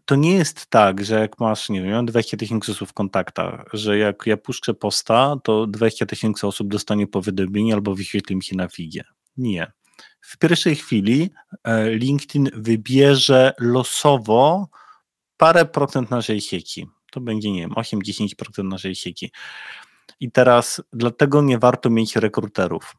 to 0.06 0.16
nie 0.16 0.34
jest 0.34 0.66
tak, 0.66 1.06
że 1.06 1.20
jak 1.20 1.40
masz, 1.40 1.70
nie 1.70 1.82
wiem, 1.82 2.06
20 2.06 2.38
tysięcy 2.38 2.72
osób 2.72 2.90
w 2.90 2.94
kontaktach, 2.94 3.66
że 3.74 3.98
jak 3.98 4.24
ja 4.26 4.38
puszczę 4.38 4.74
posta, 4.74 5.36
to 5.44 5.68
20 5.68 6.06
tysięcy 6.06 6.48
osób 6.48 6.68
dostanie 6.68 7.08
powiadomienie 7.08 7.74
albo 7.74 7.96
wyświetli 7.96 8.36
mi 8.36 8.44
się 8.44 8.56
na 8.56 8.68
figie. 8.68 9.04
Nie. 9.38 9.72
W 10.22 10.38
pierwszej 10.38 10.76
chwili 10.76 11.30
e, 11.64 11.90
LinkedIn 11.90 12.50
wybierze 12.54 13.54
losowo 13.60 14.68
parę 15.38 15.66
procent 15.66 16.12
naszej 16.12 16.42
sieci. 16.42 16.88
To 17.12 17.22
będzie, 17.22 17.52
nie 17.52 17.62
wiem, 17.62 17.72
8-10% 17.72 18.64
naszej 18.64 18.96
sieci. 18.96 19.32
I 20.20 20.32
teraz 20.32 20.82
dlatego 20.94 21.42
nie 21.42 21.60
warto 21.60 21.90
mieć 21.90 22.16
rekruterów. 22.16 22.96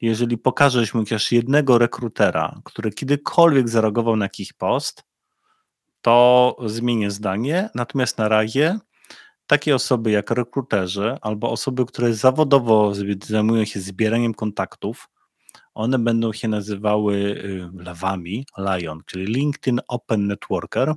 Jeżeli 0.00 0.38
pokażesz 0.38 0.94
mu 0.94 1.00
chociaż 1.00 1.32
jednego 1.32 1.78
rekrutera, 1.78 2.60
który 2.64 2.90
kiedykolwiek 2.90 3.68
zareagował 3.68 4.16
na 4.16 4.24
jakiś 4.24 4.52
post, 4.52 5.04
to 6.06 6.56
zmienię 6.66 7.10
zdanie. 7.10 7.70
Natomiast 7.74 8.18
na 8.18 8.28
razie 8.28 8.78
takie 9.46 9.74
osoby 9.74 10.10
jak 10.10 10.30
rekruterzy 10.30 11.16
albo 11.20 11.50
osoby, 11.50 11.86
które 11.86 12.14
zawodowo 12.14 12.92
zajmują 13.24 13.64
się 13.64 13.80
zbieraniem 13.80 14.34
kontaktów, 14.34 15.08
one 15.74 15.98
będą 15.98 16.32
się 16.32 16.48
nazywały 16.48 17.14
y, 17.16 17.68
lawami, 17.74 18.46
Lion, 18.58 19.00
czyli 19.06 19.26
LinkedIn 19.26 19.80
Open 19.88 20.26
Networker. 20.26 20.94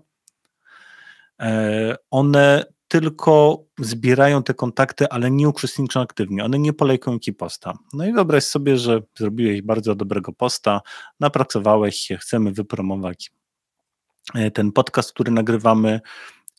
E, 1.42 1.96
one 2.12 2.66
tylko 2.88 3.64
zbierają 3.80 4.44
te 4.44 4.54
kontakty, 4.54 5.10
ale 5.10 5.32
nie 5.32 5.50
uczestniczą 5.50 6.02
aktywnie. 6.02 6.46
One 6.46 6.60
nie 6.60 6.74
polejkują 6.74 7.20
ci 7.20 7.34
posta. 7.34 7.74
No 7.94 8.06
i 8.06 8.14
wyobraź 8.14 8.44
sobie, 8.44 8.78
że 8.78 9.02
zrobiłeś 9.18 9.62
bardzo 9.62 9.96
dobrego 9.96 10.34
posta, 10.34 10.82
napracowałeś 11.20 11.96
się, 11.96 12.18
chcemy 12.18 12.52
wypromować 12.52 13.32
ten 14.54 14.72
podcast, 14.72 15.14
który 15.14 15.32
nagrywamy 15.32 16.02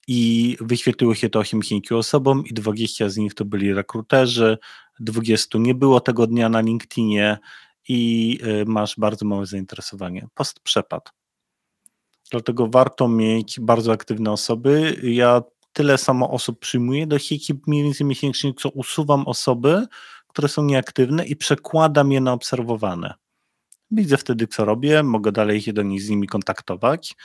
i 0.09 0.57
wyświetliło 0.61 1.15
się 1.15 1.31
to 1.31 1.39
80 1.39 1.93
osobom 1.93 2.45
i 2.47 2.55
20 2.55 3.09
z 3.09 3.17
nich 3.17 3.35
to 3.35 3.45
byli 3.45 3.75
rekruterzy, 3.75 4.59
20 5.01 5.59
nie 5.59 5.75
było 5.75 6.01
tego 6.01 6.27
dnia 6.27 6.49
na 6.49 6.61
LinkedInie 6.61 7.39
i 7.89 8.39
y, 8.63 8.65
masz 8.67 8.95
bardzo 8.99 9.27
małe 9.27 9.47
zainteresowanie. 9.47 10.27
Post 10.35 10.61
przepadł. 10.61 11.11
Dlatego 12.31 12.67
warto 12.67 13.09
mieć 13.09 13.61
bardzo 13.61 13.93
aktywne 13.93 14.33
osoby. 14.33 15.01
Ja 15.03 15.43
tyle 15.73 15.99
samo 15.99 16.31
osób 16.31 16.61
przyjmuję 16.61 17.07
do 17.07 17.17
ekip 17.17 17.67
mniej 17.67 17.85
więcej 17.85 18.07
miesięcznie, 18.07 18.55
co 18.55 18.69
usuwam 18.69 19.27
osoby, 19.27 19.87
które 20.29 20.49
są 20.49 20.65
nieaktywne 20.65 21.27
i 21.27 21.37
przekładam 21.37 22.13
je 22.13 22.21
na 22.21 22.33
obserwowane. 22.33 23.15
Widzę 23.91 24.17
wtedy, 24.17 24.47
co 24.47 24.65
robię, 24.65 25.03
mogę 25.03 25.33
dalej 25.33 25.63
się 25.63 25.73
do 25.73 25.83
nich 25.83 26.03
z 26.03 26.09
nimi 26.09 26.27
kontaktować. 26.27 27.17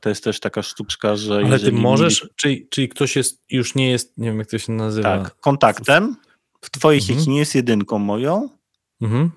To 0.00 0.08
jest 0.08 0.24
też 0.24 0.40
taka 0.40 0.62
sztuczka, 0.62 1.16
że. 1.16 1.42
Ale 1.46 1.58
ty 1.58 1.72
możesz, 1.72 2.22
mieli- 2.22 2.34
czyli, 2.36 2.66
czyli 2.70 2.88
ktoś 2.88 3.16
jest, 3.16 3.42
już 3.50 3.74
nie 3.74 3.90
jest, 3.90 4.18
nie 4.18 4.28
wiem 4.28 4.38
jak 4.38 4.48
to 4.48 4.58
się 4.58 4.72
nazywa. 4.72 5.18
Tak, 5.18 5.36
kontaktem. 5.40 6.16
W 6.60 6.70
twojej 6.70 7.00
Mhm. 7.00 7.18
sieci 7.18 7.30
nie 7.30 7.38
jest 7.38 7.54
jedynką 7.54 7.98
moją, 7.98 8.48
Mhm. 9.02 9.30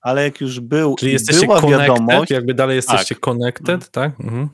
ale 0.00 0.24
jak 0.24 0.40
już 0.40 0.60
był 0.60 0.96
Czyli 0.96 1.12
jesteście 1.12 1.46
była 1.46 1.60
connected, 1.60 1.88
wiadomość, 1.88 2.30
jakby 2.30 2.54
dalej 2.54 2.76
jesteście 2.76 3.14
connected, 3.14 3.90
tak? 3.90 4.20
Mhm. 4.20 4.48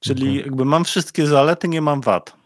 czyli 0.00 0.36
jakby 0.36 0.64
mam 0.64 0.84
wszystkie 0.84 1.26
zalety, 1.26 1.68
nie 1.68 1.80
mam 1.80 2.00
wad. 2.00 2.36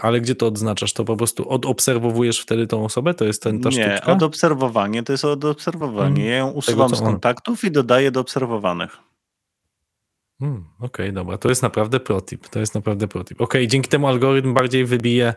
Ale 0.00 0.20
gdzie 0.20 0.34
to 0.34 0.46
odznaczasz? 0.46 0.92
To 0.92 1.04
po 1.04 1.16
prostu 1.16 1.48
odobserwowujesz 1.50 2.40
wtedy 2.40 2.66
tą 2.66 2.84
osobę? 2.84 3.14
To 3.14 3.24
jest 3.24 3.42
ten, 3.42 3.60
ta 3.60 3.68
nie, 3.68 3.74
sztuczka? 3.96 4.12
odobserwowanie 4.12 5.02
to 5.02 5.12
jest 5.12 5.24
odobserwowanie. 5.24 6.08
Mhm. 6.08 6.26
Ja 6.26 6.36
ją 6.36 6.50
usuwam 6.50 6.90
co 6.90 6.96
z 6.96 7.00
on- 7.00 7.06
kontaktów 7.06 7.64
i 7.64 7.70
dodaję 7.70 8.10
do 8.10 8.20
obserwowanych. 8.20 8.96
Hmm, 10.42 10.64
Okej, 10.80 11.12
dobra, 11.12 11.38
to 11.38 11.48
jest 11.48 11.62
naprawdę 11.62 12.00
protip, 12.00 12.48
to 12.48 12.58
jest 12.60 12.74
naprawdę 12.74 13.08
protip. 13.08 13.40
Okej, 13.40 13.68
dzięki 13.68 13.88
temu 13.88 14.06
algorytm 14.08 14.54
bardziej 14.54 14.84
wybije, 14.84 15.34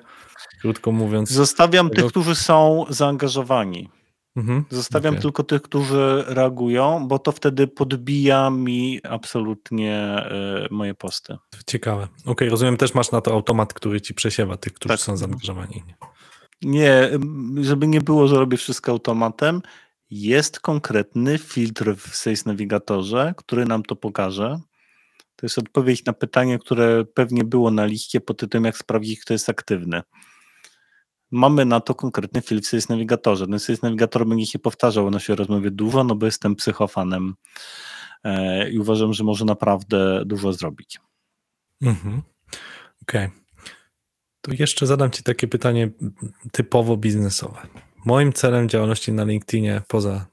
krótko 0.61 0.91
mówiąc. 0.91 1.29
Zostawiam 1.31 1.89
Tego- 1.89 2.01
tych, 2.01 2.11
którzy 2.11 2.35
są 2.35 2.85
zaangażowani. 2.89 3.89
Mhm. 4.35 4.65
Zostawiam 4.69 5.13
Okej. 5.13 5.21
tylko 5.21 5.43
tych, 5.43 5.61
którzy 5.61 6.23
reagują, 6.27 7.07
bo 7.07 7.19
to 7.19 7.31
wtedy 7.31 7.67
podbija 7.67 8.49
mi 8.49 8.99
absolutnie 9.03 10.25
y, 10.65 10.73
moje 10.73 10.93
posty. 10.93 11.37
Ciekawe. 11.67 12.07
Okej, 12.25 12.49
rozumiem, 12.49 12.77
też 12.77 12.93
masz 12.93 13.11
na 13.11 13.21
to 13.21 13.31
automat, 13.33 13.73
który 13.73 14.01
ci 14.01 14.13
przesiewa 14.13 14.57
tych, 14.57 14.73
którzy 14.73 14.93
Tak. 14.93 14.99
są 15.01 15.17
zaangażowani. 15.17 15.83
Nie, 16.61 17.09
żeby 17.61 17.87
nie 17.87 18.01
było, 18.01 18.27
że 18.27 18.35
robię 18.35 18.57
wszystko 18.57 18.91
automatem, 18.91 19.61
jest 20.09 20.59
konkretny 20.59 21.37
filtr 21.37 21.95
w 21.95 22.15
Sales 22.15 22.45
Navigatorze, 22.45 23.33
który 23.37 23.65
nam 23.65 23.83
to 23.83 23.95
pokaże. 23.95 24.59
To 25.45 25.47
jest 25.47 25.57
odpowiedź 25.57 26.05
na 26.05 26.13
pytanie, 26.13 26.59
które 26.59 27.05
pewnie 27.05 27.43
było 27.43 27.71
na 27.71 27.85
liście 27.85 28.21
pod 28.21 28.39
tytułem, 28.39 28.65
jak 28.65 28.77
sprawdzić, 28.77 29.19
kto 29.19 29.33
jest 29.33 29.49
aktywny. 29.49 30.01
Mamy 31.31 31.65
na 31.65 31.79
to 31.79 31.95
konkretny 31.95 32.41
filtr 32.41 32.67
w 32.67 32.69
Sales 32.69 32.89
Navigatorze. 32.89 33.47
Ten 33.47 33.59
Sales 33.59 33.81
Navigator 33.81 34.27
będzie 34.27 34.45
się 34.45 34.59
powtarzał 34.59 35.07
w 35.07 35.11
naszej 35.11 35.35
rozmowie 35.35 35.71
dużo, 35.71 36.03
no 36.03 36.15
bo 36.15 36.25
jestem 36.25 36.55
psychofanem 36.55 37.35
e, 38.23 38.69
i 38.69 38.79
uważam, 38.79 39.13
że 39.13 39.23
może 39.23 39.45
naprawdę 39.45 40.23
dużo 40.25 40.53
zrobić. 40.53 40.99
Mhm. 41.81 42.21
Okej. 43.01 43.29
To 44.41 44.51
jeszcze 44.59 44.87
zadam 44.87 45.11
Ci 45.11 45.23
takie 45.23 45.47
pytanie 45.47 45.91
typowo 46.51 46.97
biznesowe. 46.97 47.67
Moim 48.05 48.33
celem 48.33 48.69
działalności 48.69 49.11
na 49.11 49.23
LinkedInie, 49.23 49.81
poza 49.87 50.25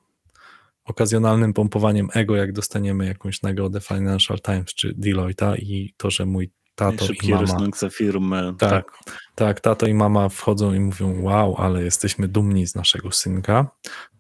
okazjonalnym 0.85 1.53
pompowaniem 1.53 2.09
ego, 2.15 2.37
jak 2.37 2.53
dostaniemy 2.53 3.07
jakąś 3.07 3.43
nagrodę 3.43 3.81
Financial 3.81 4.41
Times 4.41 4.75
czy 4.75 4.95
Deloitte'a 4.95 5.57
i 5.59 5.95
to, 5.97 6.11
że 6.11 6.27
mój 6.27 6.51
tato 6.75 7.05
i 7.05 7.07
Szybkie 7.07 7.35
mama, 7.35 7.69
firmy. 7.91 8.55
Tak. 8.59 8.71
tak. 8.71 9.15
tak, 9.35 9.61
tato 9.61 9.87
i 9.87 9.95
mama 9.95 10.29
wchodzą 10.29 10.75
i 10.75 10.81
mówią, 10.81 11.23
wow, 11.23 11.57
ale 11.59 11.85
jesteśmy 11.85 12.29
dumni 12.29 12.67
z 12.67 12.75
naszego 12.75 13.13
synka, 13.13 13.71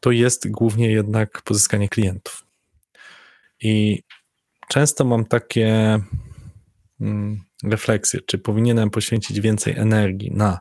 to 0.00 0.10
jest 0.10 0.50
głównie 0.50 0.90
jednak 0.90 1.42
pozyskanie 1.42 1.88
klientów. 1.88 2.44
I 3.60 4.02
często 4.68 5.04
mam 5.04 5.24
takie 5.24 5.98
mm, 7.00 7.40
refleksje, 7.64 8.20
czy 8.20 8.38
powinienem 8.38 8.90
poświęcić 8.90 9.40
więcej 9.40 9.76
energii 9.76 10.30
na 10.30 10.60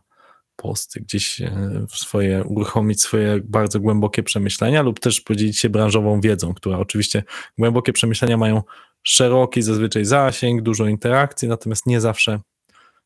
posty, 0.61 1.01
gdzieś 1.01 1.41
e, 1.41 1.85
swoje, 1.89 2.43
uruchomić 2.43 3.01
swoje 3.01 3.39
bardzo 3.43 3.79
głębokie 3.79 4.23
przemyślenia 4.23 4.81
lub 4.81 4.99
też 4.99 5.21
podzielić 5.21 5.59
się 5.59 5.69
branżową 5.69 6.21
wiedzą, 6.21 6.53
która 6.53 6.77
oczywiście 6.77 7.23
głębokie 7.57 7.93
przemyślenia 7.93 8.37
mają 8.37 8.63
szeroki 9.03 9.61
zazwyczaj 9.61 10.05
zasięg, 10.05 10.61
dużo 10.61 10.87
interakcji, 10.87 11.47
natomiast 11.47 11.85
nie 11.85 12.01
zawsze 12.01 12.39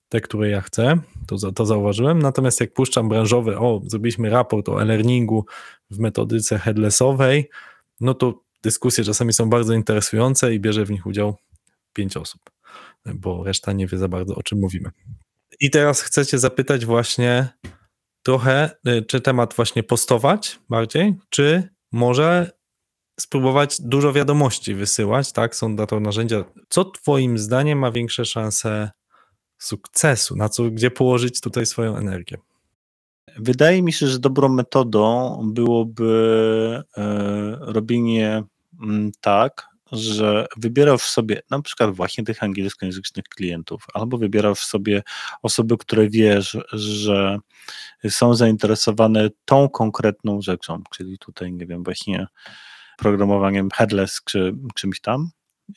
te, 0.09 0.21
które 0.21 0.49
ja 0.49 0.61
chcę, 0.61 0.97
to, 1.27 1.51
to 1.51 1.65
zauważyłem. 1.65 2.21
Natomiast 2.21 2.61
jak 2.61 2.73
puszczam 2.73 3.09
branżowy, 3.09 3.57
o, 3.57 3.81
zrobiliśmy 3.85 4.29
raport 4.29 4.69
o 4.69 4.81
e-learningu 4.81 5.45
w 5.91 5.99
metodyce 5.99 6.59
headlessowej, 6.59 7.49
no 8.01 8.13
to 8.13 8.41
dyskusje 8.63 9.03
czasami 9.03 9.33
są 9.33 9.49
bardzo 9.49 9.73
interesujące 9.73 10.55
i 10.55 10.59
bierze 10.59 10.85
w 10.85 10.91
nich 10.91 11.05
udział 11.05 11.37
pięć 11.93 12.17
osób, 12.17 12.41
bo 13.05 13.43
reszta 13.43 13.73
nie 13.73 13.87
wie 13.87 13.97
za 13.97 14.07
bardzo, 14.07 14.35
o 14.35 14.43
czym 14.43 14.59
mówimy. 14.59 14.91
I 15.59 15.71
teraz 15.71 16.01
chcę 16.01 16.25
cię 16.25 16.39
zapytać 16.39 16.85
właśnie 16.85 17.49
trochę, 18.23 18.69
y, 18.87 19.01
czy 19.01 19.21
temat 19.21 19.53
właśnie 19.53 19.83
postować 19.83 20.59
bardziej, 20.69 21.15
czy 21.29 21.69
może 21.91 22.51
spróbować 23.19 23.81
dużo 23.81 24.13
wiadomości 24.13 24.75
wysyłać, 24.75 25.31
tak? 25.31 25.55
Są 25.55 25.69
na 25.69 25.85
to 25.85 25.99
narzędzia. 25.99 26.43
Co 26.69 26.85
twoim 26.85 27.37
zdaniem 27.37 27.79
ma 27.79 27.91
większe 27.91 28.25
szanse 28.25 28.91
sukcesu? 29.57 30.35
Na 30.35 30.49
co, 30.49 30.63
gdzie 30.63 30.91
położyć 30.91 31.41
tutaj 31.41 31.65
swoją 31.65 31.97
energię? 31.97 32.37
Wydaje 33.37 33.81
mi 33.81 33.93
się, 33.93 34.07
że 34.07 34.19
dobrą 34.19 34.49
metodą 34.49 35.39
byłoby 35.53 36.83
e, 36.97 37.57
robienie 37.61 38.43
mm, 38.81 39.11
tak, 39.21 39.67
że 39.91 40.47
wybierasz 40.57 41.01
sobie 41.01 41.41
na 41.49 41.61
przykład 41.61 41.95
właśnie 41.95 42.23
tych 42.23 42.43
angielskojęzycznych 42.43 43.25
klientów, 43.25 43.85
albo 43.93 44.17
wybierasz 44.17 44.59
sobie 44.59 45.03
osoby, 45.41 45.77
które 45.77 46.09
wiesz, 46.09 46.57
że 46.73 47.39
są 48.09 48.35
zainteresowane 48.35 49.29
tą 49.45 49.69
konkretną 49.69 50.41
rzeczą, 50.41 50.83
czyli 50.91 51.17
tutaj, 51.17 51.53
nie 51.53 51.65
wiem, 51.65 51.83
właśnie 51.83 52.27
programowaniem 52.97 53.69
headless 53.73 54.21
czy 54.25 54.55
czymś 54.75 55.01
tam 55.01 55.29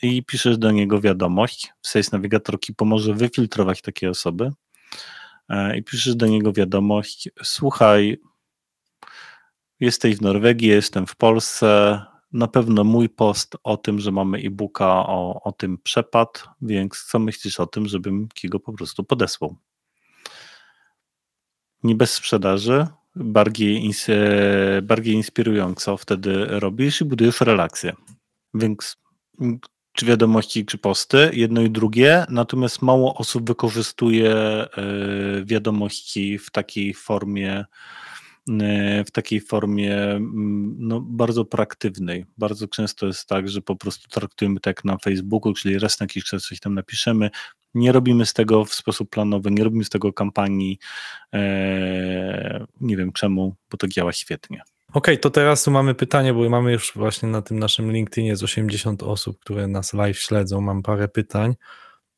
i 0.02 0.24
piszesz 0.24 0.59
do 0.59 0.70
niego 0.70 1.00
wiadomość. 1.00 1.72
Sales 1.82 2.12
Navigator 2.12 2.61
ci 2.61 2.74
pomoże 2.74 3.14
wyfiltrować 3.14 3.82
takie 3.82 4.11
osoby 4.11 4.52
e, 5.48 5.78
i 5.78 5.82
piszesz 5.82 6.16
do 6.16 6.26
niego 6.26 6.52
wiadomość, 6.52 7.28
słuchaj, 7.42 8.18
jesteś 9.80 10.16
w 10.16 10.22
Norwegii, 10.22 10.68
jestem 10.68 11.06
w 11.06 11.16
Polsce, 11.16 12.02
na 12.33 12.49
pewno 12.49 12.85
mój 12.85 13.09
post 13.09 13.57
o 13.62 13.76
tym, 13.76 13.99
że 13.99 14.12
mamy 14.12 14.39
e-booka 14.39 15.07
o, 15.07 15.43
o 15.45 15.53
tym 15.53 15.79
przepadł, 15.79 16.41
więc 16.62 17.05
co 17.11 17.18
myślisz 17.18 17.61
o 17.61 17.66
tym, 17.66 17.89
żebym 17.89 18.29
ci 18.35 18.49
go 18.49 18.61
po 18.61 18.72
prostu 18.72 19.05
podesłał? 19.05 19.57
Nie 21.83 21.95
bez 21.95 22.14
sprzedaży, 22.14 22.87
bardziej, 23.16 23.91
ins- 23.91 24.12
e, 24.12 24.83
bardziej 24.83 25.14
inspirująco 25.14 25.97
wtedy 25.97 26.47
robisz 26.47 27.01
i 27.01 27.05
budujesz 27.05 27.41
relacje. 27.41 27.93
Więc 28.55 28.97
czy 29.93 30.07
wiadomości, 30.07 30.66
czy 30.66 30.79
posty, 30.79 31.31
jedno 31.33 31.61
i 31.61 31.70
drugie, 31.70 32.26
natomiast 32.29 32.83
mało 32.83 33.14
osób 33.14 33.49
wykorzystuje 33.49 34.35
e, 34.35 34.68
wiadomości 35.45 36.39
w 36.39 36.51
takiej 36.51 36.95
formie, 36.95 37.64
w 39.07 39.11
takiej 39.11 39.40
formie 39.40 39.96
mm, 39.96 40.76
no, 40.78 41.01
bardzo 41.01 41.44
proaktywnej. 41.44 42.26
Bardzo 42.38 42.68
często 42.68 43.07
jest 43.07 43.26
tak, 43.26 43.49
że 43.49 43.62
po 43.62 43.76
prostu 43.76 44.09
traktujemy 44.09 44.61
tak 44.61 44.84
na 44.84 44.99
Facebooku, 44.99 45.55
czyli 45.55 45.78
raz 45.78 46.01
na 46.01 46.05
jakiś 46.05 46.24
czas 46.24 46.42
coś 46.42 46.61
tam 46.61 46.74
napiszemy, 46.74 47.30
nie 47.74 47.92
robimy 47.92 48.26
z 48.26 48.32
tego 48.32 48.64
w 48.64 48.74
sposób 48.74 49.11
planowy, 49.11 49.51
nie 49.51 49.64
robimy 49.64 49.84
z 49.84 49.88
tego 49.88 50.12
kampanii, 50.12 50.78
e, 51.34 52.66
nie 52.80 52.96
wiem 52.96 53.12
czemu, 53.12 53.57
bo 53.70 53.76
to 53.76 53.88
działa 53.88 54.12
świetnie. 54.12 54.62
Okej, 54.92 55.18
to 55.18 55.30
teraz 55.30 55.64
tu 55.64 55.70
mamy 55.70 55.94
pytanie, 55.94 56.34
bo 56.34 56.49
mamy 56.49 56.72
już 56.72 56.92
właśnie 56.96 57.28
na 57.28 57.42
tym 57.42 57.59
naszym 57.59 57.92
LinkedInie 57.92 58.36
z 58.36 58.42
80 58.42 59.03
osób, 59.03 59.40
które 59.40 59.66
nas 59.66 59.94
live 59.94 60.18
śledzą. 60.18 60.61
Mam 60.61 60.82
parę 60.82 61.09
pytań. 61.09 61.55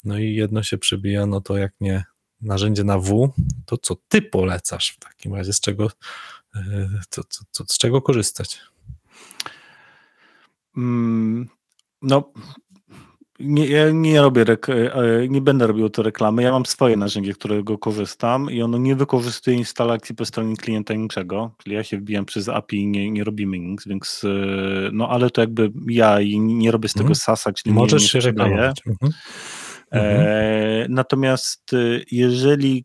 No 0.04 0.18
i 0.18 0.34
jedno 0.34 0.62
się 0.62 0.78
przebija, 0.78 1.26
no 1.26 1.40
to 1.40 1.56
jak 1.56 1.72
nie 1.80 2.04
narzędzie 2.42 2.84
na 2.84 2.98
W, 2.98 3.32
to 3.66 3.76
co 3.78 3.96
ty 4.08 4.22
polecasz 4.22 4.90
w 4.90 4.98
takim 4.98 5.34
razie? 5.34 5.52
Z 5.52 5.60
czego, 5.60 5.90
e, 6.56 6.60
co, 7.10 7.24
co, 7.24 7.44
co, 7.50 7.64
z 7.68 7.78
czego 7.78 8.02
korzystać? 8.02 8.60
Mm, 10.76 11.48
No, 12.02 12.32
nie, 13.40 13.66
ja 13.66 13.90
nie 13.90 14.20
robię, 14.20 14.44
rek- 14.44 14.72
e, 14.72 15.28
nie 15.28 15.40
będę 15.40 15.66
robił 15.66 15.88
to 15.90 16.02
reklamy. 16.02 16.42
Ja 16.42 16.52
mam 16.52 16.66
swoje 16.66 16.96
narzędzie, 16.96 17.32
którego 17.34 17.78
korzystam 17.78 18.50
i 18.50 18.62
ono 18.62 18.78
nie 18.78 18.96
wykorzystuje 18.96 19.56
instalacji 19.56 20.14
po 20.14 20.24
stronie 20.24 20.56
klienta 20.56 20.94
niczego. 20.94 21.54
Czyli 21.62 21.76
ja 21.76 21.84
się 21.84 21.98
wbijam 21.98 22.24
przez 22.24 22.48
API 22.48 22.76
i 22.76 22.86
nie, 22.86 23.10
nie 23.10 23.24
robimy 23.24 23.58
nic, 23.58 23.86
więc 23.86 24.22
e, 24.24 24.90
no 24.92 25.08
ale 25.08 25.30
to 25.30 25.40
jakby 25.40 25.72
ja 25.88 26.20
i 26.20 26.38
nie 26.40 26.70
robię 26.70 26.88
z 26.88 26.92
tego 26.92 27.02
Mhm. 27.04 27.14
sasa, 27.14 27.52
czyli 27.52 27.72
nie, 27.72 27.80
Możesz 27.80 28.02
nie 28.02 28.08
się 28.08 28.20
sprzedaję. 28.20 28.50
reklamować. 28.50 28.82
Mhm. 28.86 29.12
Mhm. 29.90 30.26
E, 30.26 30.86
natomiast 30.88 31.72
y, 31.72 32.04
jeżeli 32.10 32.84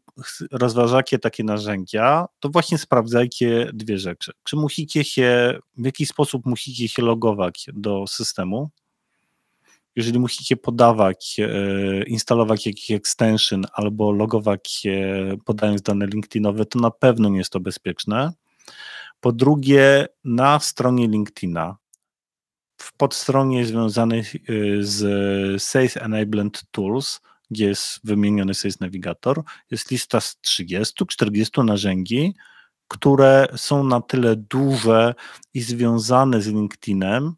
rozważacie 0.51 1.20
takie 1.20 1.43
narzędzia, 1.43 2.26
to 2.39 2.49
właśnie 2.49 2.78
sprawdzajcie 2.78 3.70
dwie 3.74 3.97
rzeczy. 3.97 4.32
Czy 4.43 4.56
musicie 4.56 5.03
się, 5.03 5.60
w 5.78 5.86
jaki 5.86 6.06
sposób 6.06 6.45
musicie 6.45 6.88
się 6.88 7.01
logować 7.01 7.66
do 7.74 8.08
systemu? 8.08 8.70
Jeżeli 9.95 10.20
musicie 10.20 10.58
podawać, 10.58 11.39
e, 11.39 12.03
instalować 12.03 12.66
jakiś 12.66 12.91
extension 12.91 13.66
albo 13.74 14.12
logować 14.12 14.72
się 14.72 15.16
podając 15.45 15.82
dane 15.82 16.08
LinkedInowe, 16.08 16.66
to 16.66 16.80
na 16.80 16.91
pewno 16.91 17.30
nie 17.30 17.38
jest 17.38 17.51
to 17.51 17.60
bezpieczne. 17.60 18.32
Po 19.20 19.32
drugie, 19.32 20.08
na 20.24 20.60
stronie 20.60 21.08
LinkedIna, 21.08 21.78
w 22.86 22.94
podstronie 22.94 23.66
związanej 23.66 24.24
y, 24.50 24.78
z 24.84 25.64
Sales 25.64 25.98
Enabled 25.98 26.64
Tools, 26.72 27.22
gdzie 27.52 27.66
jest 27.66 28.00
wymieniony 28.04 28.54
Sales 28.54 28.80
Navigator, 28.80 29.44
jest 29.72 29.92
lista 29.92 30.22
z 30.22 30.38
30-40 30.46 31.66
narzędzi, 31.66 32.34
które 32.88 33.48
są 33.56 33.84
na 33.84 34.02
tyle 34.02 34.36
duże 34.36 35.14
i 35.54 35.62
związane 35.62 36.42
z 36.42 36.48
LinkedInem, 36.48 37.34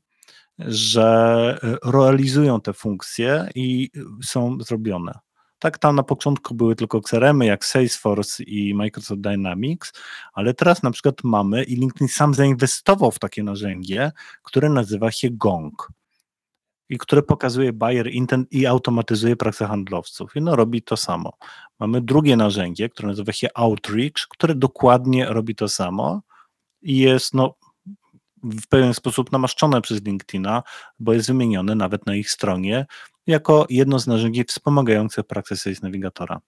że 0.59 1.59
y, 1.63 1.91
realizują 1.91 2.61
te 2.61 2.73
funkcje 2.73 3.49
i 3.55 3.89
y, 3.95 4.25
są 4.25 4.57
zrobione. 4.61 5.19
Tak, 5.59 5.77
tam 5.77 5.95
na 5.95 6.03
początku 6.03 6.55
były 6.55 6.75
tylko 6.75 7.01
CRM-y 7.01 7.45
jak 7.45 7.65
Salesforce 7.65 8.43
i 8.43 8.73
Microsoft 8.73 9.21
Dynamics, 9.21 9.93
ale 10.33 10.53
teraz 10.53 10.83
na 10.83 10.91
przykład 10.91 11.23
mamy 11.23 11.63
i 11.63 11.75
LinkedIn 11.75 12.07
sam 12.07 12.33
zainwestował 12.33 13.11
w 13.11 13.19
takie 13.19 13.43
narzędzie, 13.43 14.11
które 14.43 14.69
nazywa 14.69 15.11
się 15.11 15.27
Gong 15.31 15.91
i 16.89 16.97
które 16.97 17.23
pokazuje 17.23 17.73
buyer 17.73 18.11
intent 18.11 18.51
i 18.51 18.65
automatyzuje 18.65 19.35
pracę 19.35 19.67
handlowców. 19.67 20.35
I 20.35 20.41
no 20.41 20.55
robi 20.55 20.81
to 20.81 20.97
samo. 20.97 21.33
Mamy 21.79 22.01
drugie 22.01 22.37
narzędzie, 22.37 22.89
które 22.89 23.07
nazywa 23.07 23.31
się 23.31 23.47
Outreach, 23.55 24.27
które 24.29 24.55
dokładnie 24.55 25.25
robi 25.25 25.55
to 25.55 25.69
samo 25.69 26.21
i 26.81 26.97
jest 26.97 27.33
no 27.33 27.55
w 28.43 28.67
pewien 28.67 28.93
sposób 28.93 29.31
namaszczone 29.31 29.81
przez 29.81 30.03
LinkedIna, 30.03 30.63
bo 30.99 31.13
jest 31.13 31.27
wymienione 31.27 31.75
nawet 31.75 32.05
na 32.05 32.15
ich 32.15 32.31
stronie 32.31 32.85
jako 33.27 33.65
jedno 33.69 33.99
z 33.99 34.07
narzędzi 34.07 34.43
wspomagających 34.43 35.25
pracę 35.25 35.57
Sales 35.57 35.81
Navigatora. 35.81 36.41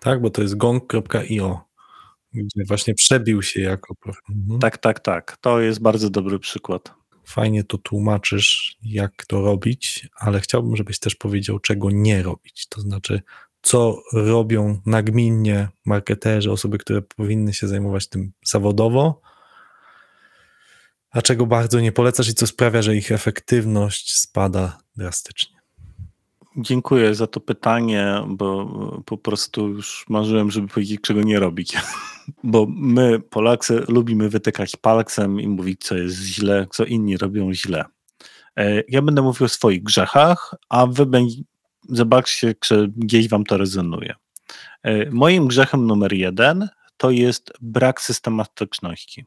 Tak, 0.00 0.20
bo 0.20 0.30
to 0.30 0.42
jest 0.42 0.56
gong.io, 0.56 1.60
gdzie 2.32 2.64
właśnie 2.68 2.94
przebił 2.94 3.42
się 3.42 3.60
jako. 3.60 3.94
Mhm. 4.30 4.60
Tak, 4.60 4.78
tak, 4.78 5.00
tak. 5.00 5.36
To 5.40 5.60
jest 5.60 5.82
bardzo 5.82 6.10
dobry 6.10 6.38
przykład. 6.38 6.94
Fajnie 7.26 7.64
to 7.64 7.78
tłumaczysz, 7.78 8.76
jak 8.82 9.26
to 9.26 9.40
robić, 9.42 10.08
ale 10.16 10.40
chciałbym, 10.40 10.76
żebyś 10.76 10.98
też 10.98 11.14
powiedział, 11.14 11.58
czego 11.58 11.90
nie 11.90 12.22
robić. 12.22 12.66
To 12.68 12.80
znaczy, 12.80 13.22
co 13.62 14.02
robią 14.12 14.80
nagminnie 14.86 15.68
marketerzy, 15.84 16.52
osoby, 16.52 16.78
które 16.78 17.02
powinny 17.02 17.52
się 17.52 17.68
zajmować 17.68 18.08
tym 18.08 18.32
zawodowo, 18.44 19.20
a 21.10 21.22
czego 21.22 21.46
bardzo 21.46 21.80
nie 21.80 21.92
polecasz 21.92 22.28
i 22.28 22.34
co 22.34 22.46
sprawia, 22.46 22.82
że 22.82 22.96
ich 22.96 23.12
efektywność 23.12 24.14
spada 24.14 24.78
drastycznie. 24.96 25.53
Dziękuję 26.56 27.14
za 27.14 27.26
to 27.26 27.40
pytanie, 27.40 28.14
bo 28.28 28.66
po 29.06 29.18
prostu 29.18 29.68
już 29.68 30.04
marzyłem, 30.08 30.50
żeby 30.50 30.68
powiedzieć, 30.68 31.00
czego 31.00 31.22
nie 31.22 31.40
robić. 31.40 31.76
Bo 32.44 32.66
my, 32.68 33.20
Polacy, 33.20 33.84
lubimy 33.88 34.28
wytykać 34.28 34.76
palcem 34.76 35.40
i 35.40 35.48
mówić, 35.48 35.84
co 35.84 35.96
jest 35.96 36.16
źle, 36.16 36.66
co 36.70 36.84
inni 36.84 37.16
robią 37.16 37.54
źle. 37.54 37.84
E, 38.56 38.82
Ja 38.88 39.02
będę 39.02 39.22
mówił 39.22 39.44
o 39.44 39.48
swoich 39.48 39.82
grzechach, 39.82 40.54
a 40.68 40.86
wy 40.86 41.06
zobaczcie, 41.88 42.54
czy 42.60 42.92
gdzieś 42.96 43.28
wam 43.28 43.44
to 43.44 43.56
rezonuje. 43.56 44.14
E, 44.82 45.10
Moim 45.10 45.46
grzechem 45.46 45.86
numer 45.86 46.12
jeden 46.12 46.68
to 46.96 47.10
jest 47.10 47.52
brak 47.60 48.00
systematyczności. 48.00 49.24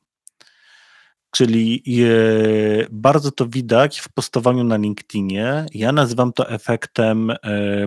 Czyli 1.32 1.84
e, 1.88 2.88
bardzo 2.92 3.32
to 3.32 3.48
widać 3.48 4.00
w 4.00 4.10
postowaniu 4.10 4.64
na 4.64 4.78
LinkedInie. 4.78 5.66
Ja 5.74 5.92
nazywam 5.92 6.34
to 6.34 6.50
efektem 6.50 7.32
e, 7.32 7.38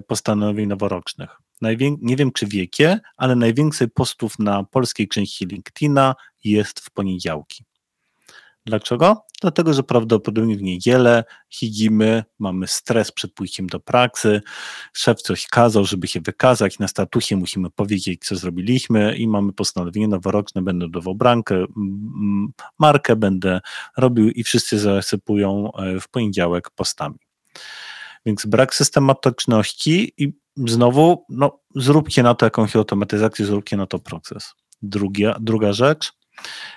postanowień 0.01 0.69
noworocznych. 0.69 1.31
Najwię- 1.63 1.97
nie 2.01 2.17
wiem, 2.17 2.33
czy 2.33 2.47
wiecie, 2.47 3.01
ale 3.17 3.37
najwięcej 3.37 3.89
postów 3.89 4.39
na 4.39 4.65
polskiej 4.65 5.09
części 5.09 5.47
LinkedIna 5.47 6.15
jest 6.45 6.81
w 6.81 6.91
poniedziałki. 6.91 7.65
Dlaczego? 8.67 9.25
Dlatego, 9.41 9.75
że 9.75 9.83
prawdopodobnie 9.83 10.57
w 10.57 10.63
niedzielę 10.63 11.25
siedzimy, 11.49 12.25
mamy 12.39 12.67
stres 12.67 13.13
przed 13.13 13.33
pójściem 13.33 13.67
do 13.67 13.81
pracy, 13.81 14.41
szef 14.93 15.23
coś 15.23 15.47
kazał, 15.47 15.85
żeby 15.85 16.07
się 16.07 16.21
wykazać, 16.21 16.79
na 16.79 16.89
statusie 16.89 17.37
musimy 17.37 17.71
powiedzieć, 17.71 18.25
co 18.25 18.37
zrobiliśmy 18.37 19.17
i 19.17 19.29
mamy 19.29 19.53
postanowienie 19.53 20.09
noworoczne, 20.09 20.63
będę 20.63 20.89
dawał 20.89 21.15
brankę, 21.15 21.65
markę 22.79 23.17
będę 23.17 23.61
robił 23.97 24.31
i 24.31 24.45
wszyscy 24.45 24.79
zasypują 24.79 25.73
e, 25.73 26.01
w 26.01 26.09
poniedziałek 26.09 26.71
postami. 26.71 27.19
Więc 28.27 28.47
brak 28.47 28.75
systematyczności 28.75 30.13
i 30.17 30.33
znowu, 30.57 31.25
no, 31.29 31.61
zróbcie 31.77 32.23
na 32.23 32.35
to 32.35 32.47
jakąś 32.47 32.77
automatyzację, 32.77 33.47
zróbcie 33.47 33.77
na 33.77 33.87
to 33.87 33.99
proces. 33.99 34.55
Drugia, 34.83 35.37
druga 35.41 35.73
rzecz, 35.73 36.13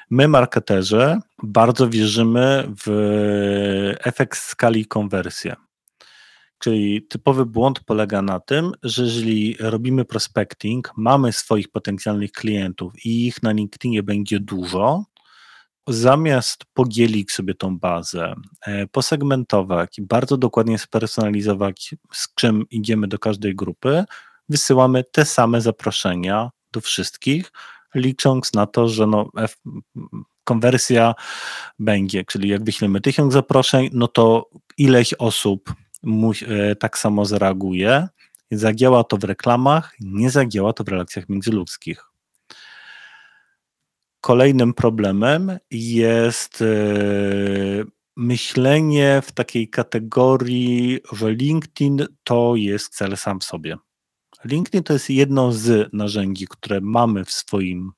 my 0.10 0.28
marketerzy 0.28 1.18
bardzo 1.44 1.90
wierzymy 1.90 2.68
w 2.86 3.96
efekt 4.00 4.40
skali 4.40 4.86
konwersję. 4.86 5.56
Czyli 6.60 7.08
typowy 7.08 7.46
błąd 7.46 7.80
polega 7.80 8.22
na 8.22 8.40
tym, 8.40 8.72
że 8.84 9.04
jeżeli 9.04 9.58
robimy 9.60 10.06
prospecting, 10.06 10.92
mamy 10.98 11.34
swoich 11.34 11.72
potencjalnych 11.72 12.32
klientów 12.32 13.06
i 13.06 13.28
ich 13.28 13.44
na 13.44 13.52
LinkedInie 13.52 14.04
będzie 14.04 14.40
dużo, 14.40 15.06
zamiast 15.88 16.66
podzielić 16.74 17.32
sobie 17.32 17.54
tą 17.54 17.80
bazę, 17.80 18.34
e, 18.62 18.88
posegmentować, 18.88 19.98
bardzo 20.02 20.38
dokładnie 20.38 20.80
spersonalizować, 20.80 21.96
z 22.14 22.34
czym 22.36 22.66
idziemy 22.70 23.08
do 23.08 23.20
każdej 23.20 23.56
grupy, 23.56 24.04
wysyłamy 24.50 25.04
te 25.12 25.26
same 25.26 25.62
zaproszenia 25.62 26.50
do 26.72 26.82
wszystkich, 26.82 27.52
licząc 27.96 28.54
na 28.54 28.66
to, 28.66 28.90
że 28.90 29.08
no, 29.08 29.30
F, 29.38 29.58
konwersja 30.44 31.16
będzie, 31.80 32.26
czyli 32.26 32.50
jak 32.50 32.64
wyślemy 32.64 33.02
tysiąc 33.02 33.34
zaproszeń, 33.34 33.90
no 33.94 34.08
to 34.08 34.50
ileś 34.78 35.14
osób 35.14 35.74
mu, 36.04 36.32
e, 36.32 36.76
tak 36.76 36.98
samo 36.98 37.26
zareaguje. 37.26 38.08
Zadziała 38.52 39.04
to 39.04 39.18
w 39.18 39.24
reklamach, 39.24 39.96
nie 40.00 40.30
zadziała 40.30 40.74
to 40.74 40.84
w 40.84 40.88
relacjach 40.88 41.30
międzyludzkich. 41.30 42.06
Kolejnym 44.22 44.74
problemem 44.74 45.58
jest 45.72 46.62
e, 46.62 46.66
myślenie 48.16 49.22
w 49.26 49.32
takiej 49.32 49.70
kategorii, 49.70 51.00
że 51.12 51.32
LinkedIn 51.32 52.06
to 52.24 52.56
jest 52.56 52.96
cel 52.96 53.18
sam 53.18 53.40
w 53.40 53.44
sobie. 53.44 53.78
LinkedIn 54.46 54.84
to 54.84 54.94
jest 54.94 55.10
jedno 55.10 55.52
z 55.52 55.94
narzędzi, 55.94 56.48
które 56.50 56.82
mamy 56.82 57.26
w 57.26 57.32
swoim 57.32 57.92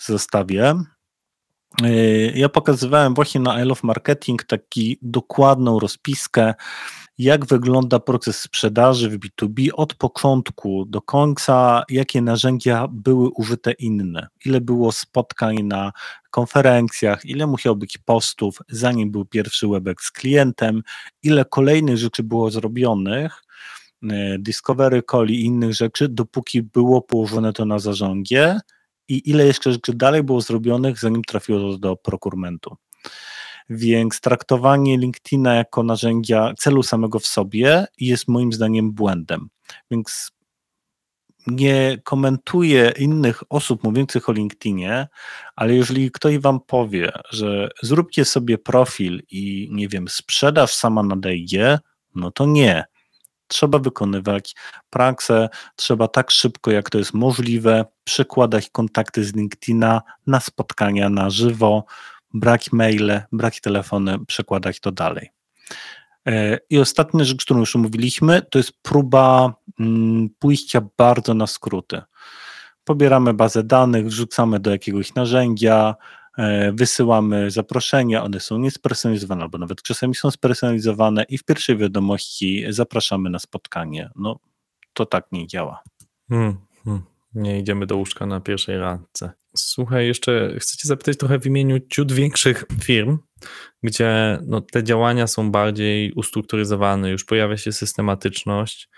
zestawie. 0.00 0.74
Yy, 1.82 2.32
Ja 2.34 2.48
pokazywałem 2.48 3.14
właśnie 3.14 3.40
na 3.40 3.62
I 3.62 3.64
Love 3.64 3.80
Marketing 3.82 4.44
taki 4.44 4.98
dokładną 5.02 5.80
rozpiskę, 5.80 6.54
jak 7.18 7.46
wygląda 7.46 8.00
proces 8.00 8.40
sprzedaży 8.40 9.10
w 9.10 9.18
B2B 9.18 9.68
od 9.72 9.94
początku 9.94 10.84
do 10.84 11.02
końca, 11.02 11.82
jakie 11.88 12.22
narzędzia 12.22 12.88
były 12.90 13.30
użyte 13.30 13.72
inne, 13.72 14.28
ile 14.44 14.60
było 14.60 14.92
spotkań 14.92 15.62
na 15.62 15.92
konferencjach, 16.30 17.24
ile 17.24 17.46
musiało 17.46 17.76
być 17.76 17.98
postów, 17.98 18.58
zanim 18.68 19.10
był 19.10 19.24
pierwszy 19.24 19.68
webek 19.68 20.02
z 20.02 20.10
klientem, 20.10 20.82
ile 21.22 21.44
kolejnych 21.44 21.96
rzeczy 21.96 22.22
było 22.22 22.50
zrobionych, 22.50 23.32
e, 23.32 23.43
Discovery 24.38 25.02
Call 25.10 25.28
i 25.28 25.40
innych 25.40 25.74
rzeczy, 25.74 26.08
dopóki 26.08 26.62
było 26.62 27.02
położone 27.02 27.52
to 27.52 27.64
na 27.64 27.78
zarządzie 27.78 28.60
i 29.08 29.30
ile 29.30 29.46
jeszcze 29.46 29.72
rzeczy 29.72 29.94
dalej 29.94 30.22
było 30.22 30.40
zrobionych, 30.40 30.98
zanim 30.98 31.22
trafiło 31.22 31.72
to 31.72 31.78
do 31.78 31.96
prokurmentu. 31.96 32.76
Więc 33.70 34.20
traktowanie 34.20 34.98
LinkedIna 34.98 35.54
jako 35.54 35.82
narzędzia 35.82 36.54
celu 36.58 36.82
samego 36.82 37.18
w 37.18 37.26
sobie 37.26 37.86
jest 37.98 38.28
moim 38.28 38.52
zdaniem 38.52 38.92
błędem. 38.92 39.48
Więc 39.90 40.30
nie 41.46 41.98
komentuję 42.04 42.92
innych 42.98 43.42
osób 43.48 43.84
mówiących 43.84 44.28
o 44.28 44.32
LinkedInie, 44.32 45.08
ale 45.56 45.74
jeżeli 45.74 46.10
ktoś 46.10 46.38
wam 46.38 46.60
powie, 46.60 47.12
że 47.30 47.68
zróbcie 47.82 48.24
sobie 48.24 48.58
profil 48.58 49.22
i 49.30 49.68
nie 49.72 49.88
wiem, 49.88 50.08
sprzedaż 50.08 50.74
sama 50.74 51.02
nadejdzie, 51.02 51.78
no 52.14 52.30
to 52.30 52.46
nie. 52.46 52.84
Trzeba 53.54 53.78
wykonywać 53.78 54.54
praksę, 54.90 55.48
trzeba 55.76 56.08
tak 56.08 56.30
szybko, 56.30 56.70
jak 56.70 56.90
to 56.90 56.98
jest 56.98 57.14
możliwe, 57.14 57.84
przekładać 58.04 58.70
kontakty 58.70 59.24
z 59.24 59.34
LinkedIna 59.34 60.02
na 60.26 60.40
spotkania 60.40 61.10
na 61.10 61.30
żywo, 61.30 61.84
brać 62.34 62.72
maile, 62.72 63.22
brać 63.32 63.60
telefony, 63.60 64.26
przekładać 64.26 64.80
to 64.80 64.92
dalej. 64.92 65.30
E, 66.26 66.58
I 66.70 66.78
ostatnia 66.78 67.24
rzecz, 67.24 67.44
którą 67.44 67.60
już 67.60 67.76
omówiliśmy, 67.76 68.42
to 68.42 68.58
jest 68.58 68.72
próba 68.82 69.54
mm, 69.80 70.28
pójścia 70.38 70.82
bardzo 70.98 71.34
na 71.34 71.46
skróty. 71.46 72.02
Pobieramy 72.84 73.34
bazę 73.34 73.62
danych, 73.62 74.06
wrzucamy 74.06 74.60
do 74.60 74.70
jakiegoś 74.70 75.14
narzędzia, 75.14 75.94
wysyłamy 76.72 77.50
zaproszenia, 77.50 78.24
one 78.24 78.40
są 78.40 78.58
niespersonalizowane, 78.58 79.42
albo 79.42 79.58
nawet 79.58 79.82
czasami 79.82 80.14
są 80.14 80.30
spersonalizowane 80.30 81.24
i 81.28 81.38
w 81.38 81.44
pierwszej 81.44 81.76
wiadomości 81.76 82.64
zapraszamy 82.68 83.30
na 83.30 83.38
spotkanie. 83.38 84.10
No, 84.16 84.38
to 84.92 85.06
tak 85.06 85.26
nie 85.32 85.46
działa. 85.46 85.82
Hmm, 86.28 86.56
hmm. 86.84 87.02
Nie 87.34 87.58
idziemy 87.58 87.86
do 87.86 87.96
łóżka 87.96 88.26
na 88.26 88.40
pierwszej 88.40 88.78
randce. 88.78 89.32
Słuchaj, 89.56 90.06
jeszcze 90.06 90.54
chcę 90.58 90.76
cię 90.76 90.88
zapytać 90.88 91.16
trochę 91.16 91.38
w 91.38 91.46
imieniu 91.46 91.80
ciut 91.80 92.12
większych 92.12 92.64
firm, 92.82 93.18
gdzie 93.82 94.38
no, 94.46 94.60
te 94.60 94.84
działania 94.84 95.26
są 95.26 95.50
bardziej 95.50 96.12
ustrukturyzowane, 96.12 97.10
już 97.10 97.24
pojawia 97.24 97.56
się 97.56 97.72
systematyczność, 97.72 98.88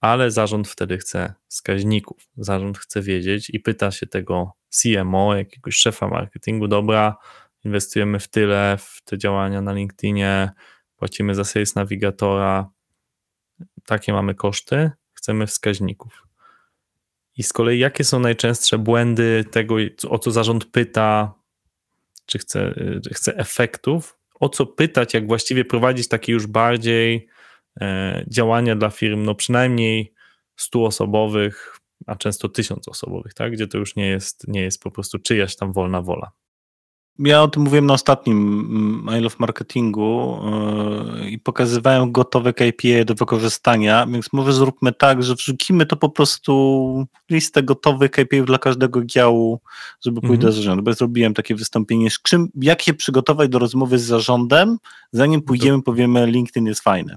ale 0.00 0.30
zarząd 0.30 0.68
wtedy 0.68 0.98
chce 0.98 1.34
wskaźników. 1.48 2.28
Zarząd 2.36 2.78
chce 2.78 3.02
wiedzieć 3.02 3.50
i 3.50 3.60
pyta 3.60 3.90
się 3.90 4.06
tego 4.06 4.52
CMO, 4.68 5.36
jakiegoś 5.36 5.76
szefa 5.76 6.08
marketingu, 6.08 6.68
dobra, 6.68 7.16
inwestujemy 7.64 8.18
w 8.18 8.28
tyle, 8.28 8.76
w 8.80 9.02
te 9.04 9.18
działania 9.18 9.62
na 9.62 9.72
LinkedInie, 9.72 10.50
płacimy 10.96 11.34
za 11.34 11.44
sales 11.44 11.74
navigatora, 11.74 12.70
takie 13.86 14.12
mamy 14.12 14.34
koszty, 14.34 14.90
chcemy 15.12 15.46
wskaźników. 15.46 16.22
I 17.36 17.42
z 17.42 17.52
kolei 17.52 17.78
jakie 17.78 18.04
są 18.04 18.20
najczęstsze 18.20 18.78
błędy 18.78 19.44
tego, 19.50 19.76
o 20.08 20.18
co 20.18 20.30
zarząd 20.30 20.64
pyta, 20.64 21.34
czy 22.26 22.38
chce, 22.38 22.74
chce 23.12 23.36
efektów, 23.36 24.18
o 24.34 24.48
co 24.48 24.66
pytać, 24.66 25.14
jak 25.14 25.26
właściwie 25.26 25.64
prowadzić 25.64 26.08
takie 26.08 26.32
już 26.32 26.46
bardziej 26.46 27.28
e, 27.80 28.24
działania 28.28 28.76
dla 28.76 28.90
firm, 28.90 29.24
no 29.24 29.34
przynajmniej 29.34 30.14
100 30.56 30.84
osobowych, 30.84 31.77
a 32.06 32.16
często 32.16 32.48
1000 32.48 32.88
osobowych, 32.88 33.34
tak? 33.34 33.52
gdzie 33.52 33.66
to 33.66 33.78
już 33.78 33.96
nie 33.96 34.06
jest, 34.06 34.48
nie 34.48 34.60
jest 34.60 34.82
po 34.82 34.90
prostu 34.90 35.18
czyjaś 35.18 35.56
tam 35.56 35.72
wolna 35.72 36.02
wola. 36.02 36.32
Ja 37.18 37.42
o 37.42 37.48
tym 37.48 37.62
mówiłem 37.62 37.86
na 37.86 37.94
ostatnim 37.94 38.38
Mail 39.04 39.26
of 39.26 39.38
Marketingu 39.38 40.38
yy, 41.20 41.30
i 41.30 41.38
pokazywałem 41.38 42.12
gotowe 42.12 42.52
KPI 42.52 43.04
do 43.04 43.14
wykorzystania, 43.14 44.06
więc 44.06 44.32
może 44.32 44.52
zróbmy 44.52 44.92
tak, 44.92 45.22
że 45.22 45.34
wrzucimy 45.34 45.86
to 45.86 45.96
po 45.96 46.10
prostu 46.10 47.04
listę 47.30 47.62
gotowych 47.62 48.10
KPI 48.10 48.42
dla 48.42 48.58
każdego 48.58 49.04
działu, 49.04 49.60
żeby 50.04 50.20
pójść 50.20 50.34
mhm. 50.34 50.40
do 50.40 50.52
zarządu. 50.52 50.82
Bo 50.82 50.90
ja 50.90 50.94
zrobiłem 50.94 51.34
takie 51.34 51.54
wystąpienie, 51.54 52.08
czym, 52.22 52.48
jak 52.54 52.82
się 52.82 52.94
przygotować 52.94 53.48
do 53.48 53.58
rozmowy 53.58 53.98
z 53.98 54.04
zarządem, 54.04 54.78
zanim 55.12 55.42
pójdziemy, 55.42 55.82
powiemy 55.82 56.26
LinkedIn 56.26 56.66
jest 56.66 56.80
fajny. 56.80 57.16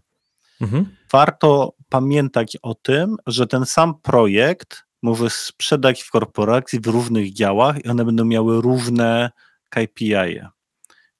Mhm. 0.61 0.95
Warto 1.11 1.73
pamiętać 1.89 2.57
o 2.61 2.75
tym, 2.75 3.15
że 3.27 3.47
ten 3.47 3.65
sam 3.65 3.93
projekt 4.01 4.83
możesz 5.01 5.33
sprzedać 5.33 6.01
w 6.01 6.11
korporacji 6.11 6.79
w 6.79 6.87
różnych 6.87 7.33
działach 7.33 7.85
i 7.85 7.87
one 7.87 8.05
będą 8.05 8.25
miały 8.25 8.61
różne 8.61 9.31
KPI. 9.69 10.15
-e. 10.15 10.47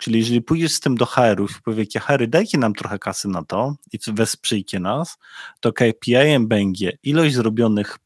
Czyli 0.02 0.20
jeżeli 0.20 0.42
pójdziesz 0.42 0.72
z 0.72 0.80
tym 0.80 0.96
do 0.96 1.06
HR-ów 1.06 1.58
i 1.60 1.62
powiecie, 1.62 2.00
HR, 2.00 2.28
dajcie 2.28 2.58
nam 2.58 2.74
trochę 2.74 3.00
kasy 3.00 3.28
na 3.28 3.44
to 3.44 3.76
i 3.94 4.00
wesprzyjcie 4.08 4.80
nas, 4.80 5.18
to 5.60 5.74
KPI-em 5.74 6.48
będzie 6.48 6.98
ilość 7.04 7.36
zrobionych 7.36 7.98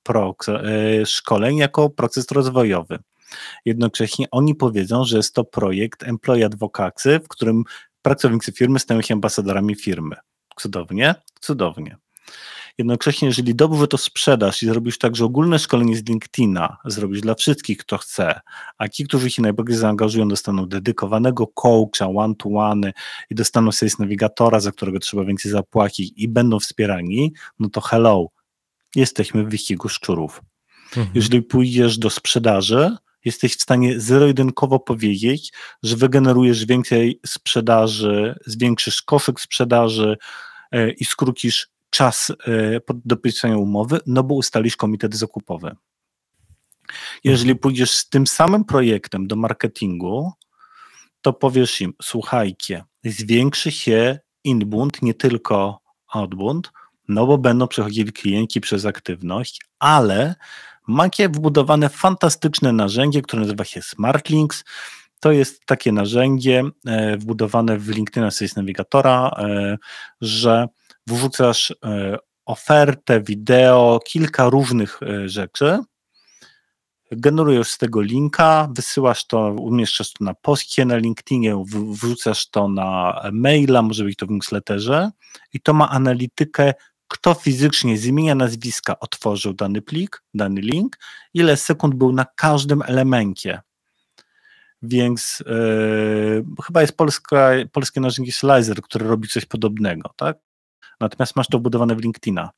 e, 0.48 1.06
szkoleń 1.06 1.58
jako 1.58 1.90
proces 1.90 2.32
rozwojowy. 2.32 3.00
Jednocześnie 3.66 4.26
oni 4.32 4.56
powiedzą, 4.56 5.06
że 5.06 5.18
jest 5.18 5.34
to 5.34 5.44
projekt 5.44 6.04
Employee 6.04 6.44
Advocacy, 6.44 7.20
w 7.20 7.28
którym 7.28 7.64
pracownicy 8.02 8.52
firmy 8.52 8.80
stają 8.80 9.02
się 9.02 9.14
ambasadorami 9.14 9.76
firmy. 9.76 10.16
Cudownie? 10.56 11.16
Cudownie. 11.40 11.98
Jednocześnie, 12.78 13.28
jeżeli 13.28 13.56
dobrze 13.56 13.88
to 13.88 13.98
sprzedasz 13.98 14.64
i 14.64 14.66
zrobisz 14.66 14.98
tak, 14.98 15.16
że 15.16 15.26
ogólne 15.26 15.60
szkolenie 15.60 15.98
z 15.98 16.06
LinkedIna 16.06 16.78
zrobisz 16.86 17.22
dla 17.22 17.36
wszystkich, 17.36 17.78
kto 17.78 17.98
chce, 17.98 18.40
a 18.78 18.88
ci, 18.88 19.04
którzy 19.04 19.30
się 19.30 19.42
najbardziej 19.42 19.78
zaangażują, 19.78 20.28
dostaną 20.28 20.66
dedykowanego 20.66 21.48
coacha, 21.48 22.08
one-to-one 22.16 22.94
i 23.30 23.36
dostaną 23.36 23.72
sobie 23.72 23.92
nawigatora, 24.00 24.60
za 24.60 24.72
którego 24.72 25.00
trzeba 25.00 25.26
więcej 25.26 25.52
zapłacić 25.52 26.14
i 26.16 26.28
będą 26.28 26.60
wspierani, 26.60 27.34
no 27.60 27.70
to 27.70 27.82
hello, 27.82 28.28
jesteśmy 28.96 29.44
w 29.44 29.50
wyścigu 29.50 29.90
szczurów. 29.90 30.42
Mhm. 30.98 31.08
Jeżeli 31.16 31.44
pójdziesz 31.44 31.98
do 31.98 32.10
sprzedaży, 32.10 32.98
jesteś 33.26 33.56
w 33.56 33.62
stanie 33.62 34.00
zero-jedynkowo 34.00 34.80
powiedzieć, 34.80 35.54
że 35.84 35.96
wygenerujesz 35.96 36.66
więcej 36.66 37.20
sprzedaży, 37.26 38.36
zwiększysz 38.46 39.02
koszyk 39.02 39.42
sprzedaży 39.42 40.18
e, 40.72 40.92
i 40.92 41.06
skrócisz 41.06 41.68
czas 41.90 42.30
e, 42.30 42.36
dopisania 43.06 43.58
umowy, 43.58 44.00
no 44.06 44.24
bo 44.24 44.36
ustalisz 44.36 44.76
komitet 44.76 45.16
zakupowy. 45.16 45.76
Jeżeli 47.24 47.52
mhm. 47.52 47.60
pójdziesz 47.60 47.92
z 47.92 48.10
tym 48.10 48.28
samym 48.28 48.66
projektem 48.66 49.28
do 49.28 49.36
marketingu, 49.36 50.32
to 51.22 51.34
powiesz 51.34 51.82
im, 51.82 51.94
słuchajcie, 52.02 52.84
zwiększy 53.04 53.72
się 53.72 54.20
inbound, 54.44 55.02
nie 55.02 55.14
tylko 55.14 55.80
outbound, 56.14 56.72
no 57.08 57.28
bo 57.28 57.38
będą 57.38 57.68
przechodzili 57.68 58.12
klienci 58.12 58.62
przez 58.62 58.86
aktywność, 58.86 59.62
ale 59.80 60.36
macie 60.88 61.30
wbudowane 61.30 61.90
fantastyczne 61.90 62.74
narzędzie, 62.74 63.22
które 63.22 63.42
nazywa 63.42 63.66
się 63.66 63.82
SmartLinks. 63.82 64.64
To 65.20 65.32
jest 65.32 65.66
takie 65.66 65.92
narzędzie 65.92 66.64
e, 66.86 67.18
wbudowane 67.18 67.78
w 67.78 67.90
LinkedIn 67.90 68.32
Sales 68.32 68.56
Navigatora, 68.56 69.32
e, 69.38 69.78
że 70.22 70.68
wrzucasz 71.08 71.72
e, 71.72 72.18
ofertę, 72.46 73.22
wideo, 73.22 74.00
kilka 74.06 74.50
różnych 74.50 75.00
rzeczy, 75.26 75.80
generujesz 77.12 77.70
z 77.70 77.78
tego 77.78 78.02
linka, 78.02 78.70
wysyłasz 78.76 79.28
to, 79.28 79.40
umieszczasz 79.40 80.14
to 80.14 80.24
na 80.24 80.34
postie 80.34 80.86
na 80.86 80.98
LinkedInie, 80.98 81.64
wrzucasz 81.92 82.50
to 82.50 82.68
na 82.68 83.22
maila, 83.34 83.82
może 83.82 84.04
być 84.04 84.16
to 84.16 84.26
w 84.26 84.30
newsletterze 84.30 85.12
i 85.54 85.62
to 85.62 85.74
ma 85.74 85.90
analitykę, 85.90 86.74
kto 87.16 87.34
fizycznie 87.34 87.98
z 87.98 88.06
imienia, 88.06 88.36
nazwiska 88.36 89.00
otworzył 89.00 89.54
dany 89.54 89.82
plik, 89.82 90.24
dany 90.34 90.62
link, 90.62 90.98
ile 91.34 91.58
sekund 91.58 91.96
był 91.96 92.12
na 92.12 92.26
każdym 92.36 92.82
elemencie. 92.82 93.62
Więc 94.82 95.44
yy, 95.46 96.46
chyba 96.64 96.82
jest 96.82 96.98
polska, 96.98 97.52
polskie 97.72 98.02
narzędzie 98.02 98.32
Slicer, 98.32 98.82
które 98.82 99.08
robi 99.08 99.28
coś 99.28 99.46
podobnego, 99.46 100.10
tak? 100.16 100.38
natomiast 101.00 101.36
masz 101.36 101.48
to 101.48 101.60
wbudowane 101.60 101.96
w 101.96 102.02
LinkedIna. 102.02 102.50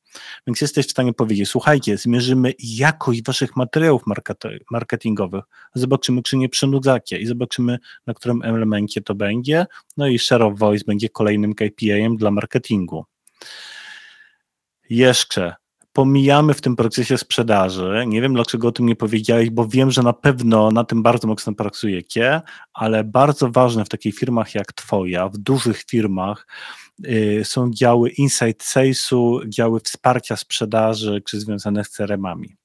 Więc 0.47 0.61
jesteś 0.61 0.87
w 0.87 0.91
stanie 0.91 1.13
powiedzieć, 1.13 1.49
słuchajcie, 1.49 1.97
zmierzymy 1.97 2.53
jakość 2.59 3.23
waszych 3.23 3.55
materiałów 3.55 4.01
marketingowych, 4.71 5.43
zobaczymy, 5.75 6.23
czy 6.23 6.37
nie 6.37 6.49
przynudzacie 6.49 7.19
i 7.19 7.25
zobaczymy, 7.25 7.79
na 8.07 8.13
którym 8.13 8.41
elemencie 8.41 9.01
to 9.01 9.15
będzie, 9.15 9.65
no 9.97 10.07
i 10.07 10.19
share 10.19 10.43
of 10.43 10.59
voice 10.59 10.85
będzie 10.87 11.09
kolejnym 11.09 11.53
KPI-em 11.55 12.17
dla 12.17 12.31
marketingu. 12.31 13.05
Jeszcze 14.89 15.55
pomijamy 15.93 16.53
w 16.53 16.61
tym 16.61 16.75
procesie 16.75 17.17
sprzedaży. 17.17 18.03
Nie 18.07 18.21
wiem, 18.21 18.33
dlaczego 18.33 18.67
o 18.67 18.71
tym 18.71 18.85
nie 18.85 18.95
powiedziałeś, 18.95 19.49
bo 19.49 19.67
wiem, 19.67 19.91
że 19.91 20.03
na 20.03 20.13
pewno 20.13 20.71
na 20.71 20.83
tym 20.83 21.03
bardzo 21.03 21.27
mocno 21.27 21.53
pracujecie, 21.53 22.41
ale 22.73 23.03
bardzo 23.03 23.49
ważne 23.49 23.85
w 23.85 23.89
takich 23.89 24.15
firmach 24.15 24.55
jak 24.55 24.73
Twoja, 24.73 25.29
w 25.29 25.37
dużych 25.37 25.83
firmach, 25.83 26.45
Y, 27.05 27.41
są 27.45 27.71
działy 27.71 28.09
inside 28.09 28.55
salesu, 28.59 29.39
działy 29.47 29.79
wsparcia 29.79 30.35
sprzedaży, 30.35 31.21
czy 31.25 31.39
związane 31.39 31.83
z 31.83 31.89
CRM-ami. 31.89 32.55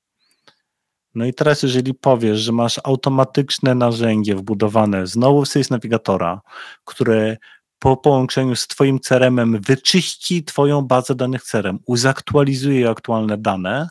No 1.14 1.24
i 1.24 1.34
teraz, 1.34 1.62
jeżeli 1.62 1.94
powiesz, 1.94 2.40
że 2.40 2.52
masz 2.52 2.80
automatyczne 2.84 3.74
narzędzie 3.74 4.36
wbudowane 4.36 5.06
znowu 5.06 5.44
w 5.44 5.48
Sales 5.48 5.70
Navigatora, 5.70 6.40
które 6.84 7.36
po 7.82 7.96
połączeniu 7.96 8.56
z 8.56 8.66
Twoim 8.66 9.00
CRM-em 9.00 9.60
wyczyści 9.60 10.44
Twoją 10.44 10.82
bazę 10.82 11.14
danych 11.14 11.42
CRM, 11.42 11.78
uzaktualizuje 11.86 12.90
aktualne 12.90 13.38
dane, 13.38 13.88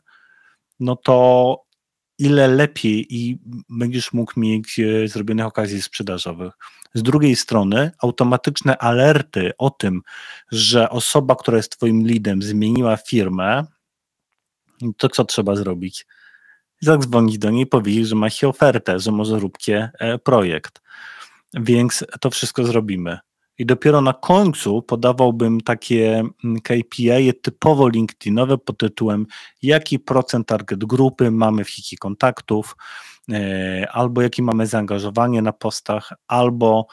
no 0.80 0.96
to 0.96 1.58
ile 2.20 2.48
lepiej 2.48 3.16
i 3.16 3.40
będziesz 3.70 4.14
mógł 4.14 4.40
mieć 4.40 4.80
e, 4.80 5.08
zrobionych 5.08 5.46
okazji 5.46 5.82
sprzedażowych. 5.82 6.54
Z 6.94 7.04
drugiej 7.04 7.36
strony, 7.36 7.92
automatyczne 8.02 8.78
alerty 8.78 9.52
o 9.58 9.70
tym, 9.70 10.02
że 10.52 10.90
osoba, 10.90 11.36
która 11.36 11.58
jest 11.58 11.78
Twoim 11.78 12.08
leadem, 12.08 12.42
zmieniła 12.42 12.98
firmę, 12.98 13.66
to 14.98 15.10
co 15.10 15.26
trzeba 15.26 15.56
zrobić? 15.56 16.06
Zadzwonić 16.82 17.38
do 17.38 17.50
niej, 17.50 17.68
powiedzieć, 17.68 18.08
że 18.08 18.16
ma 18.16 18.30
się 18.30 18.48
ofertę, 18.48 19.00
że 19.00 19.12
może 19.12 19.40
róbcie 19.40 19.92
e, 20.00 20.18
projekt. 20.18 20.82
Więc 21.54 22.06
to 22.22 22.30
wszystko 22.30 22.64
zrobimy. 22.64 23.20
I 23.62 23.66
dopiero 23.66 24.02
na 24.02 24.14
końcu 24.14 24.82
podawałbym 24.82 25.62
takie 25.62 26.24
mm, 26.44 26.62
KPI 26.62 27.34
typowo 27.42 27.90
LinkedInowe 27.90 28.58
pod 28.58 28.78
tytułem 28.78 29.26
jaki 29.62 30.00
procent 30.00 30.48
target 30.48 30.86
grupy 30.86 31.32
mamy 31.32 31.64
w 31.64 31.70
hiki 31.70 31.98
kontaktów, 31.98 32.76
e, 33.32 33.88
albo 33.92 34.22
jakie 34.22 34.44
mamy 34.44 34.68
zaangażowanie 34.68 35.42
na 35.42 35.54
postach, 35.54 36.14
albo 36.28 36.88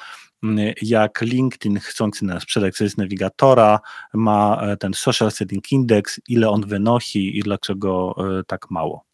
jak 0.82 1.20
LinkedIn 1.20 1.78
chcący 1.78 2.24
nas 2.24 2.42
sprzedać 2.42 2.76
z 2.76 2.96
nawigatora, 2.96 3.80
ma 4.14 4.60
e, 4.62 4.76
ten 4.76 4.94
social 4.94 5.30
setting 5.30 5.72
index, 5.72 6.20
ile 6.28 6.50
on 6.50 6.66
wynosi 6.66 7.38
i 7.38 7.42
dlaczego 7.42 8.14
e, 8.18 8.44
tak 8.44 8.70
mało. 8.70 9.04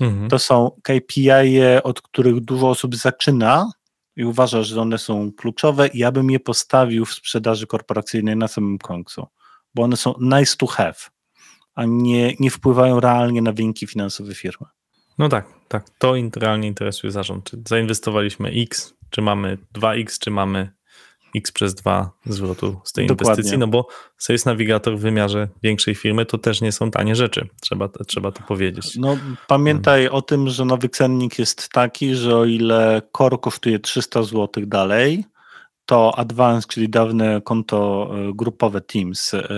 Mhm. 0.00 0.28
To 0.28 0.38
są 0.38 0.70
KPI, 0.82 1.30
-e, 1.30 1.82
od 1.82 2.02
których 2.02 2.40
dużo 2.40 2.68
osób 2.68 2.96
zaczyna 2.96 3.70
i 4.16 4.24
uważa, 4.24 4.62
że 4.62 4.80
one 4.80 4.98
są 4.98 5.32
kluczowe 5.32 5.88
ja 5.94 6.12
bym 6.12 6.30
je 6.30 6.40
postawił 6.40 7.04
w 7.04 7.14
sprzedaży 7.14 7.66
korporacyjnej 7.66 8.36
na 8.36 8.48
samym 8.48 8.78
końcu, 8.78 9.26
bo 9.74 9.82
one 9.82 9.96
są 9.96 10.14
nice 10.20 10.56
to 10.56 10.66
have, 10.66 10.94
a 11.74 11.84
nie, 11.84 12.34
nie 12.40 12.50
wpływają 12.50 13.00
realnie 13.00 13.42
na 13.42 13.52
wyniki 13.52 13.86
finansowe 13.86 14.34
firmy. 14.34 14.66
No 15.18 15.28
tak, 15.28 15.46
tak. 15.68 15.90
To 15.98 16.14
realnie 16.36 16.68
interesuje 16.68 17.10
zarząd. 17.10 17.44
Czy 17.50 17.62
zainwestowaliśmy 17.68 18.48
X, 18.48 18.94
czy 19.10 19.22
mamy 19.22 19.58
2X, 19.74 20.18
czy 20.18 20.30
mamy 20.30 20.72
X 21.36 21.52
przez 21.52 21.74
2 21.74 22.10
zwrotu 22.26 22.80
z 22.84 22.92
tej 22.92 23.06
Dokładnie. 23.06 23.32
inwestycji, 23.32 23.58
no 23.58 23.66
bo 23.66 23.86
Sales 24.18 24.44
Navigator 24.44 24.98
w 24.98 25.00
wymiarze 25.00 25.48
większej 25.62 25.94
firmy 25.94 26.26
to 26.26 26.38
też 26.38 26.60
nie 26.60 26.72
są 26.72 26.90
tanie 26.90 27.16
rzeczy, 27.16 27.48
trzeba, 27.60 27.88
trzeba 28.06 28.32
to 28.32 28.42
powiedzieć. 28.42 28.96
No, 28.96 29.16
pamiętaj 29.46 30.08
o 30.08 30.22
tym, 30.22 30.48
że 30.48 30.64
nowy 30.64 30.88
cennik 30.88 31.38
jest 31.38 31.68
taki, 31.68 32.14
że 32.14 32.36
o 32.36 32.44
ile 32.44 33.02
Core 33.16 33.38
kosztuje 33.38 33.78
300 33.78 34.22
zł 34.22 34.48
dalej, 34.66 35.24
to 35.86 36.18
Advance, 36.18 36.68
czyli 36.68 36.88
dawne 36.88 37.40
konto 37.44 38.10
e, 38.12 38.32
grupowe 38.34 38.80
Teams, 38.80 39.34
e, 39.34 39.48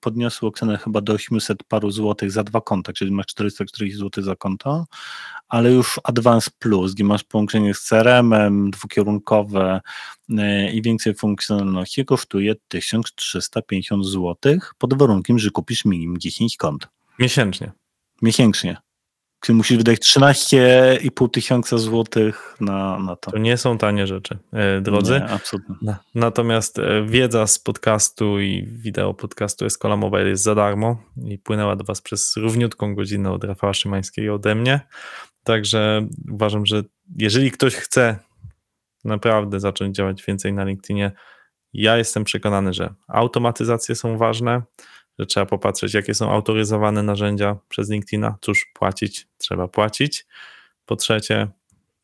podniosło 0.00 0.50
cenę 0.50 0.78
chyba 0.78 1.00
do 1.00 1.12
800 1.12 1.64
paru 1.64 1.90
złotych 1.90 2.30
za 2.30 2.44
dwa 2.44 2.60
konta, 2.60 2.92
czyli 2.92 3.12
masz 3.12 3.26
440 3.26 3.98
zł 3.98 4.24
za 4.24 4.36
konto, 4.36 4.86
ale 5.48 5.72
już 5.72 6.00
Advance 6.04 6.50
Plus, 6.58 6.94
gdzie 6.94 7.04
masz 7.04 7.24
połączenie 7.24 7.74
z 7.74 7.80
CRM-em, 7.80 8.70
dwukierunkowe 8.70 9.80
e, 10.38 10.72
i 10.72 10.82
więcej 10.82 11.14
funkcjonalności, 11.14 12.04
kosztuje 12.04 12.54
1350 12.68 14.06
zł 14.06 14.36
pod 14.78 14.94
warunkiem, 14.94 15.38
że 15.38 15.50
kupisz 15.50 15.84
minimum 15.84 16.18
10 16.18 16.56
kont 16.56 16.88
Miesięcznie. 17.18 17.72
miesięcznie. 18.22 18.76
Czyli 19.40 19.56
musisz 19.56 19.76
wydać 19.78 19.98
13,5 20.00 21.30
tysiąca 21.30 21.78
złotych 21.78 22.56
na, 22.60 22.98
na 22.98 23.16
to. 23.16 23.30
To 23.30 23.38
nie 23.38 23.56
są 23.56 23.78
tanie 23.78 24.06
rzeczy, 24.06 24.38
e, 24.52 24.80
drodzy. 24.80 25.12
Nie, 25.12 25.28
absolutnie. 25.28 25.74
Na- 25.82 25.98
Natomiast 26.14 26.78
e, 26.78 27.02
wiedza 27.06 27.46
z 27.46 27.58
podcastu 27.58 28.40
i 28.40 28.66
wideo 28.66 29.14
podcastu 29.14 29.64
Escola 29.64 29.96
Mobile 29.96 30.28
jest 30.28 30.42
za 30.42 30.54
darmo 30.54 31.02
i 31.24 31.38
płynęła 31.38 31.76
do 31.76 31.84
Was 31.84 32.00
przez 32.02 32.36
równiutką 32.36 32.94
godzinę 32.94 33.30
od 33.32 33.44
Rafała 33.44 33.74
Szymańskiego 33.74 34.34
ode 34.34 34.54
mnie. 34.54 34.80
Także 35.44 36.06
uważam, 36.32 36.66
że 36.66 36.82
jeżeli 37.16 37.50
ktoś 37.50 37.74
chce 37.74 38.18
naprawdę 39.04 39.60
zacząć 39.60 39.96
działać 39.96 40.24
więcej 40.24 40.52
na 40.52 40.64
LinkedInie, 40.64 41.12
ja 41.72 41.96
jestem 41.96 42.24
przekonany, 42.24 42.72
że 42.72 42.94
automatyzacje 43.08 43.94
są 43.94 44.18
ważne, 44.18 44.62
że 45.18 45.26
trzeba 45.26 45.46
popatrzeć, 45.46 45.94
jakie 45.94 46.14
są 46.14 46.30
autoryzowane 46.30 47.02
narzędzia 47.02 47.56
przez 47.68 47.90
LinkedIna. 47.90 48.36
Cóż, 48.40 48.66
płacić 48.74 49.28
trzeba 49.38 49.68
płacić. 49.68 50.26
Po 50.86 50.96
trzecie, 50.96 51.48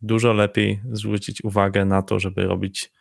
dużo 0.03 0.33
lepiej 0.33 0.81
zwrócić 0.93 1.45
uwagę 1.45 1.85
na 1.85 2.03
to, 2.03 2.21
żeby 2.21 2.45
robić 2.45 2.93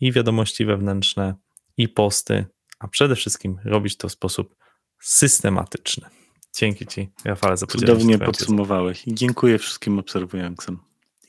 i 0.00 0.12
wiadomości 0.12 0.64
wewnętrzne, 0.64 1.34
i 1.76 1.88
posty, 1.88 2.46
a 2.78 2.88
przede 2.88 3.16
wszystkim 3.16 3.58
robić 3.64 3.96
to 3.96 4.08
w 4.08 4.12
sposób 4.12 4.56
systematyczny. 5.00 6.08
Dzięki 6.54 6.86
Ci, 6.86 7.10
Rafale, 7.24 7.56
za 7.56 7.66
podzielenie 7.66 8.00
się 8.00 8.04
Cudownie 8.04 8.26
podsumowałeś. 8.26 9.06
I 9.06 9.14
dziękuję 9.14 9.58
wszystkim 9.58 9.98
obserwującym. 9.98 10.78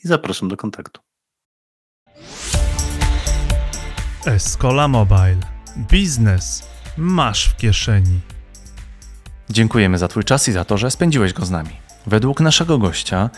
I 0.04 0.08
zapraszam 0.08 0.50
do 0.50 0.58
kontaktu. 0.58 1.02
Escola 4.26 4.88
Mobile. 4.88 5.40
Biznes 5.90 6.72
masz 7.02 7.46
w 7.46 7.58
kieszeni. 7.58 8.20
Dziękujemy 9.50 9.98
za 9.98 10.08
Twój 10.08 10.24
czas 10.24 10.48
i 10.48 10.52
za 10.52 10.66
to, 10.66 10.78
że 10.78 10.92
spędziłeś 10.92 11.34
go 11.34 11.46
z 11.46 11.52
nami. 11.52 11.70
Według 12.08 12.42
naszego 12.42 12.78
gościa, 12.78 13.30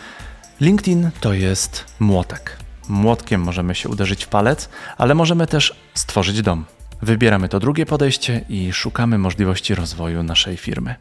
LinkedIn 0.61 1.09
to 1.22 1.34
jest 1.34 1.86
młotek. 1.99 2.57
Młotkiem 2.89 3.41
możemy 3.41 3.76
się 3.76 3.89
uderzyć 3.89 4.26
w 4.26 4.28
palec, 4.28 4.70
ale 4.97 5.16
możemy 5.16 5.47
też 5.47 5.76
stworzyć 5.93 6.41
dom. 6.41 6.66
Wybieramy 7.01 7.49
to 7.49 7.59
drugie 7.59 7.86
podejście 7.86 8.45
i 8.49 8.74
szukamy 8.74 9.18
możliwości 9.18 9.76
rozwoju 9.76 10.24
naszej 10.24 10.57
firmy. 10.57 10.95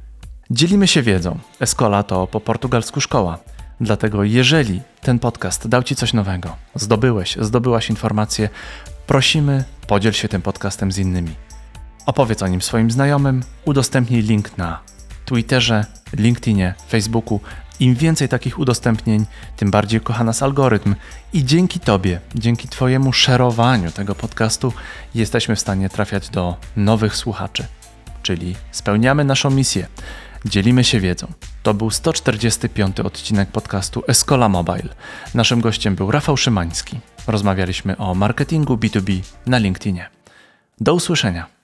Dzielimy 0.50 0.88
się 0.88 1.02
wiedzą. 1.02 1.38
Escola 1.60 2.02
to 2.02 2.26
po 2.26 2.40
portugalsku 2.40 3.00
szkoła. 3.00 3.38
Dlatego 3.80 4.24
jeżeli 4.24 4.80
ten 5.00 5.18
podcast 5.18 5.68
dał 5.68 5.82
Ci 5.82 5.96
coś 5.96 6.12
nowego, 6.12 6.56
zdobyłeś, 6.74 7.36
zdobyłaś 7.40 7.90
informacje, 7.90 8.48
prosimy, 9.06 9.64
podziel 9.86 10.12
się 10.12 10.28
tym 10.28 10.42
podcastem 10.42 10.92
z 10.92 10.98
innymi. 10.98 11.34
Opowiedz 12.07 12.42
o 12.42 12.48
nim 12.48 12.62
swoim 12.62 12.90
znajomym, 12.90 13.42
udostępnij 13.64 14.22
link 14.22 14.59
na 14.59 14.80
Twitterze, 15.24 15.86
LinkedInie, 16.12 16.74
Facebooku. 16.88 17.40
Im 17.80 17.94
więcej 17.94 18.28
takich 18.28 18.59
udostępnień, 18.59 19.26
tym 19.57 19.70
bardziej 19.70 20.00
kocha 20.00 20.24
nas 20.24 20.42
algorytm 20.42 20.94
i 21.32 21.44
dzięki 21.44 21.80
Tobie, 21.80 22.20
dzięki 22.34 22.68
Twojemu 22.68 23.12
szerowaniu 23.12 23.90
tego 23.90 24.14
podcastu 24.14 24.72
jesteśmy 25.14 25.57
w 25.57 25.61
stanie 25.61 25.88
trafiać 25.88 26.28
do 26.28 26.57
nowych 26.76 27.16
słuchaczy. 27.16 27.66
Czyli 28.22 28.57
spełniamy 28.70 29.24
naszą 29.24 29.50
misję, 29.50 29.86
dzielimy 30.44 30.84
się 30.84 31.00
wiedzą. 31.00 31.26
To 31.62 31.74
był 31.74 31.90
145 31.90 33.00
odcinek 33.00 33.48
podcastu 33.48 34.03
Escola 34.09 34.48
Mobile. 34.48 34.88
Naszym 35.34 35.61
gościem 35.61 35.94
był 35.94 36.11
Rafał 36.11 36.36
Szymański. 36.36 37.00
Rozmawialiśmy 37.26 37.96
o 37.96 38.14
marketingu 38.14 38.76
B2B 38.76 39.20
na 39.46 39.59
LinkedInie. 39.59 40.09
Do 40.80 40.94
usłyszenia. 40.94 41.61